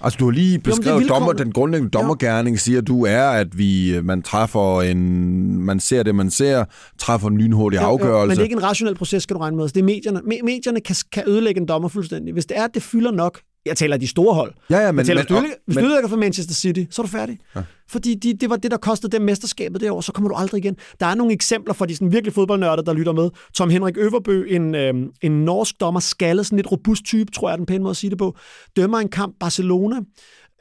Altså, 0.03 0.17
du 0.17 0.25
har 0.25 0.31
lige 0.31 0.59
beskrevet 0.59 1.09
dommer, 1.09 1.27
vilkårene. 1.27 1.43
den 1.43 1.51
grundlæggende 1.51 1.91
dommergærning, 1.91 2.59
siger 2.59 2.81
du, 2.81 3.05
er, 3.05 3.23
at 3.23 3.57
vi, 3.57 3.99
man 4.03 4.21
træffer 4.21 4.81
en... 4.81 5.61
Man 5.61 5.79
ser 5.79 6.03
det, 6.03 6.15
man 6.15 6.31
ser, 6.31 6.65
træffer 6.99 7.27
en 7.27 7.37
lynhurtig 7.37 7.77
Jo, 7.77 7.81
jo, 7.81 7.87
afgørelse. 7.87 8.27
Men 8.27 8.29
det 8.29 8.37
er 8.39 8.43
ikke 8.43 8.55
en 8.55 8.63
rationel 8.63 8.95
proces, 8.95 9.23
skal 9.23 9.35
du 9.35 9.39
regne 9.39 9.55
med. 9.55 9.63
Altså, 9.63 9.73
Det 9.73 9.79
er 9.79 9.85
medierne. 9.85 10.19
Me- 10.19 10.43
medierne 10.43 10.81
kan, 10.81 10.95
kan 11.11 11.23
ødelægge 11.27 11.61
en 11.61 11.67
dommer 11.67 11.89
fuldstændig. 11.89 12.33
Hvis 12.33 12.45
det 12.45 12.57
er, 12.57 12.63
at 12.63 12.73
det 12.73 12.83
fylder 12.83 13.11
nok, 13.11 13.39
jeg 13.65 13.77
taler 13.77 13.97
de 13.97 14.07
store 14.07 14.33
hold. 14.33 14.53
Ja, 14.69 14.79
ja, 14.79 14.91
Men, 14.91 14.97
jeg 14.97 15.05
taler, 15.05 15.21
men, 15.21 15.41
hvis 15.41 15.51
du, 15.51 15.55
hvis 15.65 15.75
men, 15.75 15.83
du 15.83 15.89
ødelægger 15.89 16.09
for 16.09 16.17
Manchester 16.17 16.53
City, 16.53 16.83
så 16.89 17.01
er 17.01 17.05
du 17.05 17.11
færdig. 17.11 17.37
Ja. 17.55 17.61
Fordi 17.89 18.15
de, 18.15 18.33
det 18.33 18.49
var 18.49 18.55
det, 18.55 18.71
der 18.71 18.77
kostede 18.77 19.11
dem 19.11 19.21
mesterskabet 19.21 19.81
det 19.81 19.91
år, 19.91 20.01
så 20.01 20.11
kommer 20.11 20.29
du 20.29 20.35
aldrig 20.35 20.59
igen. 20.59 20.75
Der 20.99 21.05
er 21.05 21.15
nogle 21.15 21.33
eksempler 21.33 21.73
for 21.73 21.85
de 21.85 21.95
sådan 21.95 22.11
virkelig 22.11 22.33
fodboldnørder, 22.33 22.83
der 22.83 22.93
lytter 22.93 23.13
med. 23.13 23.29
Tom 23.55 23.69
Henrik 23.69 23.97
Øverbø, 23.97 24.45
en, 24.49 24.75
øh, 24.75 24.93
en 25.21 25.45
norsk 25.45 25.79
dommer, 25.79 25.99
skaldet, 25.99 26.45
sådan 26.45 26.57
lidt 26.57 26.71
robust 26.71 27.03
type, 27.03 27.31
tror 27.31 27.49
jeg 27.49 27.53
er 27.53 27.57
den 27.57 27.65
pæne 27.65 27.83
måde 27.83 27.91
at 27.91 27.97
sige 27.97 28.09
det 28.09 28.17
på, 28.17 28.37
dømmer 28.75 28.97
en 28.97 29.09
kamp 29.09 29.35
Barcelona, 29.39 29.95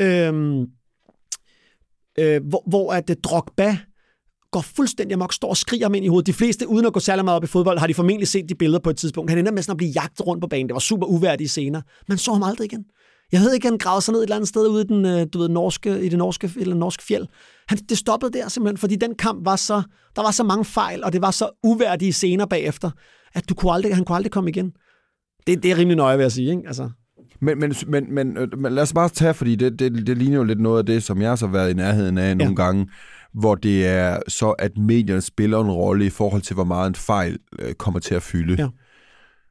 øh, 0.01 0.67
øh, 2.19 2.41
hvor, 2.49 2.69
hvor 2.69 2.93
at 2.93 3.17
Drogba 3.25 3.79
går 4.53 4.61
fuldstændig 4.61 5.15
amok, 5.15 5.33
står 5.33 5.49
og 5.49 5.57
skriger 5.57 5.85
ham 5.85 5.95
ind 5.95 6.05
i 6.05 6.09
hovedet. 6.09 6.27
De 6.27 6.33
fleste, 6.33 6.69
uden 6.69 6.87
at 6.87 6.93
gå 6.93 7.01
særlig 7.01 7.25
meget 7.25 7.37
op 7.37 7.45
i 7.45 7.47
fodbold, 7.47 7.79
har 7.79 7.87
de 7.87 7.95
formentlig 7.95 8.29
set 8.29 8.49
de 8.49 8.55
billeder 8.55 8.79
på 8.79 8.91
et 8.91 8.97
tidspunkt. 8.97 9.31
Han 9.31 9.39
ender 9.39 9.53
med 9.53 9.63
sådan 9.63 9.73
at 9.73 9.77
blive 9.77 9.91
jagtet 9.91 10.27
rundt 10.27 10.41
på 10.41 10.47
banen. 10.47 10.69
Det 10.69 10.75
var 10.75 10.81
super 10.81 11.07
uværdige 11.07 11.49
scener. 11.49 11.83
Man 12.09 12.19
så 12.19 12.33
ham 12.33 12.43
aldrig 12.43 12.65
igen. 12.73 12.85
Jeg 13.33 13.41
ved 13.41 13.55
ikke, 13.55 13.69
han 13.69 13.79
gravede 13.79 14.03
sig 14.03 14.13
ned 14.13 14.21
et 14.21 14.25
eller 14.25 14.37
andet 14.37 14.49
sted 14.49 14.67
ude 14.69 14.83
i, 14.83 14.87
den, 14.87 15.07
øh, 15.07 15.27
du 15.33 15.39
ved, 15.39 15.49
norske, 15.49 16.01
i 16.01 16.09
det 16.09 16.19
norske, 16.19 16.51
eller 16.57 16.75
norske 16.75 17.03
fjeld. 17.05 17.27
Han, 17.69 17.79
det 17.79 17.99
stoppede 17.99 18.33
der 18.33 18.49
simpelthen, 18.49 18.79
fordi 18.79 18.97
den 18.97 19.15
kamp 19.15 19.45
var 19.45 19.57
så, 19.57 19.83
der 20.17 20.23
var 20.23 20.31
så 20.31 20.45
mange 20.45 20.65
fejl, 20.65 21.05
og 21.05 21.13
det 21.13 21.23
var 21.23 21.31
så 21.31 21.61
uværdige 21.63 22.13
scener 22.13 22.47
bagefter, 22.47 22.91
at 23.35 23.49
du 23.49 23.55
kunne 23.55 23.73
aldrig, 23.73 23.95
han 23.95 24.05
kunne 24.05 24.17
aldrig 24.17 24.33
komme 24.33 24.51
igen. 24.51 24.73
Det, 25.47 25.63
det 25.63 25.71
er 25.71 25.77
rimelig 25.77 25.97
nøje, 25.97 26.17
vil 26.17 26.25
jeg 26.25 26.33
sige. 26.33 26.51
Ikke? 26.51 26.63
Altså, 26.67 26.91
Men, 27.41 27.59
men, 27.59 27.75
men, 27.87 28.15
men, 28.15 28.37
øh, 28.37 28.59
men 28.59 28.73
lad 28.73 28.83
os 28.83 28.93
bare 28.93 29.09
tage, 29.09 29.35
fordi 29.35 29.57
det, 29.57 29.79
det, 29.79 30.07
det 30.07 30.19
ligner 30.19 30.37
jo 30.37 30.45
lidt 30.45 30.61
noget 30.61 30.79
af 30.79 30.87
det, 30.87 31.03
som 31.03 31.23
jeg 31.23 31.39
så 31.39 31.47
har 31.47 31.53
været 31.53 31.71
i 31.71 31.75
nærheden 31.75 32.19
af 32.19 32.37
nogle 32.37 32.57
gange, 32.57 32.89
hvor 33.35 33.55
det 33.55 33.87
er 33.87 34.19
så, 34.29 34.51
at 34.51 34.79
medierne 34.79 35.21
spiller 35.21 35.61
en 35.61 35.71
rolle 35.71 36.07
i 36.07 36.11
forhold 36.11 36.43
til, 36.43 36.55
hvor 36.55 36.65
meget 36.65 36.89
en 36.89 36.95
fejl 36.95 37.39
øh, 37.59 37.75
kommer 37.75 38.01
til 38.01 38.15
at 38.15 38.23
fylde. 38.23 38.57
Ja. 38.59 38.69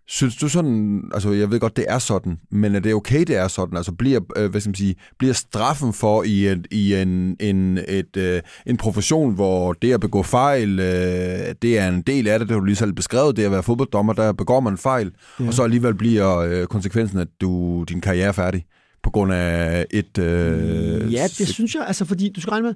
Synes 0.07 0.35
du 0.35 0.49
sådan, 0.49 1.03
altså 1.13 1.31
jeg 1.31 1.51
ved 1.51 1.59
godt, 1.59 1.77
det 1.77 1.85
er 1.87 1.99
sådan, 1.99 2.37
men 2.51 2.75
er 2.75 2.79
det 2.79 2.93
okay, 2.93 3.19
det 3.19 3.35
er 3.35 3.47
sådan? 3.47 3.77
Altså 3.77 3.91
bliver, 3.91 4.19
øh, 4.37 4.49
hvad 4.51 4.61
skal 4.61 4.69
man 4.69 4.75
sige, 4.75 4.95
bliver 5.19 5.33
straffen 5.33 5.93
for 5.93 6.23
i, 6.23 6.49
en, 6.49 6.65
i 6.71 6.95
en, 6.95 7.37
en, 7.39 7.79
et, 7.87 8.17
øh, 8.17 8.41
en 8.65 8.77
profession, 8.77 9.33
hvor 9.33 9.73
det 9.73 9.93
at 9.93 9.99
begå 9.99 10.23
fejl, 10.23 10.79
øh, 10.79 11.55
det 11.61 11.79
er 11.79 11.89
en 11.89 12.01
del 12.01 12.27
af 12.27 12.39
det, 12.39 12.47
det 12.47 12.55
har 12.55 12.59
du 12.59 12.65
lige 12.65 12.75
selv 12.75 12.93
beskrevet, 12.93 13.37
det 13.37 13.45
at 13.45 13.51
være 13.51 13.63
fodbolddommer, 13.63 14.13
der 14.13 14.31
begår 14.31 14.59
man 14.59 14.77
fejl, 14.77 15.11
ja. 15.39 15.47
og 15.47 15.53
så 15.53 15.63
alligevel 15.63 15.93
bliver 15.93 16.37
øh, 16.37 16.67
konsekvensen, 16.67 17.19
at 17.19 17.27
du, 17.41 17.83
din 17.89 18.01
karriere 18.01 18.27
er 18.27 18.31
færdig 18.31 18.65
på 19.03 19.09
grund 19.09 19.33
af 19.33 19.85
et... 19.91 20.17
Øh, 20.17 21.13
Ja, 21.13 21.23
det 21.23 21.47
synes 21.47 21.75
jeg, 21.75 21.83
altså 21.87 22.05
fordi 22.05 22.31
du 22.35 22.41
skal 22.41 22.51
regne 22.51 22.67
med, 22.67 22.73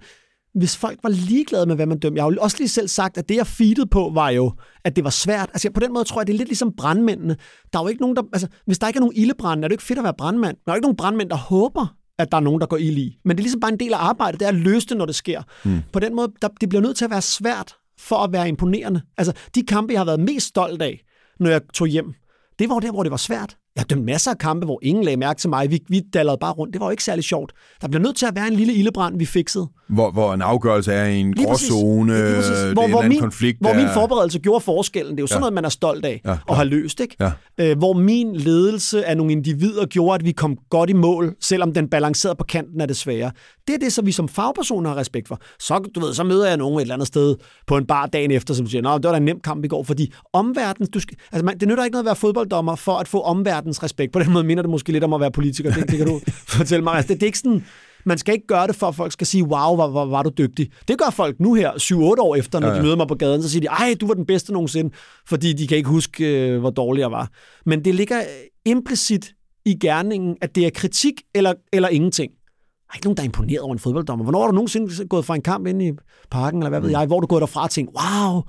hvis 0.56 0.78
folk 0.78 1.00
var 1.04 1.10
ligeglade 1.10 1.66
med, 1.66 1.76
hvad 1.76 1.86
man 1.86 2.00
dømte. 2.00 2.18
Jeg 2.18 2.24
har 2.24 2.32
jo 2.32 2.38
også 2.42 2.58
lige 2.60 2.68
selv 2.68 2.88
sagt, 2.88 3.18
at 3.18 3.30
det, 3.30 3.36
jeg 3.36 3.48
feedede 3.48 3.86
på, 3.86 4.12
var 4.14 4.30
jo, 4.30 4.54
at 4.84 4.96
det 4.96 5.04
var 5.04 5.10
svært. 5.10 5.50
Altså 5.54 5.72
på 5.72 5.80
den 5.80 5.94
måde 5.94 6.06
tror 6.06 6.22
jeg, 6.22 6.28
det 6.28 6.34
er 6.34 6.38
lidt 6.38 6.50
ligesom 6.50 6.74
brandmændene. 6.78 7.38
Der 7.74 7.80
er 7.80 7.84
jo 7.84 7.88
ikke 7.88 8.02
nogen, 8.02 8.16
der... 8.16 8.24
Altså, 8.34 8.48
hvis 8.66 8.80
der 8.80 8.88
ikke 8.88 8.98
er 8.98 9.02
nogen 9.02 9.16
ildebrand, 9.16 9.64
er 9.64 9.68
det 9.68 9.74
ikke 9.74 9.84
fedt 9.84 10.00
at 10.00 10.04
være 10.04 10.14
brandmand. 10.18 10.58
Der 10.66 10.72
er 10.72 10.74
jo 10.74 10.78
ikke 10.78 10.86
nogen 10.86 10.98
brandmænd, 10.98 11.30
der 11.30 11.36
håber, 11.36 11.96
at 12.18 12.32
der 12.32 12.38
er 12.38 12.42
nogen, 12.42 12.62
der 12.62 12.68
går 12.68 12.78
ild 12.78 12.98
i. 12.98 13.18
Men 13.26 13.38
det 13.38 13.42
er 13.42 13.44
ligesom 13.44 13.60
bare 13.60 13.72
en 13.72 13.80
del 13.80 13.94
af 13.94 13.98
arbejdet, 13.98 14.40
det 14.40 14.46
er 14.46 14.50
at 14.50 14.56
løse 14.56 14.88
det, 14.88 14.98
når 14.98 15.06
det 15.06 15.16
sker. 15.16 15.42
Hmm. 15.64 15.82
På 15.94 16.00
den 16.00 16.16
måde, 16.16 16.32
der, 16.42 16.48
det 16.62 16.70
bliver 16.70 16.82
nødt 16.82 16.98
til 16.98 17.06
at 17.06 17.12
være 17.12 17.22
svært 17.22 17.76
for 18.00 18.16
at 18.16 18.32
være 18.32 18.50
imponerende. 18.50 19.02
Altså, 19.18 19.34
de 19.56 19.64
kampe, 19.64 19.94
jeg 19.94 20.00
har 20.00 20.06
været 20.06 20.20
mest 20.20 20.48
stolt 20.48 20.82
af, 20.82 21.04
når 21.40 21.50
jeg 21.50 21.62
tog 21.74 21.88
hjem, 21.88 22.14
det 22.60 22.70
var 22.70 22.80
der, 22.80 22.92
hvor 22.92 23.04
det 23.04 23.12
var 23.12 23.18
svært. 23.18 23.58
Jeg 23.76 23.82
har 23.82 23.86
dømt 23.86 24.06
masser 24.06 24.32
af 24.32 24.38
kampe, 24.38 24.66
hvor 24.66 24.80
ingen 24.82 25.04
lagde 25.04 25.18
mærke 25.18 25.40
til 25.40 25.50
mig. 25.50 25.72
Vi, 25.72 25.80
vi 25.90 26.00
dallede 26.14 26.38
bare 26.42 26.52
rundt. 26.54 26.74
Det 26.74 26.80
var 26.80 26.88
jo 26.88 26.92
ikke 26.92 27.04
særlig 27.04 27.24
sjovt. 27.24 27.52
Der 27.82 27.88
bliver 27.88 28.02
nødt 28.04 28.16
til 28.16 28.26
at 28.26 28.36
være 28.36 28.48
en 28.48 28.54
lille 28.54 28.74
ildebrand, 28.74 29.18
vi 29.18 29.26
fikset. 29.26 29.68
hvor, 29.90 30.12
hvor 30.12 30.34
en 30.34 30.42
afgørelse 30.42 30.94
er 30.94 31.06
i 31.06 31.18
en 31.20 31.34
gråzone, 31.36 32.14
Ja, 32.14 32.20
er 32.20 32.74
Hvor, 32.74 32.88
hvor, 32.88 33.02
min, 33.02 33.20
konflikt. 33.20 33.58
hvor 33.62 33.70
der- 33.70 33.78
min 33.78 33.88
forberedelse 33.94 34.40
gjorde 34.40 34.60
forskellen. 34.62 35.12
Det 35.12 35.20
er 35.20 35.24
jo 35.24 35.28
sådan 35.28 35.38
Ja. 35.38 35.40
noget, 35.40 35.54
man 35.54 35.66
er 35.66 35.70
stolt 35.70 36.06
af 36.06 36.12
Ja, 36.12 36.18
klart. 36.18 36.40
og 36.48 36.56
har 36.56 36.64
løst. 36.64 37.00
Ikke? 37.00 37.16
Ja. 37.20 37.32
Øh, 37.58 37.78
hvor 37.78 37.94
min 37.94 38.36
ledelse 38.36 39.06
af 39.06 39.18
nogle 39.18 39.32
individer 39.32 39.86
gjorde, 39.86 40.16
at 40.16 40.26
vi 40.26 40.32
kom 40.32 40.58
godt 40.70 40.90
i 40.90 40.94
mål, 40.94 41.36
selvom 41.42 41.74
den 41.74 41.90
balancerede 41.90 42.36
på 42.36 42.44
kanten 42.44 42.82
af 42.82 42.88
det 42.88 42.98
svære. 42.98 43.32
Det 43.68 43.74
er 43.76 43.80
det, 43.80 43.94
som 43.94 44.06
vi 44.06 44.12
som 44.12 44.28
fagpersoner 44.28 44.90
har 44.90 44.98
respekt 44.98 45.28
for. 45.28 45.40
Så, 45.60 45.80
du 45.96 46.00
ved, 46.00 46.14
så 46.14 46.24
møder 46.24 46.48
jeg 46.48 46.58
nogen 46.58 46.76
et 46.78 46.82
eller 46.82 46.94
andet 46.94 47.08
sted 47.08 47.36
på 47.68 47.78
en 47.78 47.86
bar 47.86 48.06
dagen 48.06 48.32
efter, 48.32 48.54
som 48.54 48.68
siger, 48.68 48.82
Nå, 48.82 48.98
det 48.98 49.04
var 49.04 49.12
da 49.12 49.18
en 49.18 49.24
nem 49.26 49.40
kamp 49.40 49.66
i 49.66 49.68
går, 49.68 49.84
fordi 49.84 50.14
omverdens, 50.34 50.90
du 50.90 51.00
skal, 51.00 51.18
altså 51.32 51.46
man, 51.46 51.60
det 51.60 51.68
nytter 51.68 51.84
ikke 51.84 51.94
noget 51.94 52.04
at 52.04 52.06
være 52.06 52.16
fodbolddommer 52.16 52.76
for 52.76 52.98
at 52.98 53.08
få 53.08 53.20
omverdens 53.64 53.84
respekt. 53.84 54.14
På 54.14 54.20
den 54.20 54.34
måde 54.34 54.44
minder 54.44 54.64
det 54.64 54.70
måske 54.70 54.92
lidt 54.92 55.04
om 55.04 55.14
at 55.14 55.22
være 55.22 55.32
politiker. 55.32 55.74
Det, 55.74 55.90
det 55.90 55.98
kan 55.98 56.08
du 56.08 56.22
fortælle 56.58 56.84
mig. 56.84 56.94
Altså, 56.94 57.08
det, 57.08 57.22
det 57.22 57.24
er 57.24 57.28
ikke 57.28 57.40
sådan, 57.40 57.66
man 58.06 58.18
skal 58.18 58.34
ikke 58.34 58.48
gøre 58.48 58.68
det 58.68 58.76
for, 58.76 58.88
at 58.88 58.96
folk 58.96 59.12
skal 59.12 59.28
sige, 59.28 59.44
wow, 59.44 59.76
hvor, 59.76 59.88
hvor 59.88 60.06
var 60.06 60.24
du 60.24 60.32
dygtig. 60.38 60.72
Det 60.88 60.98
gør 60.98 61.10
folk 61.10 61.40
nu 61.40 61.54
her, 61.54 61.72
7-8 61.72 61.96
år 61.98 62.36
efter, 62.36 62.60
når 62.60 62.68
ja, 62.68 62.74
Ja, 62.74 62.80
de 62.80 62.84
møder 62.84 62.96
mig 62.96 63.08
på 63.08 63.16
gaden, 63.16 63.44
så 63.44 63.50
siger 63.50 63.62
de, 63.62 63.68
ej, 63.68 63.96
du 64.02 64.08
var 64.08 64.14
den 64.14 64.26
bedste 64.26 64.54
nogensinde, 64.54 64.92
fordi 65.28 65.54
de 65.54 65.68
kan 65.68 65.78
ikke 65.78 65.90
huske, 65.90 66.48
øh, 66.48 66.60
hvor 66.60 66.70
dårlig 66.70 67.02
jeg 67.02 67.12
var. 67.12 67.30
Men 67.66 67.86
det 67.86 67.96
ligger 67.96 68.20
øh, 68.20 68.26
implicit 68.66 69.34
i 69.66 69.78
gerningen, 69.80 70.38
at 70.42 70.56
det 70.56 70.66
er 70.66 70.70
kritik 70.70 71.14
eller, 71.36 71.54
eller 71.74 71.90
ingenting. 71.90 72.32
Der 72.32 72.96
er 72.96 72.96
ikke 72.98 73.06
nogen, 73.06 73.18
der 73.18 73.24
er 73.24 73.26
imponeret 73.26 73.60
over 73.60 73.74
en 73.74 73.80
fodbolddommer. 73.80 74.24
Hvornår 74.24 74.40
har 74.42 74.48
du 74.48 74.56
nogensinde 74.56 75.08
gået 75.08 75.26
fra 75.26 75.36
en 75.36 75.42
kamp 75.42 75.68
ind 75.68 75.82
i 75.84 75.92
parken, 76.32 76.60
eller 76.60 76.70
hvad 76.70 76.82
ved 76.82 76.90
jeg, 76.90 77.06
hvor 77.06 77.20
du 77.20 77.28
gået 77.28 77.42
derfra 77.42 77.64
og 77.64 77.70
tænkt, 77.70 77.92
wow, 78.00 78.42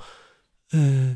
øh, 0.74 1.10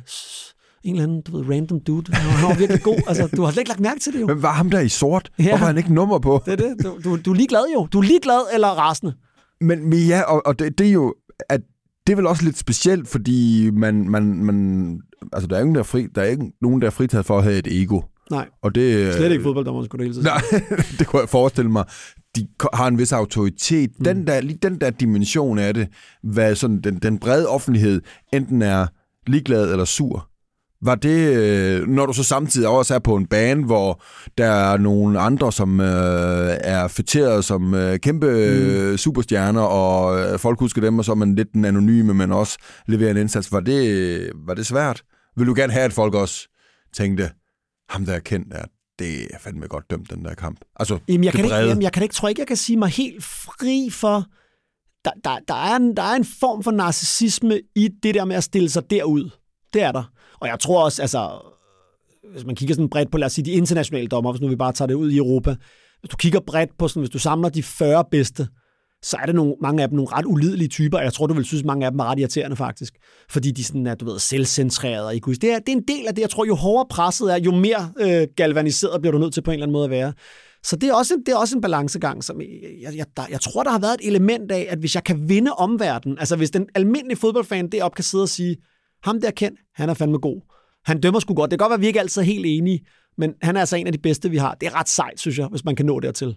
en 0.84 0.94
eller 0.94 1.02
anden, 1.02 1.22
du 1.22 1.36
ved, 1.36 1.50
random 1.54 1.80
dude, 1.80 2.12
han 2.12 2.48
var 2.48 2.54
virkelig 2.58 2.82
god. 2.82 3.00
Altså, 3.06 3.28
du 3.36 3.42
har 3.42 3.50
slet 3.50 3.60
ikke 3.60 3.68
lagt 3.68 3.80
mærke 3.80 4.00
til 4.00 4.12
det 4.12 4.20
jo. 4.20 4.26
Hvem 4.26 4.42
var 4.42 4.52
ham 4.52 4.70
der 4.70 4.80
i 4.80 4.88
sort? 4.88 5.30
Ja. 5.38 5.42
Hvorfor 5.42 5.56
har 5.56 5.66
han 5.66 5.78
ikke 5.78 5.94
nummer 5.94 6.18
på? 6.18 6.42
Det 6.46 6.52
er 6.52 6.56
det. 6.56 6.84
Du, 6.84 6.98
du, 7.04 7.16
du 7.24 7.30
er 7.30 7.34
ligeglad 7.34 7.64
jo. 7.74 7.88
Du 7.92 7.98
er 7.98 8.02
ligeglad 8.02 8.40
eller 8.54 8.68
rasende. 8.68 9.14
Men, 9.60 9.90
men 9.90 9.98
ja, 9.98 10.22
og, 10.22 10.46
og 10.46 10.58
det, 10.58 10.78
det 10.78 10.86
er 10.88 10.92
jo, 10.92 11.14
at 11.48 11.60
det 12.06 12.12
er 12.12 12.16
vel 12.16 12.26
også 12.26 12.44
lidt 12.44 12.58
specielt, 12.58 13.08
fordi 13.08 13.70
man, 13.72 14.08
man, 14.08 14.44
man 14.44 15.00
altså 15.32 15.46
der 15.46 15.56
er, 15.56 15.60
ingen, 15.60 15.74
der, 15.74 15.80
er 15.80 15.84
fri, 15.84 16.06
der 16.14 16.22
er 16.22 16.26
ikke 16.26 16.52
nogen, 16.60 16.80
der 16.80 16.86
er 16.86 16.90
fritaget 16.90 17.26
for 17.26 17.38
at 17.38 17.44
have 17.44 17.58
et 17.58 17.82
ego. 17.82 18.00
Nej, 18.30 18.48
Og 18.62 18.74
det, 18.74 19.14
slet 19.14 19.32
ikke 19.32 19.42
fodbolddommer, 19.42 19.84
skulle 19.84 19.98
du 19.98 20.02
hele 20.02 20.14
tiden. 20.14 20.26
Nej, 20.26 20.60
det 20.98 21.06
kunne 21.06 21.20
jeg 21.20 21.28
forestille 21.28 21.70
mig. 21.70 21.84
De 22.36 22.46
har 22.74 22.88
en 22.88 22.98
vis 22.98 23.12
autoritet. 23.12 23.90
Mm. 23.98 24.04
Den 24.04 24.26
der, 24.26 24.40
lige 24.40 24.58
den 24.62 24.80
der 24.80 24.90
dimension 24.90 25.58
af 25.58 25.74
det, 25.74 25.88
hvad 26.22 26.54
sådan 26.54 26.80
den, 26.80 26.98
den 26.98 27.18
brede 27.18 27.48
offentlighed 27.48 28.02
enten 28.32 28.62
er 28.62 28.86
ligeglad 29.26 29.70
eller 29.72 29.84
sur. 29.84 30.28
Var 30.82 30.94
det, 30.94 31.36
øh, 31.36 31.86
når 31.86 32.06
du 32.06 32.12
så 32.12 32.22
samtidig 32.22 32.68
også 32.68 32.94
er 32.94 32.98
på 32.98 33.16
en 33.16 33.26
bane, 33.26 33.64
hvor 33.64 34.02
der 34.38 34.46
er 34.46 34.76
nogle 34.76 35.20
andre, 35.20 35.52
som 35.52 35.80
øh, 35.80 36.56
er 36.60 36.88
fætteret 36.88 37.44
som 37.44 37.74
øh, 37.74 37.98
kæmpe 37.98 38.26
mm. 38.90 38.96
superstjerner, 38.96 39.60
og 39.60 40.20
øh, 40.20 40.38
folk 40.38 40.58
husker 40.58 40.80
dem, 40.80 40.98
og 40.98 41.04
så 41.04 41.12
er 41.12 41.16
man 41.16 41.34
lidt 41.34 41.52
den 41.52 41.64
anonyme, 41.64 42.14
men 42.14 42.32
også 42.32 42.58
leverer 42.86 43.10
en 43.10 43.16
indsats. 43.16 43.52
Var 43.52 43.60
det, 43.60 44.30
var 44.34 44.54
det 44.54 44.66
svært? 44.66 45.02
Vil 45.36 45.46
du 45.46 45.54
gerne 45.56 45.72
have, 45.72 45.84
at 45.84 45.92
folk 45.92 46.14
også 46.14 46.48
tænkte, 46.94 47.30
ham 47.88 48.06
der 48.06 48.12
er 48.12 48.18
kendt 48.18 48.52
der, 48.52 48.64
det 48.98 49.24
er 49.34 49.38
fandme 49.38 49.66
godt 49.66 49.90
dømt, 49.90 50.10
den 50.10 50.24
der 50.24 50.34
kamp. 50.34 50.60
Altså, 50.76 50.98
Jamen, 51.08 51.24
jeg 51.24 51.32
kan, 51.32 51.44
ikke, 51.44 51.56
jamen, 51.56 51.82
jeg 51.82 51.92
kan 51.92 52.02
ikke, 52.02 52.14
tror 52.14 52.28
ikke, 52.28 52.40
jeg 52.40 52.48
kan 52.48 52.56
sige 52.56 52.76
mig 52.76 52.88
helt 52.88 53.24
fri 53.24 53.90
for... 53.92 54.24
Der, 55.04 55.10
der, 55.24 55.38
der, 55.48 55.54
er 55.54 55.76
en, 55.76 55.96
der 55.96 56.02
er 56.02 56.14
en 56.14 56.24
form 56.24 56.62
for 56.62 56.70
narcissisme 56.70 57.60
i 57.76 57.88
det 58.02 58.14
der 58.14 58.24
med 58.24 58.36
at 58.36 58.44
stille 58.44 58.70
sig 58.70 58.90
derud. 58.90 59.30
Det 59.72 59.82
er 59.82 59.92
der. 59.92 60.10
Og 60.40 60.48
jeg 60.48 60.60
tror 60.60 60.84
også, 60.84 61.02
altså, 61.02 61.30
hvis 62.32 62.44
man 62.44 62.54
kigger 62.54 62.74
sådan 62.74 62.88
bredt 62.88 63.10
på, 63.10 63.18
lad 63.18 63.26
os 63.26 63.32
sige, 63.32 63.44
de 63.44 63.52
internationale 63.52 64.08
dommer, 64.08 64.32
hvis 64.32 64.40
nu 64.40 64.48
vi 64.48 64.56
bare 64.56 64.72
tager 64.72 64.86
det 64.86 64.94
ud 64.94 65.10
i 65.10 65.16
Europa, 65.16 65.56
hvis 66.00 66.08
du 66.08 66.16
kigger 66.16 66.40
bredt 66.40 66.70
på 66.78 66.88
sådan, 66.88 67.00
hvis 67.00 67.10
du 67.10 67.18
samler 67.18 67.48
de 67.48 67.62
40 67.62 68.04
bedste, 68.10 68.48
så 69.02 69.16
er 69.22 69.26
det 69.26 69.34
nogle, 69.34 69.54
mange 69.62 69.82
af 69.82 69.88
dem 69.88 69.96
nogle 69.96 70.12
ret 70.12 70.24
ulidelige 70.26 70.68
typer. 70.68 70.98
Jeg 70.98 71.12
tror, 71.12 71.26
du 71.26 71.34
vil 71.34 71.44
synes, 71.44 71.64
mange 71.64 71.86
af 71.86 71.92
dem 71.92 72.00
er 72.00 72.04
ret 72.04 72.18
irriterende 72.18 72.56
faktisk. 72.56 72.94
Fordi 73.30 73.50
de 73.50 73.64
sådan 73.64 73.86
er, 73.86 73.94
du 73.94 74.04
ved, 74.04 74.18
selvcentrerede 74.18 75.06
og 75.06 75.16
egoist. 75.16 75.42
Det 75.42 75.52
er, 75.52 75.58
det 75.58 75.68
er 75.68 75.76
en 75.76 75.84
del 75.88 76.06
af 76.06 76.14
det. 76.14 76.22
Jeg 76.22 76.30
tror, 76.30 76.44
jo 76.44 76.54
hårdere 76.54 76.86
presset 76.90 77.32
er, 77.32 77.38
jo 77.38 77.50
mere 77.50 77.92
øh, 78.00 78.28
galvaniseret 78.36 79.00
bliver 79.00 79.12
du 79.12 79.18
nødt 79.18 79.34
til 79.34 79.42
på 79.42 79.50
en 79.50 79.54
eller 79.54 79.64
anden 79.64 79.72
måde 79.72 79.84
at 79.84 79.90
være. 79.90 80.12
Så 80.62 80.76
det 80.76 80.88
er 80.88 80.94
også, 80.94 81.14
det 81.26 81.32
er 81.32 81.36
også 81.36 81.56
en 81.56 81.60
balancegang, 81.60 82.24
som 82.24 82.40
jeg, 82.82 82.96
jeg, 82.96 83.06
der, 83.16 83.22
jeg 83.30 83.40
tror, 83.40 83.62
der 83.62 83.70
har 83.70 83.78
været 83.78 83.96
et 84.00 84.08
element 84.08 84.52
af, 84.52 84.66
at 84.70 84.78
hvis 84.78 84.94
jeg 84.94 85.04
kan 85.04 85.28
vinde 85.28 85.52
omverdenen, 85.52 86.18
altså 86.18 86.36
hvis 86.36 86.50
den 86.50 86.66
almindelige 86.74 87.18
fodboldfan 87.18 87.68
deroppe 87.68 87.96
kan 87.96 88.04
sidde 88.04 88.22
og 88.22 88.28
sige, 88.28 88.56
ham 89.04 89.20
der 89.20 89.30
kendt, 89.30 89.60
han 89.74 89.88
er 89.88 89.94
fandme 89.94 90.18
god. 90.18 90.40
Han 90.84 91.00
dømmer 91.00 91.20
sgu 91.20 91.34
godt. 91.34 91.50
Det 91.50 91.58
kan 91.58 91.64
godt 91.64 91.70
være, 91.70 91.76
at 91.76 91.80
vi 91.80 91.86
ikke 91.86 92.00
altid 92.00 92.22
er 92.22 92.26
helt 92.26 92.46
enige, 92.46 92.80
men 93.18 93.34
han 93.42 93.56
er 93.56 93.60
altså 93.60 93.76
en 93.76 93.86
af 93.86 93.92
de 93.92 93.98
bedste, 93.98 94.30
vi 94.30 94.36
har. 94.36 94.54
Det 94.54 94.66
er 94.66 94.80
ret 94.80 94.88
sejt, 94.88 95.20
synes 95.20 95.38
jeg, 95.38 95.46
hvis 95.46 95.64
man 95.64 95.76
kan 95.76 95.86
nå 95.86 96.00
dertil 96.00 96.36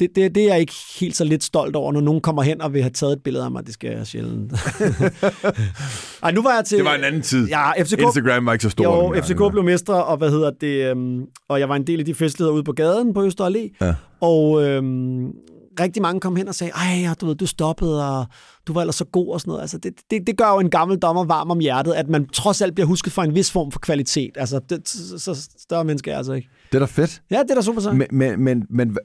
det, 0.00 0.16
det, 0.16 0.34
det 0.34 0.42
er 0.42 0.48
jeg 0.48 0.60
ikke 0.60 0.74
helt 1.00 1.16
så 1.16 1.24
lidt 1.24 1.44
stolt 1.44 1.76
over, 1.76 1.92
når 1.92 2.00
nogen 2.00 2.20
kommer 2.20 2.42
hen 2.42 2.60
og 2.62 2.72
vil 2.72 2.82
have 2.82 2.90
taget 2.90 3.12
et 3.12 3.22
billede 3.22 3.44
af 3.44 3.50
mig. 3.50 3.66
Det 3.66 3.74
skal 3.74 3.90
jeg 3.90 4.06
sjældent. 4.06 4.52
Ej, 6.22 6.30
nu 6.32 6.42
var 6.42 6.54
jeg 6.54 6.64
til... 6.66 6.78
Det 6.78 6.84
var 6.84 6.94
en 6.94 7.04
anden 7.04 7.22
tid. 7.22 7.48
Ja, 7.48 7.82
FCK, 7.82 8.00
Instagram 8.00 8.46
var 8.46 8.52
ikke 8.52 8.62
så 8.62 8.70
stor. 8.70 9.14
Jo, 9.16 9.22
FCK 9.22 9.52
blev 9.52 9.64
mestre, 9.64 10.04
og 10.04 10.16
hvad 10.16 10.30
hedder 10.30 10.50
det... 10.50 10.90
Øhm, 10.90 11.24
og 11.48 11.60
jeg 11.60 11.68
var 11.68 11.76
en 11.76 11.86
del 11.86 11.98
af 11.98 12.04
de 12.04 12.14
festligheder 12.14 12.54
ude 12.54 12.64
på 12.64 12.72
gaden 12.72 13.14
på 13.14 13.24
Øster 13.24 13.48
Allé. 13.48 13.86
Ja. 13.86 13.94
Og 14.20 14.62
øhm, 14.64 15.32
rigtig 15.80 16.02
mange 16.02 16.20
kom 16.20 16.36
hen 16.36 16.48
og 16.48 16.54
sagde, 16.54 16.72
ej, 16.72 17.14
du 17.20 17.26
ved, 17.26 17.34
du 17.34 17.46
stoppede, 17.46 18.08
og 18.08 18.26
du 18.66 18.72
var 18.72 18.80
ellers 18.80 18.96
så 18.96 19.04
god 19.04 19.28
og 19.28 19.40
sådan 19.40 19.50
noget. 19.50 19.60
Altså, 19.60 19.78
det, 19.78 19.92
det, 20.10 20.26
det 20.26 20.36
gør 20.36 20.48
jo 20.48 20.58
en 20.58 20.70
gammel 20.70 20.98
dommer 20.98 21.24
varm 21.24 21.50
om 21.50 21.58
hjertet, 21.58 21.92
at 21.92 22.08
man 22.08 22.28
trods 22.28 22.62
alt 22.62 22.74
bliver 22.74 22.86
husket 22.86 23.12
for 23.12 23.22
en 23.22 23.34
vis 23.34 23.50
form 23.50 23.70
for 23.70 23.78
kvalitet. 23.78 24.30
Altså, 24.36 24.60
det, 24.70 24.88
så, 24.88 25.48
større 25.58 25.84
menneske 25.84 26.10
er 26.10 26.16
altså 26.16 26.32
ikke. 26.32 26.48
Det 26.72 26.74
er 26.74 26.78
da 26.78 26.86
fedt. 26.86 27.22
Ja, 27.30 27.42
det 27.42 27.50
er 27.50 27.54
da 27.54 27.62
super 27.62 27.80
så. 27.80 27.92
Men, 27.92 28.06
men, 28.10 28.44
men, 28.44 28.66
men 28.70 28.96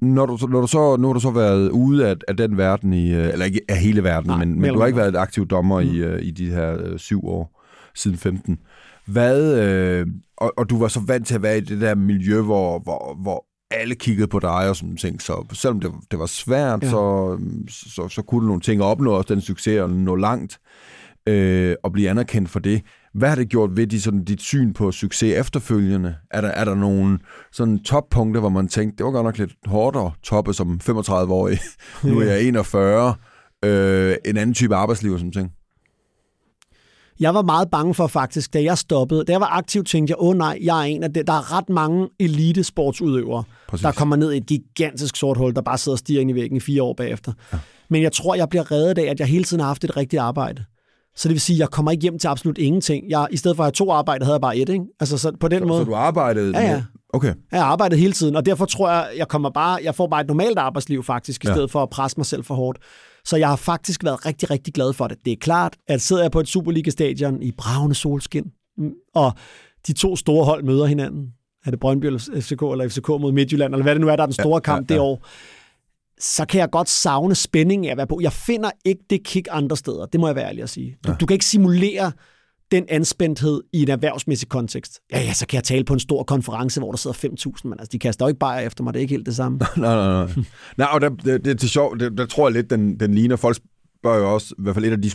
når 0.00 0.26
du, 0.26 0.46
når 0.46 0.60
du 0.60 0.66
så, 0.66 0.96
nu 0.96 1.08
har 1.08 1.14
du 1.14 1.20
så 1.20 1.30
været 1.30 1.70
ude 1.70 2.08
af, 2.08 2.14
af 2.28 2.36
den 2.36 2.56
verden, 2.56 2.92
i, 2.92 3.14
øh, 3.14 3.32
eller 3.32 3.44
ikke 3.44 3.60
af 3.68 3.76
hele 3.76 4.04
verden, 4.04 4.30
Nej, 4.30 4.38
men, 4.38 4.60
men 4.60 4.74
du 4.74 4.78
har 4.78 4.86
ikke 4.86 4.96
været 4.96 5.08
et 5.08 5.16
aktiv 5.16 5.46
dommer 5.46 5.80
mm. 5.80 5.88
i, 5.88 5.96
øh, 5.96 6.22
i 6.22 6.30
de 6.30 6.50
her 6.50 6.76
øh, 6.80 6.98
syv 6.98 7.28
år, 7.28 7.62
siden 7.94 8.16
15. 8.16 8.58
Hvad, 9.06 9.62
øh, 9.62 10.06
og, 10.36 10.52
og 10.56 10.70
du 10.70 10.78
var 10.78 10.88
så 10.88 11.00
vant 11.00 11.26
til 11.26 11.34
at 11.34 11.42
være 11.42 11.58
i 11.58 11.60
det 11.60 11.80
der 11.80 11.94
miljø, 11.94 12.40
hvor, 12.40 12.78
hvor, 12.78 13.18
hvor 13.22 13.44
alle 13.70 13.94
kiggede 13.94 14.28
på 14.28 14.38
dig 14.38 14.68
og 14.68 14.76
sådan 14.76 14.96
ting, 14.96 15.22
så 15.22 15.46
selvom 15.52 15.80
det, 15.80 15.92
det 16.10 16.18
var 16.18 16.26
svært, 16.26 16.82
ja. 16.82 16.90
så, 16.90 17.38
så, 17.68 18.08
så 18.08 18.22
kunne 18.22 18.40
du 18.40 18.46
nogle 18.46 18.60
ting 18.60 18.82
opnå 18.82 19.10
også 19.10 19.34
den 19.34 19.40
succes 19.40 19.80
og 19.80 19.90
nå 19.90 20.16
langt 20.16 20.58
øh, 21.26 21.74
og 21.82 21.92
blive 21.92 22.10
anerkendt 22.10 22.50
for 22.50 22.58
det. 22.58 22.82
Hvad 23.14 23.28
har 23.28 23.36
det 23.36 23.48
gjort 23.48 23.76
ved 23.76 23.86
de, 23.86 24.00
sådan, 24.00 24.24
dit 24.24 24.40
syn 24.40 24.72
på 24.72 24.92
succes 24.92 25.38
efterfølgende? 25.38 26.16
Er 26.30 26.40
der, 26.40 26.48
er 26.48 26.64
der 26.64 26.74
nogle 26.74 27.18
sådan 27.52 27.78
toppunkter, 27.78 28.40
hvor 28.40 28.48
man 28.48 28.68
tænkte, 28.68 28.96
det 28.96 29.06
var 29.06 29.12
godt 29.12 29.24
nok 29.24 29.38
lidt 29.38 29.52
hårdt 29.66 29.96
at 29.96 30.12
toppe 30.22 30.54
som 30.54 30.80
35-årig. 30.82 31.58
nu 32.04 32.20
er 32.20 32.24
jeg 32.24 32.42
41. 32.42 33.14
Øh, 33.64 34.16
en 34.24 34.36
anden 34.36 34.54
type 34.54 34.74
arbejdsliv, 34.74 35.18
som 35.18 35.32
ting. 35.32 35.50
Jeg 37.20 37.34
var 37.34 37.42
meget 37.42 37.70
bange 37.70 37.94
for 37.94 38.06
faktisk, 38.06 38.54
da 38.54 38.62
jeg 38.62 38.78
stoppede. 38.78 39.24
Da 39.24 39.32
jeg 39.32 39.40
var 39.40 39.56
aktiv, 39.56 39.84
tænkte 39.84 40.10
jeg, 40.10 40.16
åh 40.20 40.28
oh, 40.28 40.36
nej, 40.36 40.58
jeg 40.62 40.78
er 40.78 40.82
en 40.82 41.02
af 41.02 41.12
det. 41.12 41.26
Der 41.26 41.32
er 41.32 41.56
ret 41.56 41.68
mange 41.68 42.08
elitesportsudøvere, 42.20 43.44
Præcis. 43.68 43.82
der 43.82 43.92
kommer 43.92 44.16
ned 44.16 44.32
i 44.32 44.36
et 44.36 44.46
gigantisk 44.46 45.16
sort 45.16 45.36
hul, 45.36 45.54
der 45.54 45.62
bare 45.62 45.78
sidder 45.78 45.94
og 45.94 45.98
stiger 45.98 46.20
ind 46.20 46.30
i 46.30 46.34
væggen 46.34 46.56
i 46.56 46.60
fire 46.60 46.82
år 46.82 46.94
bagefter. 46.94 47.32
Ja. 47.52 47.58
Men 47.90 48.02
jeg 48.02 48.12
tror, 48.12 48.34
jeg 48.34 48.48
bliver 48.48 48.72
reddet 48.72 48.98
af, 48.98 49.10
at 49.10 49.20
jeg 49.20 49.28
hele 49.28 49.44
tiden 49.44 49.60
har 49.60 49.66
haft 49.66 49.84
et 49.84 49.96
rigtigt 49.96 50.20
arbejde. 50.20 50.64
Så 51.16 51.28
det 51.28 51.34
vil 51.34 51.40
sige, 51.40 51.56
at 51.56 51.60
jeg 51.60 51.70
kommer 51.70 51.90
ikke 51.90 52.02
hjem 52.02 52.18
til 52.18 52.28
absolut 52.28 52.58
ingenting. 52.58 53.10
Jeg, 53.10 53.26
I 53.30 53.36
stedet 53.36 53.56
for 53.56 53.62
at 53.62 53.66
have 53.66 53.72
to 53.72 53.92
arbejde, 53.92 54.24
havde 54.24 54.34
jeg 54.34 54.40
bare 54.40 54.56
et. 54.56 54.68
Ikke? 54.68 54.84
Altså, 55.00 55.18
så 55.18 55.32
på 55.40 55.48
den 55.48 55.60
så, 55.60 55.66
måde... 55.66 55.80
Så 55.80 55.84
du 55.84 55.94
arbejdede? 55.94 56.58
Ja, 56.58 56.70
ja. 56.70 56.82
Okay. 57.08 57.34
Jeg 57.52 57.60
har 57.60 57.66
arbejdet 57.66 57.98
hele 57.98 58.12
tiden, 58.12 58.36
og 58.36 58.46
derfor 58.46 58.64
tror 58.64 58.90
jeg, 58.90 59.08
jeg 59.16 59.28
kommer 59.28 59.50
bare, 59.50 59.78
jeg 59.82 59.94
får 59.94 60.06
bare 60.06 60.20
et 60.20 60.26
normalt 60.26 60.58
arbejdsliv 60.58 61.02
faktisk, 61.02 61.44
i 61.44 61.48
ja. 61.48 61.54
stedet 61.54 61.70
for 61.70 61.82
at 61.82 61.90
presse 61.90 62.16
mig 62.16 62.26
selv 62.26 62.44
for 62.44 62.54
hårdt. 62.54 62.78
Så 63.26 63.36
jeg 63.36 63.48
har 63.48 63.56
faktisk 63.56 64.04
været 64.04 64.26
rigtig, 64.26 64.50
rigtig 64.50 64.74
glad 64.74 64.92
for 64.92 65.06
det. 65.06 65.18
Det 65.24 65.32
er 65.32 65.36
klart, 65.36 65.76
at 65.88 66.02
sidder 66.02 66.22
jeg 66.22 66.30
på 66.30 66.40
et 66.40 66.48
Superliga-stadion 66.48 67.42
i 67.42 67.52
bravende 67.52 67.94
solskin, 67.94 68.52
mm, 68.78 68.92
og 69.14 69.32
de 69.86 69.92
to 69.92 70.16
store 70.16 70.44
hold 70.44 70.64
møder 70.64 70.86
hinanden, 70.86 71.26
er 71.66 71.70
det 71.70 71.80
Brøndby 71.80 72.04
eller 72.04 72.18
FCK, 72.18 72.62
eller 72.62 72.88
FCK 72.88 73.08
mod 73.08 73.32
Midtjylland, 73.32 73.74
eller 73.74 73.82
hvad 73.82 73.94
det 73.94 74.00
nu 74.00 74.08
er, 74.08 74.16
der 74.16 74.22
er 74.22 74.26
den 74.26 74.32
store 74.32 74.56
ja, 74.56 74.60
kamp 74.60 74.90
ja, 74.90 74.94
ja. 74.94 75.00
det 75.00 75.08
år, 75.08 75.26
så 76.20 76.44
kan 76.44 76.60
jeg 76.60 76.70
godt 76.70 76.88
savne 76.88 77.34
spænding 77.34 77.86
af 77.86 77.90
at 77.90 77.96
være 77.96 78.06
på. 78.06 78.18
Jeg 78.22 78.32
finder 78.32 78.70
ikke 78.84 79.04
det 79.10 79.24
kick 79.24 79.48
andre 79.50 79.76
steder, 79.76 80.06
det 80.06 80.20
må 80.20 80.26
jeg 80.26 80.36
være 80.36 80.48
ærlig 80.48 80.62
at 80.62 80.70
sige. 80.70 80.96
Du, 81.06 81.10
ja. 81.10 81.16
du 81.16 81.26
kan 81.26 81.34
ikke 81.34 81.44
simulere 81.44 82.12
den 82.70 82.84
anspændthed 82.88 83.62
i 83.72 83.82
en 83.82 83.90
erhvervsmæssig 83.90 84.48
kontekst. 84.48 85.00
Ja, 85.12 85.20
ja, 85.20 85.32
så 85.32 85.46
kan 85.46 85.56
jeg 85.56 85.64
tale 85.64 85.84
på 85.84 85.92
en 85.92 86.00
stor 86.00 86.22
konference, 86.22 86.80
hvor 86.80 86.90
der 86.90 86.98
sidder 86.98 87.16
5.000, 87.16 87.60
men 87.64 87.72
altså, 87.72 87.88
de 87.92 87.98
kaster 87.98 88.24
jo 88.24 88.28
ikke 88.28 88.38
bare 88.38 88.64
efter 88.64 88.84
mig, 88.84 88.94
det 88.94 89.00
er 89.00 89.02
ikke 89.02 89.14
helt 89.14 89.26
det 89.26 89.36
samme. 89.36 89.58
nej, 89.76 89.94
nej, 89.94 90.24
nej. 90.24 90.44
nej, 90.76 90.88
og 90.92 91.00
det, 91.00 91.24
det, 91.24 91.44
det 91.44 91.62
er 91.62 91.68
sjovt, 91.68 92.00
det, 92.00 92.18
der 92.18 92.26
tror 92.26 92.48
jeg 92.48 92.52
lidt, 92.52 92.70
den, 92.70 93.00
den 93.00 93.14
ligner. 93.14 93.36
Folk 93.36 93.56
spørger 94.00 94.18
jo 94.18 94.34
også, 94.34 94.54
i 94.58 94.62
hvert 94.62 94.74
fald 94.74 94.84
et 94.84 94.92
af 94.92 95.02
de 95.02 95.10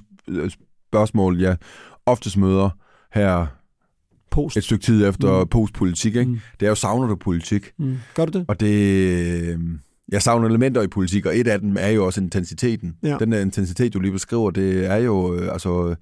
spørgsmål, 0.89 1.41
jeg 1.41 1.57
oftest 2.05 2.37
møder 2.37 2.69
her 3.13 3.47
Post. 4.31 4.57
et 4.57 4.63
stykke 4.63 4.83
tid 4.83 5.07
efter 5.07 5.41
mm. 5.41 5.47
postpolitik, 5.47 6.15
ikke? 6.15 6.31
Mm. 6.31 6.39
det 6.59 6.65
er 6.65 6.69
jo, 6.69 6.75
savner 6.75 7.07
du 7.07 7.15
politik? 7.15 7.71
Mm. 7.79 7.97
Gør 8.15 8.25
du 8.25 8.39
det? 8.39 8.45
Og 8.47 8.59
det 8.59 9.59
jeg 10.11 10.21
savner 10.21 10.47
elementer 10.47 10.81
i 10.81 10.87
politik, 10.87 11.25
og 11.25 11.37
et 11.37 11.47
af 11.47 11.59
dem 11.59 11.77
er 11.79 11.87
jo 11.87 12.05
også 12.05 12.21
intensiteten. 12.21 12.95
Ja. 13.03 13.17
Den 13.19 13.31
der 13.31 13.39
intensitet, 13.39 13.93
du 13.93 13.99
lige 13.99 14.11
beskriver, 14.11 14.51
det 14.51 14.85
er 14.85 14.95
jo 14.95 15.35
øh, 15.35 15.53
altså 15.53 15.95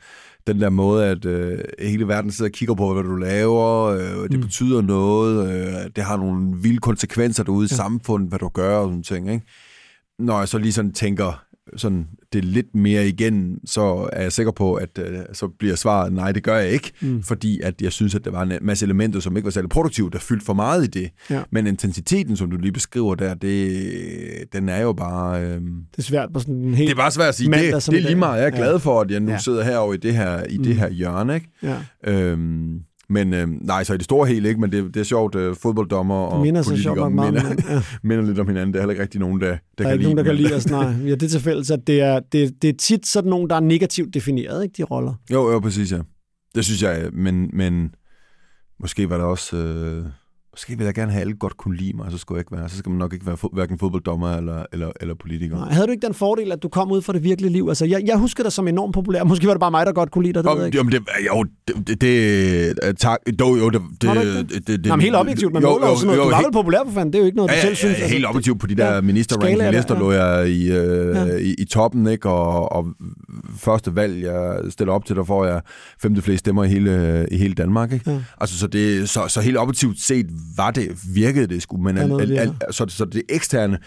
den 0.54 0.62
der 0.62 0.70
måde, 0.70 1.06
at 1.06 1.26
øh, 1.26 1.60
hele 1.80 2.08
verden 2.08 2.32
sidder 2.32 2.50
og 2.50 2.54
kigger 2.54 2.76
på, 2.76 2.94
hvad 2.94 3.04
du 3.04 3.16
laver, 3.16 3.86
øh, 3.86 4.30
det 4.30 4.34
mm. 4.34 4.42
betyder 4.42 4.82
noget, 4.82 5.50
øh, 5.52 5.92
det 5.96 6.04
har 6.04 6.18
nogle 6.18 6.58
vilde 6.62 6.80
konsekvenser 6.80 7.44
derude 7.44 7.66
i 7.66 7.70
ja. 7.72 7.76
samfundet, 7.76 8.30
hvad 8.30 8.40
du 8.40 8.48
gør 8.48 8.78
og 8.78 8.88
sådan 8.88 9.04
ting. 9.04 9.32
Ikke? 9.32 9.46
Når 10.20 10.40
jeg 10.40 10.48
så 10.48 10.58
lige 10.58 10.74
sådan 10.74 10.94
tænker, 10.94 11.44
sådan 11.76 12.08
det 12.34 12.46
lidt 12.46 12.76
mere 12.76 13.08
igen, 13.08 13.60
så 13.66 14.10
er 14.14 14.22
jeg 14.22 14.32
sikker 14.32 14.52
på, 14.52 14.74
at 14.74 15.00
øh, 15.00 15.20
så 15.34 15.48
bliver 15.60 15.76
svaret, 15.76 16.14
nej, 16.14 16.32
det 16.32 16.44
gør 16.44 16.58
jeg 16.58 16.70
ikke, 16.70 16.92
mm. 17.02 17.24
fordi 17.24 17.60
at 17.64 17.82
jeg 17.82 17.92
synes, 17.92 18.16
at 18.16 18.26
der 18.26 18.32
var 18.32 18.44
en 18.44 18.54
masse 18.62 18.86
elementer, 18.86 19.20
som 19.20 19.38
ikke 19.38 19.46
var 19.46 19.52
særlig 19.52 19.70
produktive, 19.70 20.10
der 20.10 20.20
fyldte 20.20 20.46
for 20.46 20.54
meget 20.54 20.84
i 20.84 20.88
det. 20.88 21.10
Ja. 21.30 21.42
Men 21.52 21.68
intensiteten, 21.68 22.38
som 22.38 22.52
du 22.52 22.58
lige 22.58 22.72
beskriver 22.72 23.16
der, 23.16 23.34
det, 23.34 24.54
den 24.54 24.70
er 24.70 24.82
jo 24.82 24.94
bare... 24.94 25.42
Øh, 25.42 25.62
det 25.62 25.98
er 25.98 26.02
svært 26.02 26.30
på 26.34 26.40
sådan 26.40 26.56
en 26.56 26.74
helt... 26.74 26.88
Det 26.88 26.94
er 26.94 27.02
bare 27.02 27.12
svært 27.12 27.30
at 27.30 27.36
sige. 27.36 27.52
Det, 27.52 27.74
det 27.74 27.88
er 27.88 28.02
lige 28.02 28.16
meget. 28.16 28.40
Jeg 28.40 28.48
er 28.48 28.56
glad 28.56 28.72
ja. 28.72 28.78
for, 28.78 29.02
at 29.02 29.12
jeg 29.12 29.20
nu 29.20 29.32
ja. 29.32 29.38
sidder 29.38 29.64
herovre 29.64 29.96
i 29.96 30.00
det 30.00 30.14
her, 30.14 30.44
i 30.50 30.58
mm. 30.58 30.64
det 30.64 30.76
her 30.76 30.90
hjørne. 30.90 31.36
Ikke? 31.36 31.48
Ja. 31.64 31.78
Øhm, 32.04 32.80
men 33.10 33.34
øh, 33.34 33.48
nej, 33.48 33.84
så 33.84 33.94
i 33.94 33.98
det 33.98 34.06
store 34.06 34.28
hele 34.28 34.50
ikke, 34.50 34.62
men 34.62 34.72
det, 34.72 34.94
det 34.94 35.00
er 35.00 35.04
sjovt, 35.04 35.36
øh, 35.36 35.56
fodbolddommer 35.56 36.16
og 36.16 36.42
minder 36.42 36.64
politikere 36.64 36.96
sjovt 36.96 37.12
minder, 37.12 37.32
meget, 37.32 37.64
ja. 37.70 37.82
minder 38.08 38.26
lidt 38.26 38.40
om 38.40 38.48
hinanden. 38.48 38.74
Det 38.74 38.80
er 38.80 38.82
heller 38.82 38.92
ikke 38.92 39.04
rigtig 39.04 39.20
nogen, 39.20 39.42
der, 39.42 39.48
der, 39.48 39.58
der 39.78 39.84
kan 39.84 39.88
er 39.88 39.92
ikke 39.92 40.04
nogen, 40.04 40.18
der 40.18 40.24
kan 40.24 40.36
lide 40.36 40.56
os, 40.56 40.70
nej. 40.70 40.84
Ja, 41.06 41.12
det 41.12 41.24
er 41.24 41.28
tilfældigt, 41.28 41.72
at 41.72 41.88
det 41.88 42.02
er, 42.02 42.20
det, 42.20 42.62
det 42.62 42.70
er 42.70 42.74
tit 42.80 43.08
sådan 43.08 43.30
nogen, 43.30 43.50
der 43.50 43.56
er 43.56 43.60
negativt 43.60 44.14
defineret, 44.14 44.64
ikke, 44.64 44.74
de 44.78 44.84
roller. 44.84 45.14
Jo, 45.32 45.52
jo, 45.52 45.60
præcis, 45.60 45.92
ja. 45.92 46.00
Det 46.56 46.66
synes 46.66 46.84
jeg, 46.84 47.10
men, 47.14 47.50
men 47.54 47.96
måske 48.80 49.10
var 49.10 49.18
der 49.18 49.26
også... 49.26 49.58
Øh, 49.58 50.06
Måske 50.60 50.78
vil 50.78 50.86
jeg 50.86 50.94
gerne 50.94 51.12
have 51.12 51.22
alle 51.22 51.34
godt 51.34 51.58
kunne 51.58 51.78
lide 51.78 51.94
mig, 51.98 52.12
så 52.12 52.18
skulle 52.18 52.38
jeg 52.38 52.42
ikke 52.42 52.62
være. 52.62 52.70
Så 52.70 52.78
skal 52.78 52.90
man 52.90 53.00
nok 53.00 53.14
ikke 53.14 53.26
være 53.26 53.38
fod, 53.38 53.50
hverken 53.54 53.80
fodbolddommer 53.80 54.38
eller, 54.38 54.66
eller, 54.74 54.92
eller 55.02 55.16
politiker. 55.16 55.56
Nej, 55.56 55.72
havde 55.72 55.88
du 55.88 55.92
ikke 55.92 56.06
den 56.06 56.14
fordel, 56.14 56.52
at 56.52 56.64
du 56.64 56.70
kom 56.70 56.92
ud 56.92 57.02
fra 57.02 57.14
det 57.14 57.24
virkelige 57.24 57.52
liv? 57.52 57.66
Altså, 57.68 57.86
jeg, 57.86 58.02
jeg 58.06 58.18
husker 58.18 58.44
dig 58.44 58.52
som 58.52 58.68
enormt 58.68 58.94
populær. 58.94 59.24
Måske 59.24 59.48
var 59.48 59.54
det 59.54 59.60
bare 59.60 59.72
mig, 59.72 59.86
der 59.86 59.92
godt 59.92 60.12
kunne 60.12 60.24
lide 60.24 60.34
dig, 60.34 60.44
det 60.44 60.52
Om, 60.52 60.58
ved 60.58 60.64
jeg 60.64 60.68
ikke. 60.68 60.78
Jamen, 60.78 60.92
det, 60.92 61.02
jo, 61.28 61.46
det, 61.88 62.02
det, 62.02 62.98
tak, 62.98 63.20
jo, 63.40 63.56
jo, 63.56 63.70
det, 63.70 63.82
det, 64.02 64.10
det, 64.12 64.50
det, 64.50 64.68
det, 64.68 64.86
Jamen, 64.86 65.04
helt 65.04 65.16
objektivt, 65.16 65.54
men 65.54 65.64
jo, 65.64 65.70
jo, 65.70 65.88
jo, 66.06 66.14
jo, 66.14 66.24
du 66.24 66.30
var 66.30 66.42
vel 66.42 66.52
populær 66.52 66.80
for 66.86 66.94
fanden, 66.94 67.14
det 67.14 67.18
er 67.18 67.22
jo 67.22 67.26
ikke 67.26 67.38
noget, 67.38 67.52
du 67.52 67.56
ja, 67.56 67.62
selv 67.62 67.76
synes. 67.76 68.00
Ja, 68.00 68.04
helt 68.04 68.14
altså, 68.14 68.28
objektivt 68.28 68.60
på 68.60 68.68
de 68.68 68.76
der 68.76 68.94
ja, 68.94 69.02
ministerranking 69.02 69.62
ja. 69.62 70.00
lå 70.00 70.12
jeg 70.12 70.50
i, 70.50 70.72
øh, 70.72 71.16
ja. 71.16 71.38
i, 71.38 71.56
i 71.58 71.66
toppen, 71.66 72.08
ikke? 72.08 72.30
Og, 72.30 72.72
og 72.72 72.86
første 73.58 73.96
valg, 73.96 74.24
jeg 74.24 74.60
stiller 74.70 74.94
op 74.94 75.06
til, 75.06 75.16
der 75.16 75.24
får 75.24 75.46
jeg 75.46 75.62
femte 76.02 76.22
flest 76.22 76.40
stemmer 76.40 76.64
i 76.64 76.68
hele, 76.68 77.28
i 77.32 77.38
hele 77.38 77.54
Danmark, 77.54 77.94
ikke? 77.94 78.12
Ja. 78.12 78.20
Altså, 78.42 78.58
så, 78.58 78.68
det, 78.68 79.10
så, 79.10 79.28
så 79.28 79.42
helt 79.42 79.58
objektivt 79.58 80.02
set 80.02 80.26
var 80.58 80.72
det 80.72 81.00
virkede 81.16 81.48
det 81.48 81.62
sgu, 81.62 81.78
men 81.78 81.98
al, 81.98 82.22
al, 82.22 82.38
al, 82.38 82.54
så, 82.72 82.86
så 82.90 83.06
det 83.06 83.24
eksterne 83.30 83.78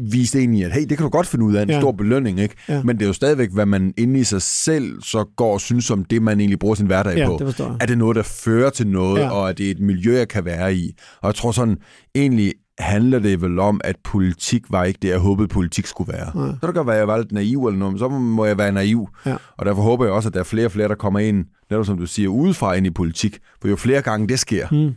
viste 0.00 0.38
egentlig, 0.38 0.64
at 0.64 0.72
hey, 0.72 0.80
det 0.80 0.98
kan 0.98 1.04
du 1.04 1.08
godt 1.08 1.26
finde 1.26 1.44
ud 1.44 1.54
af, 1.54 1.62
en 1.62 1.70
ja. 1.70 1.80
stor 1.80 1.92
belønning, 1.92 2.40
ikke? 2.40 2.54
Ja. 2.68 2.82
Men 2.82 2.96
det 2.96 3.02
er 3.02 3.06
jo 3.06 3.12
stadigvæk, 3.12 3.52
hvad 3.52 3.66
man 3.66 3.94
inde 3.96 4.20
i 4.20 4.24
sig 4.24 4.42
selv 4.42 5.02
så 5.02 5.24
går 5.36 5.52
og 5.52 5.60
synes 5.60 5.90
om 5.90 6.04
det, 6.04 6.22
man 6.22 6.40
egentlig 6.40 6.58
bruger 6.58 6.74
sin 6.74 6.86
hverdag 6.86 7.16
ja, 7.16 7.26
på. 7.26 7.38
Det 7.40 7.60
er 7.80 7.86
det 7.86 7.98
noget, 7.98 8.16
der 8.16 8.22
fører 8.22 8.70
til 8.70 8.86
noget, 8.86 9.20
ja. 9.20 9.30
og 9.30 9.48
er 9.48 9.52
det 9.52 9.70
et 9.70 9.80
miljø, 9.80 10.16
jeg 10.16 10.28
kan 10.28 10.44
være 10.44 10.74
i? 10.74 10.94
Og 11.22 11.26
jeg 11.26 11.34
tror 11.34 11.52
sådan, 11.52 11.76
egentlig 12.14 12.52
handler 12.78 13.18
det 13.18 13.42
vel 13.42 13.58
om, 13.58 13.80
at 13.84 13.96
politik 14.04 14.62
var 14.70 14.84
ikke 14.84 14.98
det, 15.02 15.08
jeg 15.08 15.18
håbede, 15.18 15.48
politik 15.48 15.86
skulle 15.86 16.12
være. 16.12 16.44
Ja. 16.46 16.52
Så 16.60 16.66
det 16.66 16.74
kan 16.74 16.86
være, 16.86 16.94
at 16.94 16.98
jeg 16.98 17.08
var 17.08 17.18
lidt 17.18 17.32
naiv 17.32 17.66
eller 17.66 17.78
noget, 17.78 17.92
men 17.92 17.98
så 17.98 18.08
må 18.08 18.44
jeg 18.44 18.58
være 18.58 18.72
naiv. 18.72 19.08
Ja. 19.26 19.36
Og 19.56 19.66
derfor 19.66 19.82
håber 19.82 20.04
jeg 20.04 20.14
også, 20.14 20.28
at 20.28 20.34
der 20.34 20.40
er 20.40 20.44
flere 20.44 20.66
og 20.66 20.72
flere, 20.72 20.88
der 20.88 20.94
kommer 20.94 21.20
ind, 21.20 21.44
netop 21.70 21.86
som 21.86 21.98
du 21.98 22.06
siger, 22.06 22.28
udefra 22.28 22.74
ind 22.74 22.86
i 22.86 22.90
politik. 22.90 23.38
For 23.60 23.68
jo 23.68 23.76
flere 23.76 24.02
gange 24.02 24.28
det 24.28 24.38
sker, 24.38 24.66
mm 24.70 24.94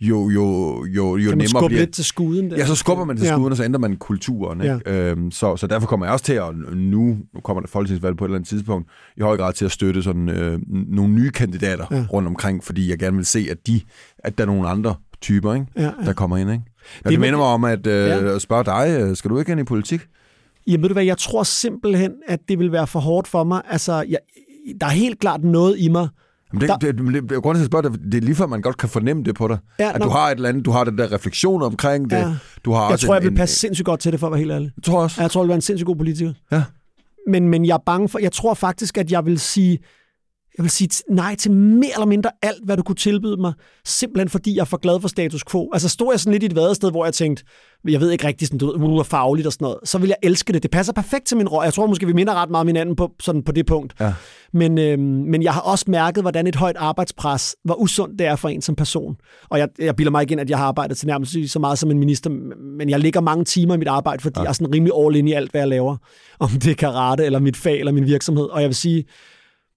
jo, 0.00 0.30
jo, 0.30 0.84
jo, 0.84 1.16
jo 1.16 1.28
kan 1.28 1.38
man 1.38 1.46
nemmere 1.46 1.68
bliver... 1.68 1.80
lidt 1.80 1.94
til 1.94 2.04
skuden? 2.04 2.50
Der? 2.50 2.56
Ja, 2.56 2.66
så 2.66 2.74
skubber 2.74 3.04
man 3.04 3.16
til 3.16 3.26
ja. 3.26 3.32
skuden, 3.34 3.50
og 3.50 3.56
så 3.56 3.64
ændrer 3.64 3.80
man 3.80 3.96
kulturen. 3.96 4.60
Ikke? 4.60 4.80
Ja. 4.86 5.10
Øhm, 5.10 5.30
så, 5.30 5.56
så 5.56 5.66
derfor 5.66 5.86
kommer 5.86 6.06
jeg 6.06 6.12
også 6.12 6.24
til 6.24 6.32
at, 6.32 6.56
nu, 6.76 7.16
nu 7.34 7.40
kommer 7.44 7.60
der 7.60 7.68
folketingsvalg 7.68 8.16
på 8.16 8.24
et 8.24 8.28
eller 8.28 8.36
andet 8.36 8.48
tidspunkt, 8.48 8.88
i 9.16 9.20
høj 9.20 9.36
grad 9.36 9.52
til 9.52 9.64
at 9.64 9.72
støtte 9.72 10.02
sådan, 10.02 10.28
øh, 10.28 10.58
nogle 10.68 11.14
nye 11.14 11.30
kandidater 11.30 11.86
ja. 11.90 12.04
rundt 12.12 12.28
omkring, 12.28 12.64
fordi 12.64 12.90
jeg 12.90 12.98
gerne 12.98 13.16
vil 13.16 13.26
se, 13.26 13.46
at, 13.50 13.66
de, 13.66 13.80
at 14.18 14.38
der 14.38 14.44
er 14.44 14.46
nogle 14.46 14.68
andre 14.68 14.94
typer, 15.20 15.54
ikke? 15.54 15.66
Ja, 15.76 15.82
ja. 15.82 15.90
der 16.04 16.12
kommer 16.12 16.36
ind. 16.36 16.50
Ikke? 16.50 16.62
Ja, 17.04 17.08
det, 17.08 17.10
det 17.10 17.20
minder 17.20 17.38
mig 17.38 17.46
om 17.46 17.64
at 17.64 17.86
øh, 17.86 18.08
Ja. 18.08 18.38
spørge 18.38 18.64
dig, 18.64 19.00
øh, 19.00 19.16
skal 19.16 19.30
du 19.30 19.38
ikke 19.38 19.52
ind 19.52 19.60
i 19.60 19.64
politik? 19.64 20.00
Jamen 20.66 20.82
ved 20.82 20.88
du 20.88 20.92
hvad, 20.92 21.04
jeg 21.04 21.18
tror 21.18 21.42
simpelthen, 21.42 22.12
at 22.28 22.40
det 22.48 22.58
vil 22.58 22.72
være 22.72 22.86
for 22.86 23.00
hårdt 23.00 23.28
for 23.28 23.44
mig. 23.44 23.62
Altså, 23.70 24.04
jeg, 24.08 24.18
der 24.80 24.86
er 24.86 24.90
helt 24.90 25.20
klart 25.20 25.44
noget 25.44 25.76
i 25.78 25.88
mig. 25.88 26.08
Jamen 26.52 26.60
det, 26.60 26.68
Der- 26.68 26.76
det, 26.76 26.98
det, 27.14 27.30
det, 27.30 27.42
grunden 27.42 27.60
til 27.60 27.64
at 27.64 27.70
spørge 27.70 27.82
dig, 27.90 28.12
det 28.12 28.14
er 28.14 28.20
lige 28.22 28.34
før, 28.34 28.46
man 28.46 28.62
godt 28.62 28.76
kan 28.76 28.88
fornemme 28.88 29.22
det 29.24 29.34
på 29.34 29.48
dig. 29.48 29.58
Ja, 29.78 29.92
at 29.94 29.98
nå. 29.98 30.04
du 30.04 30.10
har 30.10 30.30
et 30.30 30.34
eller 30.36 30.48
andet, 30.48 30.64
du 30.64 30.70
har 30.70 30.84
den 30.84 30.98
der 30.98 31.12
refleksion 31.12 31.62
omkring 31.62 32.10
det. 32.10 32.16
Ja. 32.16 32.34
Du 32.64 32.72
har 32.72 32.90
Jeg 32.90 32.98
tror, 33.00 33.14
jeg 33.14 33.20
en, 33.20 33.24
vil 33.24 33.30
en- 33.30 33.36
passe 33.36 33.56
sindssygt 33.56 33.86
godt 33.86 34.00
til 34.00 34.12
det, 34.12 34.20
for 34.20 34.26
at 34.26 34.30
være 34.30 34.38
helt 34.38 34.52
ærlig. 34.52 34.70
Jeg 34.76 34.82
tror 34.84 35.02
også. 35.02 35.14
Ja, 35.20 35.22
Jeg 35.22 35.30
tror, 35.30 35.40
jeg 35.40 35.44
vil 35.44 35.48
være 35.48 35.54
en 35.56 35.60
sindssygt 35.62 35.86
god 35.86 35.96
politiker. 35.96 36.32
Ja. 36.52 36.62
Men, 37.28 37.48
men 37.48 37.64
jeg 37.66 37.74
er 37.74 37.82
bange 37.86 38.08
for, 38.08 38.18
jeg 38.18 38.32
tror 38.32 38.54
faktisk, 38.54 38.98
at 38.98 39.10
jeg 39.12 39.26
vil 39.26 39.38
sige, 39.40 39.78
jeg 40.58 40.62
vil 40.62 40.70
sige 40.70 40.88
nej 41.10 41.34
til 41.36 41.50
mere 41.52 41.90
eller 41.94 42.06
mindre 42.06 42.30
alt, 42.42 42.64
hvad 42.64 42.76
du 42.76 42.82
kunne 42.82 42.96
tilbyde 42.96 43.36
mig, 43.40 43.52
simpelthen 43.84 44.28
fordi 44.28 44.54
jeg 44.54 44.60
er 44.60 44.64
for 44.64 44.76
glad 44.76 45.00
for 45.00 45.08
status 45.08 45.44
quo. 45.50 45.70
Altså 45.72 45.88
stod 45.88 46.08
jeg 46.12 46.20
sådan 46.20 46.32
lidt 46.32 46.42
i 46.42 46.46
et 46.46 46.54
vadested, 46.56 46.90
hvor 46.90 47.04
jeg 47.04 47.14
tænkte, 47.14 47.44
jeg 47.88 48.00
ved 48.00 48.10
ikke 48.10 48.26
rigtig 48.26 48.46
sådan, 48.46 48.58
du 48.58 48.66
ved, 48.66 48.98
uh, 48.98 49.04
fagligt 49.04 49.46
og 49.46 49.52
sådan 49.52 49.64
noget, 49.64 49.78
så 49.84 49.98
vil 49.98 50.08
jeg 50.08 50.16
elske 50.22 50.52
det. 50.52 50.62
Det 50.62 50.70
passer 50.70 50.92
perfekt 50.92 51.26
til 51.26 51.36
min 51.36 51.48
rolle. 51.48 51.64
Jeg 51.64 51.74
tror 51.74 51.86
måske, 51.86 52.06
vi 52.06 52.12
minder 52.12 52.34
ret 52.34 52.50
meget 52.50 52.60
om 52.60 52.66
hinanden 52.66 52.96
på, 52.96 53.10
sådan 53.20 53.42
på 53.42 53.52
det 53.52 53.66
punkt. 53.66 53.94
Ja. 54.00 54.14
Men, 54.52 54.78
øhm, 54.78 55.02
men 55.02 55.42
jeg 55.42 55.52
har 55.52 55.60
også 55.60 55.84
mærket, 55.88 56.24
hvordan 56.24 56.46
et 56.46 56.56
højt 56.56 56.76
arbejdspres, 56.78 57.56
hvor 57.64 57.74
usundt 57.74 58.18
det 58.18 58.26
er 58.26 58.36
for 58.36 58.48
en 58.48 58.62
som 58.62 58.74
person. 58.74 59.16
Og 59.48 59.58
jeg, 59.58 59.68
jeg 59.78 59.96
bilder 59.96 60.10
mig 60.10 60.22
ikke 60.22 60.32
ind, 60.32 60.40
at 60.40 60.50
jeg 60.50 60.58
har 60.58 60.66
arbejdet 60.66 60.96
til 60.98 61.06
nærmest 61.06 61.36
så 61.52 61.58
meget 61.58 61.78
som 61.78 61.90
en 61.90 61.98
minister, 61.98 62.30
men 62.78 62.90
jeg 62.90 63.00
ligger 63.00 63.20
mange 63.20 63.44
timer 63.44 63.74
i 63.74 63.78
mit 63.78 63.88
arbejde, 63.88 64.22
fordi 64.22 64.38
ja. 64.38 64.42
jeg 64.42 64.48
er 64.48 64.52
sådan 64.52 64.74
rimelig 64.74 64.92
all 64.98 65.16
in 65.16 65.28
i 65.28 65.32
alt, 65.32 65.50
hvad 65.50 65.60
jeg 65.60 65.68
laver. 65.68 65.96
Om 66.38 66.48
det 66.48 66.70
er 66.70 66.74
karate, 66.74 67.24
eller 67.24 67.38
mit 67.38 67.56
fag, 67.56 67.78
eller 67.78 67.92
min 67.92 68.06
virksomhed. 68.06 68.44
Og 68.44 68.60
jeg 68.60 68.68
vil 68.68 68.76
sige, 68.76 69.04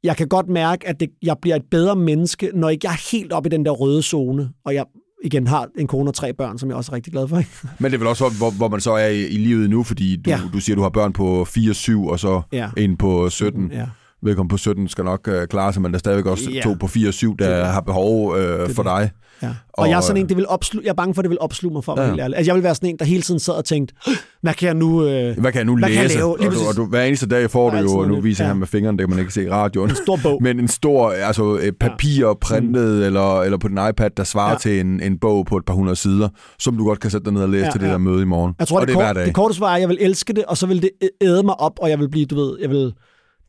jeg 0.03 0.17
kan 0.17 0.27
godt 0.27 0.49
mærke, 0.49 0.87
at 0.87 0.99
det, 0.99 1.09
jeg 1.21 1.35
bliver 1.41 1.55
et 1.55 1.65
bedre 1.71 1.95
menneske, 1.95 2.51
når 2.53 2.69
ikke 2.69 2.87
jeg 2.87 2.93
er 2.93 3.11
helt 3.11 3.33
oppe 3.33 3.47
i 3.47 3.51
den 3.51 3.65
der 3.65 3.71
røde 3.71 4.01
zone, 4.01 4.49
og 4.65 4.73
jeg 4.73 4.85
igen 5.23 5.47
har 5.47 5.67
en 5.77 5.87
kone 5.87 6.09
og 6.09 6.13
tre 6.13 6.33
børn, 6.33 6.57
som 6.57 6.69
jeg 6.69 6.77
også 6.77 6.91
er 6.91 6.95
rigtig 6.95 7.13
glad 7.13 7.27
for. 7.27 7.37
Ikke? 7.37 7.49
Men 7.79 7.91
det 7.91 7.97
er 7.97 7.99
vel 7.99 8.07
også, 8.07 8.29
hvor, 8.37 8.51
hvor 8.51 8.67
man 8.67 8.81
så 8.81 8.91
er 8.91 9.07
i, 9.07 9.25
i 9.27 9.37
livet 9.37 9.69
nu, 9.69 9.83
fordi 9.83 10.15
du, 10.15 10.29
ja. 10.29 10.39
Du 10.53 10.59
siger, 10.59 10.75
du 10.75 10.81
har 10.81 10.89
børn 10.89 11.13
på 11.13 11.45
4, 11.45 11.73
7, 11.73 12.07
og 12.07 12.19
så 12.19 12.41
Ja. 12.51 12.69
en 12.77 12.97
på 12.97 13.29
17. 13.29 13.71
Ja. 13.71 13.85
Vedkommende 14.23 14.53
på 14.53 14.57
17 14.57 14.87
skal 14.87 15.03
nok 15.05 15.27
uh, 15.31 15.33
klare 15.49 15.73
sig, 15.73 15.81
men 15.81 15.91
der 15.91 15.95
er 15.97 15.99
stadigvæk 15.99 16.25
også 16.25 16.51
Ja. 16.51 16.61
to 16.61 16.73
på 16.79 16.87
4 16.87 17.07
og 17.07 17.13
7, 17.13 17.37
der 17.37 17.55
Det- 17.57 17.65
har 17.73 17.81
behov 17.81 18.31
uh, 18.31 18.37
det. 18.37 18.71
for 18.75 18.83
dig. 18.83 19.09
Ja. 19.43 19.47
Og, 19.47 19.53
Og, 19.73 19.89
jeg 19.89 19.97
er 19.97 20.01
sådan 20.01 20.17
øh, 20.17 20.21
en, 20.21 20.29
det 20.29 20.37
vil 20.37 20.45
opslu- 20.45 20.83
jeg 20.83 20.89
er 20.89 20.93
bange 20.93 21.13
for, 21.13 21.21
at 21.21 21.23
det 21.23 21.29
vil 21.29 21.37
opsluge 21.41 21.73
mig 21.73 21.83
for 21.83 21.95
være 21.95 22.05
Ja. 22.05 22.11
helt 22.11 22.21
ærlig. 22.21 22.37
Altså, 22.37 22.49
jeg 22.49 22.55
vil 22.55 22.63
være 22.63 22.75
sådan 22.75 22.89
en, 22.89 22.97
der 22.99 23.05
hele 23.05 23.21
tiden 23.21 23.39
sad 23.39 23.53
og 23.53 23.65
tænkte, 23.65 23.93
hvad 24.41 24.53
kan 24.53 24.65
jeg 24.67 24.75
nu... 24.75 25.05
Øh, 25.05 25.37
Hvad 25.39 25.51
kan 25.51 25.55
jeg 25.59 25.65
nu 25.65 25.77
Hvad 25.77 25.89
læse? 25.89 26.01
kan 26.01 26.09
jeg 26.09 26.15
lave? 26.17 26.37
Lige 26.39 26.49
og, 26.49 26.53
du, 26.55 26.59
og 26.69 26.75
du, 26.75 26.85
hver 26.85 27.03
eneste 27.03 27.27
dag 27.27 27.49
får 27.51 27.69
du 27.69 27.77
jo, 27.77 28.05
nu 28.05 28.21
viser 28.21 28.43
Ja. 28.43 28.47
han 28.47 28.57
med 28.57 28.67
fingrene, 28.67 28.97
det 28.97 29.03
kan 29.07 29.09
man 29.09 29.19
ikke 29.19 29.33
se 29.33 29.43
i 29.43 29.49
radioen. 29.49 29.89
en 29.89 29.95
stor 29.95 30.19
bog. 30.23 30.43
Men 30.43 30.59
en 30.59 30.67
stor, 30.67 31.09
altså 31.11 31.59
et 31.61 31.75
papir 31.79 32.37
printet, 32.41 32.95
mm. 32.97 33.03
eller, 33.03 33.41
eller 33.41 33.57
på 33.57 33.67
din 33.67 33.79
iPad, 33.89 34.09
der 34.17 34.23
svarer 34.23 34.51
ja. 34.51 34.57
Til 34.57 34.79
en, 34.79 34.99
en 35.03 35.19
bog 35.19 35.45
på 35.45 35.57
et 35.57 35.65
par 35.65 35.73
hundrede 35.73 35.95
sider, 35.95 36.29
som 36.59 36.77
du 36.77 36.85
godt 36.85 36.99
kan 36.99 37.11
sætte 37.11 37.25
dig 37.25 37.33
ned 37.33 37.41
og 37.43 37.49
læse 37.49 37.65
ja, 37.65 37.71
til 37.71 37.81
det 37.81 37.87
ja. 37.87 37.91
der 37.91 37.97
møde 37.97 38.21
i 38.21 38.25
morgen. 38.25 38.53
Jeg 38.59 38.67
tror, 38.67 38.77
og 38.79 38.81
det, 38.81 38.87
det 38.87 38.95
hver 38.97 39.05
kort, 39.07 39.15
dag. 39.15 39.25
det 39.25 39.33
korte 39.33 39.53
svar 39.53 39.69
er, 39.71 39.75
at 39.75 39.81
jeg 39.81 39.89
vil 39.89 39.97
elske 40.01 40.33
det, 40.33 40.45
og 40.45 40.57
så 40.57 40.67
vil 40.67 40.81
det 40.81 40.89
æde 41.21 41.43
mig 41.43 41.59
op, 41.59 41.73
og 41.81 41.89
jeg 41.89 41.99
vil 41.99 42.09
blive, 42.09 42.25
du 42.25 42.35
ved, 42.35 42.57
jeg 42.61 42.69
vil, 42.69 42.93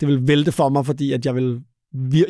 det 0.01 0.09
vil 0.09 0.29
vælte 0.29 0.53
for 0.53 0.69
mig, 0.69 0.87
fordi 0.87 1.13
at 1.13 1.27
jeg 1.27 1.35
vil, 1.35 1.59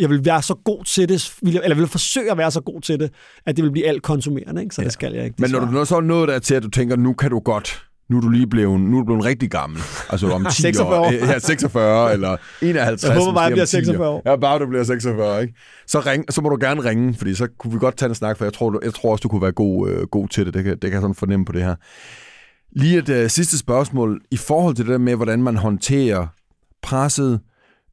jeg 0.01 0.11
vil 0.11 0.25
være 0.25 0.43
så 0.43 0.55
god 0.65 0.85
til 0.85 1.09
det, 1.09 1.35
vil 1.43 1.53
jeg- 1.53 1.63
eller 1.65 1.77
vil 1.77 1.87
forsøge 1.87 2.31
at 2.31 2.39
være 2.39 2.51
så 2.51 2.61
god 2.61 2.81
til 2.81 3.01
det, 3.01 3.11
at 3.47 3.57
det 3.57 3.65
vil 3.65 3.71
blive 3.71 3.87
alt 3.87 4.03
konsumerende, 4.03 4.63
ikke? 4.63 4.75
så 4.75 4.83
ja. 4.83 4.85
det 4.85 4.93
skal 4.93 5.13
jeg 5.13 5.25
ikke. 5.25 5.37
Men 5.39 5.51
når 5.51 5.61
du 5.61 5.67
når 5.67 5.85
så 5.85 5.97
er 5.97 6.01
nået 6.01 6.29
der 6.29 6.39
til, 6.39 6.55
at 6.55 6.63
du 6.63 6.71
tænker, 6.71 6.97
nu 6.97 7.13
kan 7.13 7.31
du 7.31 7.39
godt, 7.39 7.85
nu 8.11 8.17
er 8.17 8.21
du 8.21 8.29
lige 8.29 8.47
blevet, 8.47 8.81
nu 8.81 8.97
er 8.97 9.01
du 9.01 9.05
blevet 9.07 9.25
rigtig 9.25 9.51
gammel. 9.51 9.81
Altså 10.11 10.31
om 10.31 10.45
10 10.51 10.63
46 10.63 10.99
år. 11.01 11.13
Ja, 11.13 11.39
46 11.39 12.13
eller 12.13 12.37
51. 12.63 13.05
Jeg 13.05 13.15
håber 13.19 13.33
bare, 13.33 13.43
jeg 13.45 13.53
bliver 13.53 13.65
10 13.65 13.77
år. 13.77 13.81
46 13.81 14.09
år. 14.09 14.23
Ja, 14.27 14.37
bare 14.37 14.59
du 14.59 14.67
bliver 14.67 14.85
46, 14.85 15.43
ikke? 15.43 15.55
Så, 15.87 16.01
ring, 16.01 16.25
så 16.33 16.41
må 16.43 16.49
du 16.49 16.57
gerne 16.61 16.85
ringe, 16.85 17.15
fordi 17.15 17.35
så 17.35 17.49
kunne 17.59 17.73
vi 17.73 17.79
godt 17.79 17.97
tage 17.97 18.09
en 18.09 18.15
snak, 18.15 18.39
for 18.39 18.45
jeg 18.45 18.53
tror, 18.53 18.71
du, 18.71 18.81
jeg 18.85 18.95
tror 18.95 19.13
også, 19.13 19.23
du 19.23 19.29
kunne 19.29 19.43
være 19.43 19.53
god, 19.53 19.91
øh, 19.91 20.07
god 20.07 20.29
til 20.29 20.47
det. 20.47 20.55
Det 20.55 20.65
kan, 20.65 20.73
det 20.73 20.81
kan 20.81 20.93
jeg 20.93 21.01
sådan 21.01 21.15
fornemme 21.15 21.45
på 21.47 21.53
det 21.53 21.63
her. 21.63 21.75
Lige 22.73 22.99
et 22.99 23.09
øh, 23.09 23.31
sidste 23.31 23.59
spørgsmål. 23.59 24.21
I 24.31 24.37
forhold 24.37 24.75
til 24.75 24.85
det 24.85 24.93
der 24.93 24.99
med, 24.99 25.17
hvordan 25.17 25.43
man 25.43 25.57
håndterer 25.57 26.27
presset, 26.83 27.41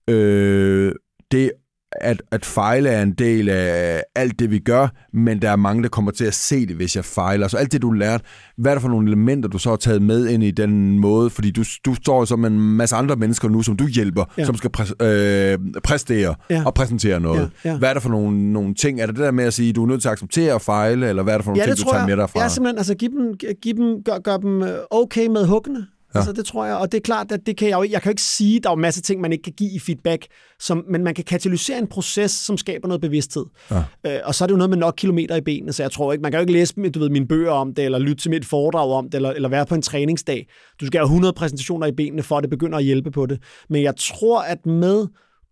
øh, 0.10 0.92
det 1.32 1.52
at, 1.92 2.22
at 2.32 2.46
fejle 2.46 2.90
er 2.90 3.04
en 3.04 3.12
del 3.12 3.50
af 3.50 4.04
alt 4.16 4.40
det, 4.40 4.52
vi 4.52 4.60
gør, 4.60 4.88
men 5.14 5.42
der 5.42 5.50
er 5.50 5.56
mange, 5.56 5.84
der 5.84 5.90
kommer 5.90 6.12
til 6.12 6.26
at 6.26 6.34
se 6.34 6.66
det, 6.66 6.76
hvis 6.76 6.96
jeg 6.96 7.06
fejler. 7.06 7.48
Så 7.48 7.58
alt 7.58 7.72
det, 7.72 7.82
du 7.82 7.92
lærte, 7.92 8.24
hvad 8.58 8.72
er 8.72 8.76
det 8.76 8.82
for 8.82 8.90
nogle 8.90 9.08
elementer, 9.08 9.50
du 9.50 9.58
så 9.58 9.70
har 9.70 9.76
taget 9.76 10.02
med 10.02 10.28
ind 10.28 10.44
i 10.44 10.52
den 10.52 11.00
måde? 11.00 11.30
Fordi 11.30 11.52
du, 11.52 11.64
du 11.86 11.96
står 11.96 12.26
som 12.26 12.46
en 12.46 12.60
masse 12.60 12.96
andre 12.96 13.16
mennesker 13.16 13.50
nu, 13.50 13.62
som 13.62 13.78
du 13.78 13.88
hjælper, 13.88 14.26
ja. 14.38 14.46
Som 14.46 14.56
skal 14.56 14.70
præ, 14.70 14.84
øh, 15.02 15.58
præstere 15.84 16.36
Ja. 16.50 16.64
og 16.66 16.74
præsentere 16.74 17.20
noget. 17.20 17.50
Ja, 17.66 17.70
ja. 17.72 17.78
Hvad 17.78 17.90
er 17.90 17.94
det 17.94 18.02
for 18.04 18.10
nogle, 18.10 18.54
nogle 18.54 18.74
ting? 18.74 19.02
Er 19.02 19.06
det 19.06 19.16
det 19.16 19.24
der 19.24 19.32
med 19.32 19.44
at 19.44 19.54
sige, 19.54 19.74
du 19.74 19.84
er 19.84 19.88
nødt 19.88 20.02
til 20.02 20.08
at 20.08 20.12
acceptere 20.14 20.54
at 20.56 20.62
fejle, 20.62 21.10
eller 21.10 21.24
hvad 21.24 21.34
er 21.34 21.38
det 21.38 21.46
for 21.46 21.52
nogle 21.52 21.62
ja, 21.62 21.66
ting, 21.66 21.78
det 21.78 21.80
du 21.80 21.84
tror 21.84 21.92
tager 21.94 22.02
jeg. 22.08 22.10
med 22.10 22.18
dig 22.24 22.30
fra? 22.30 22.42
Ja, 22.42 22.48
simpelthen, 22.50 22.78
altså 22.78 22.96
give 22.96 23.12
dem, 23.12 23.34
give 23.62 23.74
dem, 23.78 24.04
gør, 24.04 24.20
gør 24.24 24.38
dem 24.38 24.62
øh, 24.64 24.70
okay 24.92 25.28
med 25.28 25.46
huggene. 25.46 25.86
Ja. 26.14 26.20
Altså, 26.20 26.34
det 26.34 26.46
tror 26.46 26.66
jeg, 26.66 26.76
og 26.76 26.92
det 26.92 26.98
er 26.98 27.02
klart, 27.02 27.32
at 27.32 27.40
det 27.46 27.58
kan 27.58 27.70
jeg 27.70 27.78
jo 27.78 27.84
jeg 27.84 28.02
kan 28.02 28.10
jo 28.10 28.12
ikke 28.12 28.22
sige, 28.22 28.60
der 28.60 28.70
er 28.70 28.72
jo 28.72 28.76
masser 28.82 29.02
af 29.02 29.04
ting, 29.04 29.22
man 29.22 29.32
ikke 29.32 29.42
kan 29.42 29.54
give 29.54 29.72
i 29.72 29.80
feedback, 29.80 30.28
som, 30.60 30.86
men 30.90 31.04
man 31.04 31.14
kan 31.14 31.24
katalysere 31.24 31.80
en 31.80 31.88
proces, 31.88 32.32
som 32.32 32.58
skaber 32.58 32.88
noget 32.88 33.02
bevidsthed. 33.02 33.46
Ja. 33.72 33.84
Øh, 34.06 34.20
og 34.24 34.36
så 34.36 34.44
er 34.44 34.48
det 34.48 34.54
jo 34.54 34.58
noget 34.58 34.70
med 34.70 34.78
nok 34.78 34.94
kilometer 34.98 35.36
i 35.36 35.42
benene, 35.42 35.74
så 35.74 35.84
jeg 35.84 35.92
tror 35.92 36.12
ikke, 36.12 36.22
man 36.22 36.32
kan 36.32 36.38
jo 36.38 36.42
ikke 36.42 36.54
læse 36.54 36.90
du 36.90 37.00
ved, 37.00 37.10
mine 37.10 37.28
bøger 37.28 37.52
om 37.52 37.74
det, 37.74 37.86
eller 37.86 38.00
lytte 38.00 38.22
til 38.22 38.32
mit 38.32 38.46
foredrag 38.46 38.92
om 38.92 39.06
det, 39.06 39.16
eller, 39.16 39.32
eller 39.32 39.50
være 39.50 39.66
på 39.66 39.76
en 39.76 39.82
træningsdag. 39.82 40.48
Du 40.82 40.86
skal 40.86 41.00
have 41.00 41.06
100 41.06 41.34
præsentationer 41.34 41.88
i 41.88 41.92
benene, 41.92 42.24
for 42.24 42.38
at 42.38 42.42
det 42.42 42.50
begynder 42.50 42.78
at 42.78 42.84
hjælpe 42.84 43.12
på 43.12 43.26
det. 43.26 43.40
Men 43.70 43.84
jeg 43.84 43.94
tror, 43.98 44.42
at 44.42 44.66
med 44.66 45.08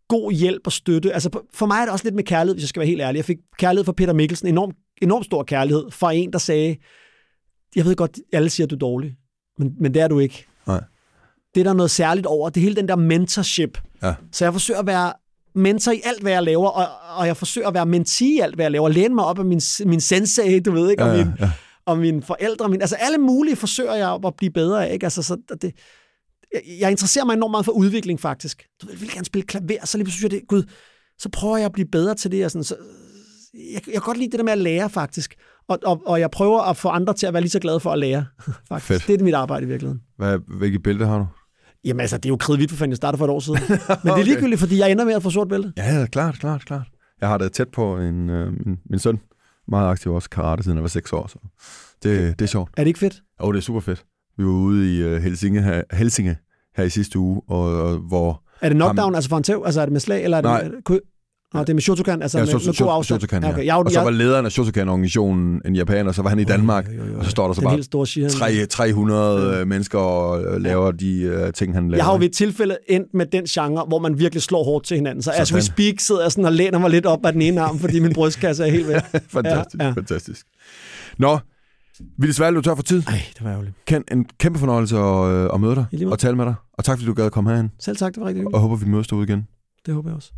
god 0.08 0.32
hjælp 0.32 0.62
og 0.66 0.72
støtte, 0.72 1.14
altså 1.14 1.30
for 1.54 1.66
mig 1.66 1.78
er 1.78 1.82
det 1.82 1.92
også 1.92 2.06
lidt 2.06 2.16
med 2.16 2.24
kærlighed, 2.24 2.56
hvis 2.56 2.64
jeg 2.64 2.70
skal 2.70 2.80
være 2.80 2.88
helt 2.88 3.02
ærlig. 3.02 3.18
Jeg 3.18 3.26
fik 3.26 3.38
kærlighed 3.60 3.86
fra 3.86 3.92
Peter 3.92 4.14
Mikkelsen, 4.14 4.48
enormt, 4.48 4.76
enormt 5.02 5.26
stor 5.26 5.44
kærlighed, 5.44 5.92
fra 5.92 6.12
en, 6.14 6.34
der 6.34 6.40
sagde, 6.40 6.76
jeg 7.76 7.86
ved 7.86 7.96
godt, 7.96 8.20
alle 8.34 8.50
siger, 8.50 8.66
at 8.66 8.70
du 8.70 8.76
er 8.76 8.80
dårlig, 8.80 9.16
men, 9.58 9.74
men 9.80 9.94
det 9.94 10.02
er 10.02 10.08
du 10.08 10.20
ikke. 10.20 10.47
Nej. 10.68 10.84
Det 11.56 11.60
er 11.60 11.64
der 11.64 11.74
noget 11.74 11.92
særligt 11.92 12.28
over. 12.28 12.50
Det 12.50 12.60
er 12.62 12.64
hele 12.64 12.76
den 12.76 12.88
der 12.88 12.96
mentorship. 12.96 13.78
Ja. 14.04 14.14
Så 14.32 14.46
jeg 14.46 14.54
forsøger 14.54 14.80
at 14.80 14.86
være 14.86 15.14
mentor 15.56 15.92
i 15.92 16.02
alt, 16.04 16.22
hvad 16.22 16.32
jeg 16.32 16.44
laver, 16.44 16.70
og, 16.70 16.86
og 17.18 17.28
jeg 17.28 17.38
forsøger 17.38 17.68
at 17.68 17.74
være 17.74 17.86
mentee 17.86 18.28
i 18.36 18.40
alt, 18.40 18.56
hvad 18.56 18.66
jeg 18.66 18.72
laver. 18.72 18.90
Læne 18.90 19.16
mig 19.16 19.26
op 19.26 19.40
af 19.40 19.46
min, 19.46 19.62
min 19.86 20.02
sensei, 20.02 20.60
du 20.60 20.72
ved 20.72 20.90
ikke, 20.92 21.04
og, 21.04 21.18
Ja, 21.18 21.26
min, 21.26 21.34
ja. 21.40 21.52
og 21.86 21.98
mine 21.98 22.22
forældre. 22.24 22.70
Min, 22.70 22.82
altså 22.82 22.96
alle 22.96 23.18
mulige 23.18 23.56
forsøger 23.56 23.94
jeg 23.94 24.20
at 24.26 24.34
blive 24.38 24.52
bedre 24.52 24.88
af. 24.88 24.94
Ikke? 24.94 25.06
Altså, 25.06 25.24
så 25.24 25.38
det, 25.62 25.72
jeg, 26.54 26.62
jeg 26.80 26.92
interesserer 26.92 27.26
mig 27.26 27.34
enormt 27.34 27.52
meget 27.52 27.66
for 27.66 27.72
udvikling, 27.72 28.20
faktisk. 28.20 28.66
Du 28.82 28.86
ved, 28.86 28.94
jeg 28.94 29.02
vil 29.02 29.12
gerne 29.12 29.26
spille 29.26 29.46
klaver, 29.48 29.86
så 29.86 29.98
lige 29.98 30.12
synes 30.12 30.24
jeg 30.24 30.32
det, 30.32 30.42
gud, 30.48 30.64
så 31.20 31.30
prøver 31.30 31.58
jeg 31.58 31.66
at 31.66 31.72
blive 31.72 31.88
bedre 31.92 32.16
til 32.16 32.32
det. 32.32 32.46
Og 32.46 32.52
sådan, 32.52 32.64
så, 32.64 32.76
jeg, 33.54 33.82
jeg 33.88 33.94
kan 33.94 34.02
godt 34.02 34.18
lide 34.18 34.32
det 34.32 34.40
der 34.40 34.44
med 34.44 34.54
at 34.54 34.58
lære, 34.58 34.90
faktisk. 34.90 35.36
Og, 35.68 35.80
og, 35.86 36.02
og 36.06 36.20
jeg 36.20 36.32
prøver 36.32 36.62
at 36.62 36.78
få 36.78 36.90
andre 36.90 37.14
til 37.14 37.26
at 37.28 37.34
være 37.34 37.42
lige 37.42 37.52
så 37.52 37.60
glade 37.60 37.80
for 37.80 37.92
at 37.92 38.00
lære, 38.00 38.26
faktisk. 38.70 38.88
Fedt. 38.88 39.08
Det 39.08 39.20
er 39.20 39.24
mit 39.24 39.34
arbejde 39.34 39.66
i 39.66 39.68
virkeligheden. 39.70 40.02
Hvad, 40.18 40.40
hvilke 40.58 40.80
bælte 40.80 41.06
har 41.06 41.18
du? 41.18 41.28
Jamen 41.86 42.02
altså, 42.02 42.18
det 42.18 42.26
er 42.26 42.30
jo 42.30 42.38
kridhvidt 42.38 42.72
for 42.72 42.78
fanden, 42.78 42.92
jeg 42.92 42.98
startede 42.98 43.18
for 43.18 43.26
et 43.26 43.32
år 43.32 43.40
siden. 43.40 43.60
Men 44.04 44.14
det 44.14 44.20
er 44.22 44.24
ligegyldigt, 44.24 44.60
fordi 44.60 44.80
jeg 44.80 44.92
ender 44.92 45.06
med 45.06 45.14
at 45.14 45.24
få 45.24 45.30
sort 45.30 45.48
bælte. 45.48 45.74
Ja, 45.78 46.00
ja, 46.00 46.06
klart, 46.06 46.40
klart, 46.40 46.66
klart. 46.66 46.88
Jeg 47.22 47.30
har 47.30 47.38
det 47.38 47.52
tæt 47.52 47.68
på 47.68 47.98
en, 47.98 48.30
øh, 48.30 48.52
min, 48.66 48.78
min 48.90 49.00
søn. 49.00 49.20
Meget 49.68 49.90
aktiv 49.90 50.14
også 50.14 50.30
karate, 50.30 50.64
siden 50.64 50.78
jeg 50.78 50.84
var 50.84 50.90
6 50.90 51.14
år. 51.14 51.28
Så 51.28 51.38
det, 52.04 52.40
det 52.40 52.46
er 52.46 52.50
sjovt. 52.50 52.72
Er 52.78 52.84
det 52.84 52.88
ikke 52.88 53.00
fedt? 53.00 53.22
Og 53.40 53.54
det 53.54 53.60
er 53.60 53.64
super 53.64 53.80
fedt. 53.80 54.06
Vi 54.38 54.44
var 54.44 54.52
ude 54.52 54.98
i 54.98 55.16
uh, 55.16 55.22
Helsinge, 55.22 55.62
her, 55.62 55.84
Helsinge 55.94 56.38
her 56.76 56.84
i 56.84 56.90
sidste 56.90 57.20
uge, 57.20 57.42
og, 57.48 57.82
og 57.82 57.98
hvor... 57.98 58.44
Er 58.62 58.70
det 58.70 58.76
knockdown, 58.76 59.16
altså 59.16 59.30
for 59.30 59.38
en 59.38 59.44
tæv? 59.44 59.64
Altså 59.66 59.82
er 59.82 59.86
det 59.86 59.92
med 59.92 60.00
slag, 60.00 60.24
eller 60.24 60.38
er 60.38 60.42
det 60.42 60.52
Nej. 60.52 60.64
med... 60.64 61.00
Ku- 61.52 61.58
Nå, 61.58 61.62
det 61.64 61.70
er 61.70 61.74
med 61.74 61.82
Shotokan, 61.82 62.22
altså 62.22 62.38
Ja, 62.38 62.46
med, 62.46 62.54
med 62.54 62.78
god 62.78 62.88
afstand. 62.94 63.04
Shotokan, 63.20 63.42
Ja, 63.44 63.48
ja. 63.48 63.54
okay. 63.54 63.66
Jeg, 63.66 63.76
Og 63.76 63.92
så 63.92 64.00
var 64.02 64.10
lederen 64.10 64.46
af 64.46 64.52
Shotokan-organisationen 64.52 65.62
en 65.66 65.76
japaner, 65.76 66.12
så 66.12 66.22
var 66.22 66.30
han 66.30 66.40
i 66.40 66.44
Danmark, 66.44 66.88
jo, 66.88 67.04
jo, 67.06 67.12
jo. 67.12 67.18
og 67.20 67.26
så 67.26 67.32
står 67.32 67.48
der 67.48 67.54
så 67.54 67.62
den 67.62 67.70
bare 67.70 67.84
store 67.84 68.08
shihan. 68.08 68.30
tre- 68.32 68.66
300 68.66 69.66
mennesker 69.66 70.00
og 70.00 70.44
øh, 70.44 70.62
laver 70.62 70.92
de 70.92 71.42
uh, 71.48 71.54
ting, 71.54 71.74
han 71.74 71.84
laver. 71.90 71.96
Jeg 71.98 72.06
har 72.06 72.12
jo 72.14 72.18
ved 72.18 72.26
et 72.26 72.32
tilfælde 72.34 72.78
endt 72.90 73.14
med 73.14 73.26
den 73.26 73.46
genre, 73.46 73.86
hvor 73.88 74.00
man 74.00 74.20
virkelig 74.20 74.42
slår 74.42 74.64
hårdt 74.64 74.86
til 74.86 74.96
hinanden. 74.96 75.22
Så 75.22 75.32
as 75.36 75.54
we 75.54 75.62
speak 75.62 75.94
sidder 76.00 76.22
jeg 76.22 76.32
sådan 76.32 76.46
og 76.46 76.52
læner 76.52 76.80
mig 76.80 76.90
lidt 76.90 77.06
op 77.06 77.26
af 77.26 77.32
den 77.34 77.42
ene 77.42 77.62
arm, 77.62 77.80
fordi 77.80 78.00
min 78.00 78.14
brystkasse 78.14 78.64
er 78.66 78.72
helt 78.72 78.88
væk. 78.88 78.96
fantastisk, 79.30 79.80
Ja, 79.82 79.86
ja. 79.86 79.92
fantastisk. 79.92 80.46
Nå, 81.18 81.38
vi 82.00 82.24
er 82.24 82.28
desværre 82.28 82.52
løbet 82.52 82.66
tør 82.66 82.76
for 82.76 82.84
tid. 82.84 83.04
Ej, 83.08 83.22
det 83.38 83.44
var 83.44 83.52
ærgerligt. 83.52 83.76
Ken, 83.86 84.04
en 84.12 84.26
kæmpe 84.40 84.60
fornøjelse 84.60 84.98
at, 84.98 85.26
øh, 85.32 85.50
at 85.54 85.60
møde 85.62 85.76
dig 85.76 86.08
og 86.12 86.20
tale 86.20 86.36
med 86.38 86.46
dig. 86.46 86.56
Og 86.74 86.86
tak 86.86 86.98
fordi 86.98 87.08
du 87.08 87.14
gad 87.14 87.26
at 87.26 87.32
komme 87.32 87.50
herind. 87.50 87.70
Selv 87.80 87.98
tak, 87.98 88.14
det 88.14 88.22
var 88.22 88.28
rigtig 88.28 88.42
Og 88.46 88.50
hyggeligt. 88.50 88.62
håber, 88.62 88.76
vi 88.76 88.86
mødes 88.92 89.08
derude 89.08 89.24
igen. 89.28 89.48
Det 89.86 89.94
håber 89.94 90.10
jeg 90.10 90.16
også. 90.16 90.32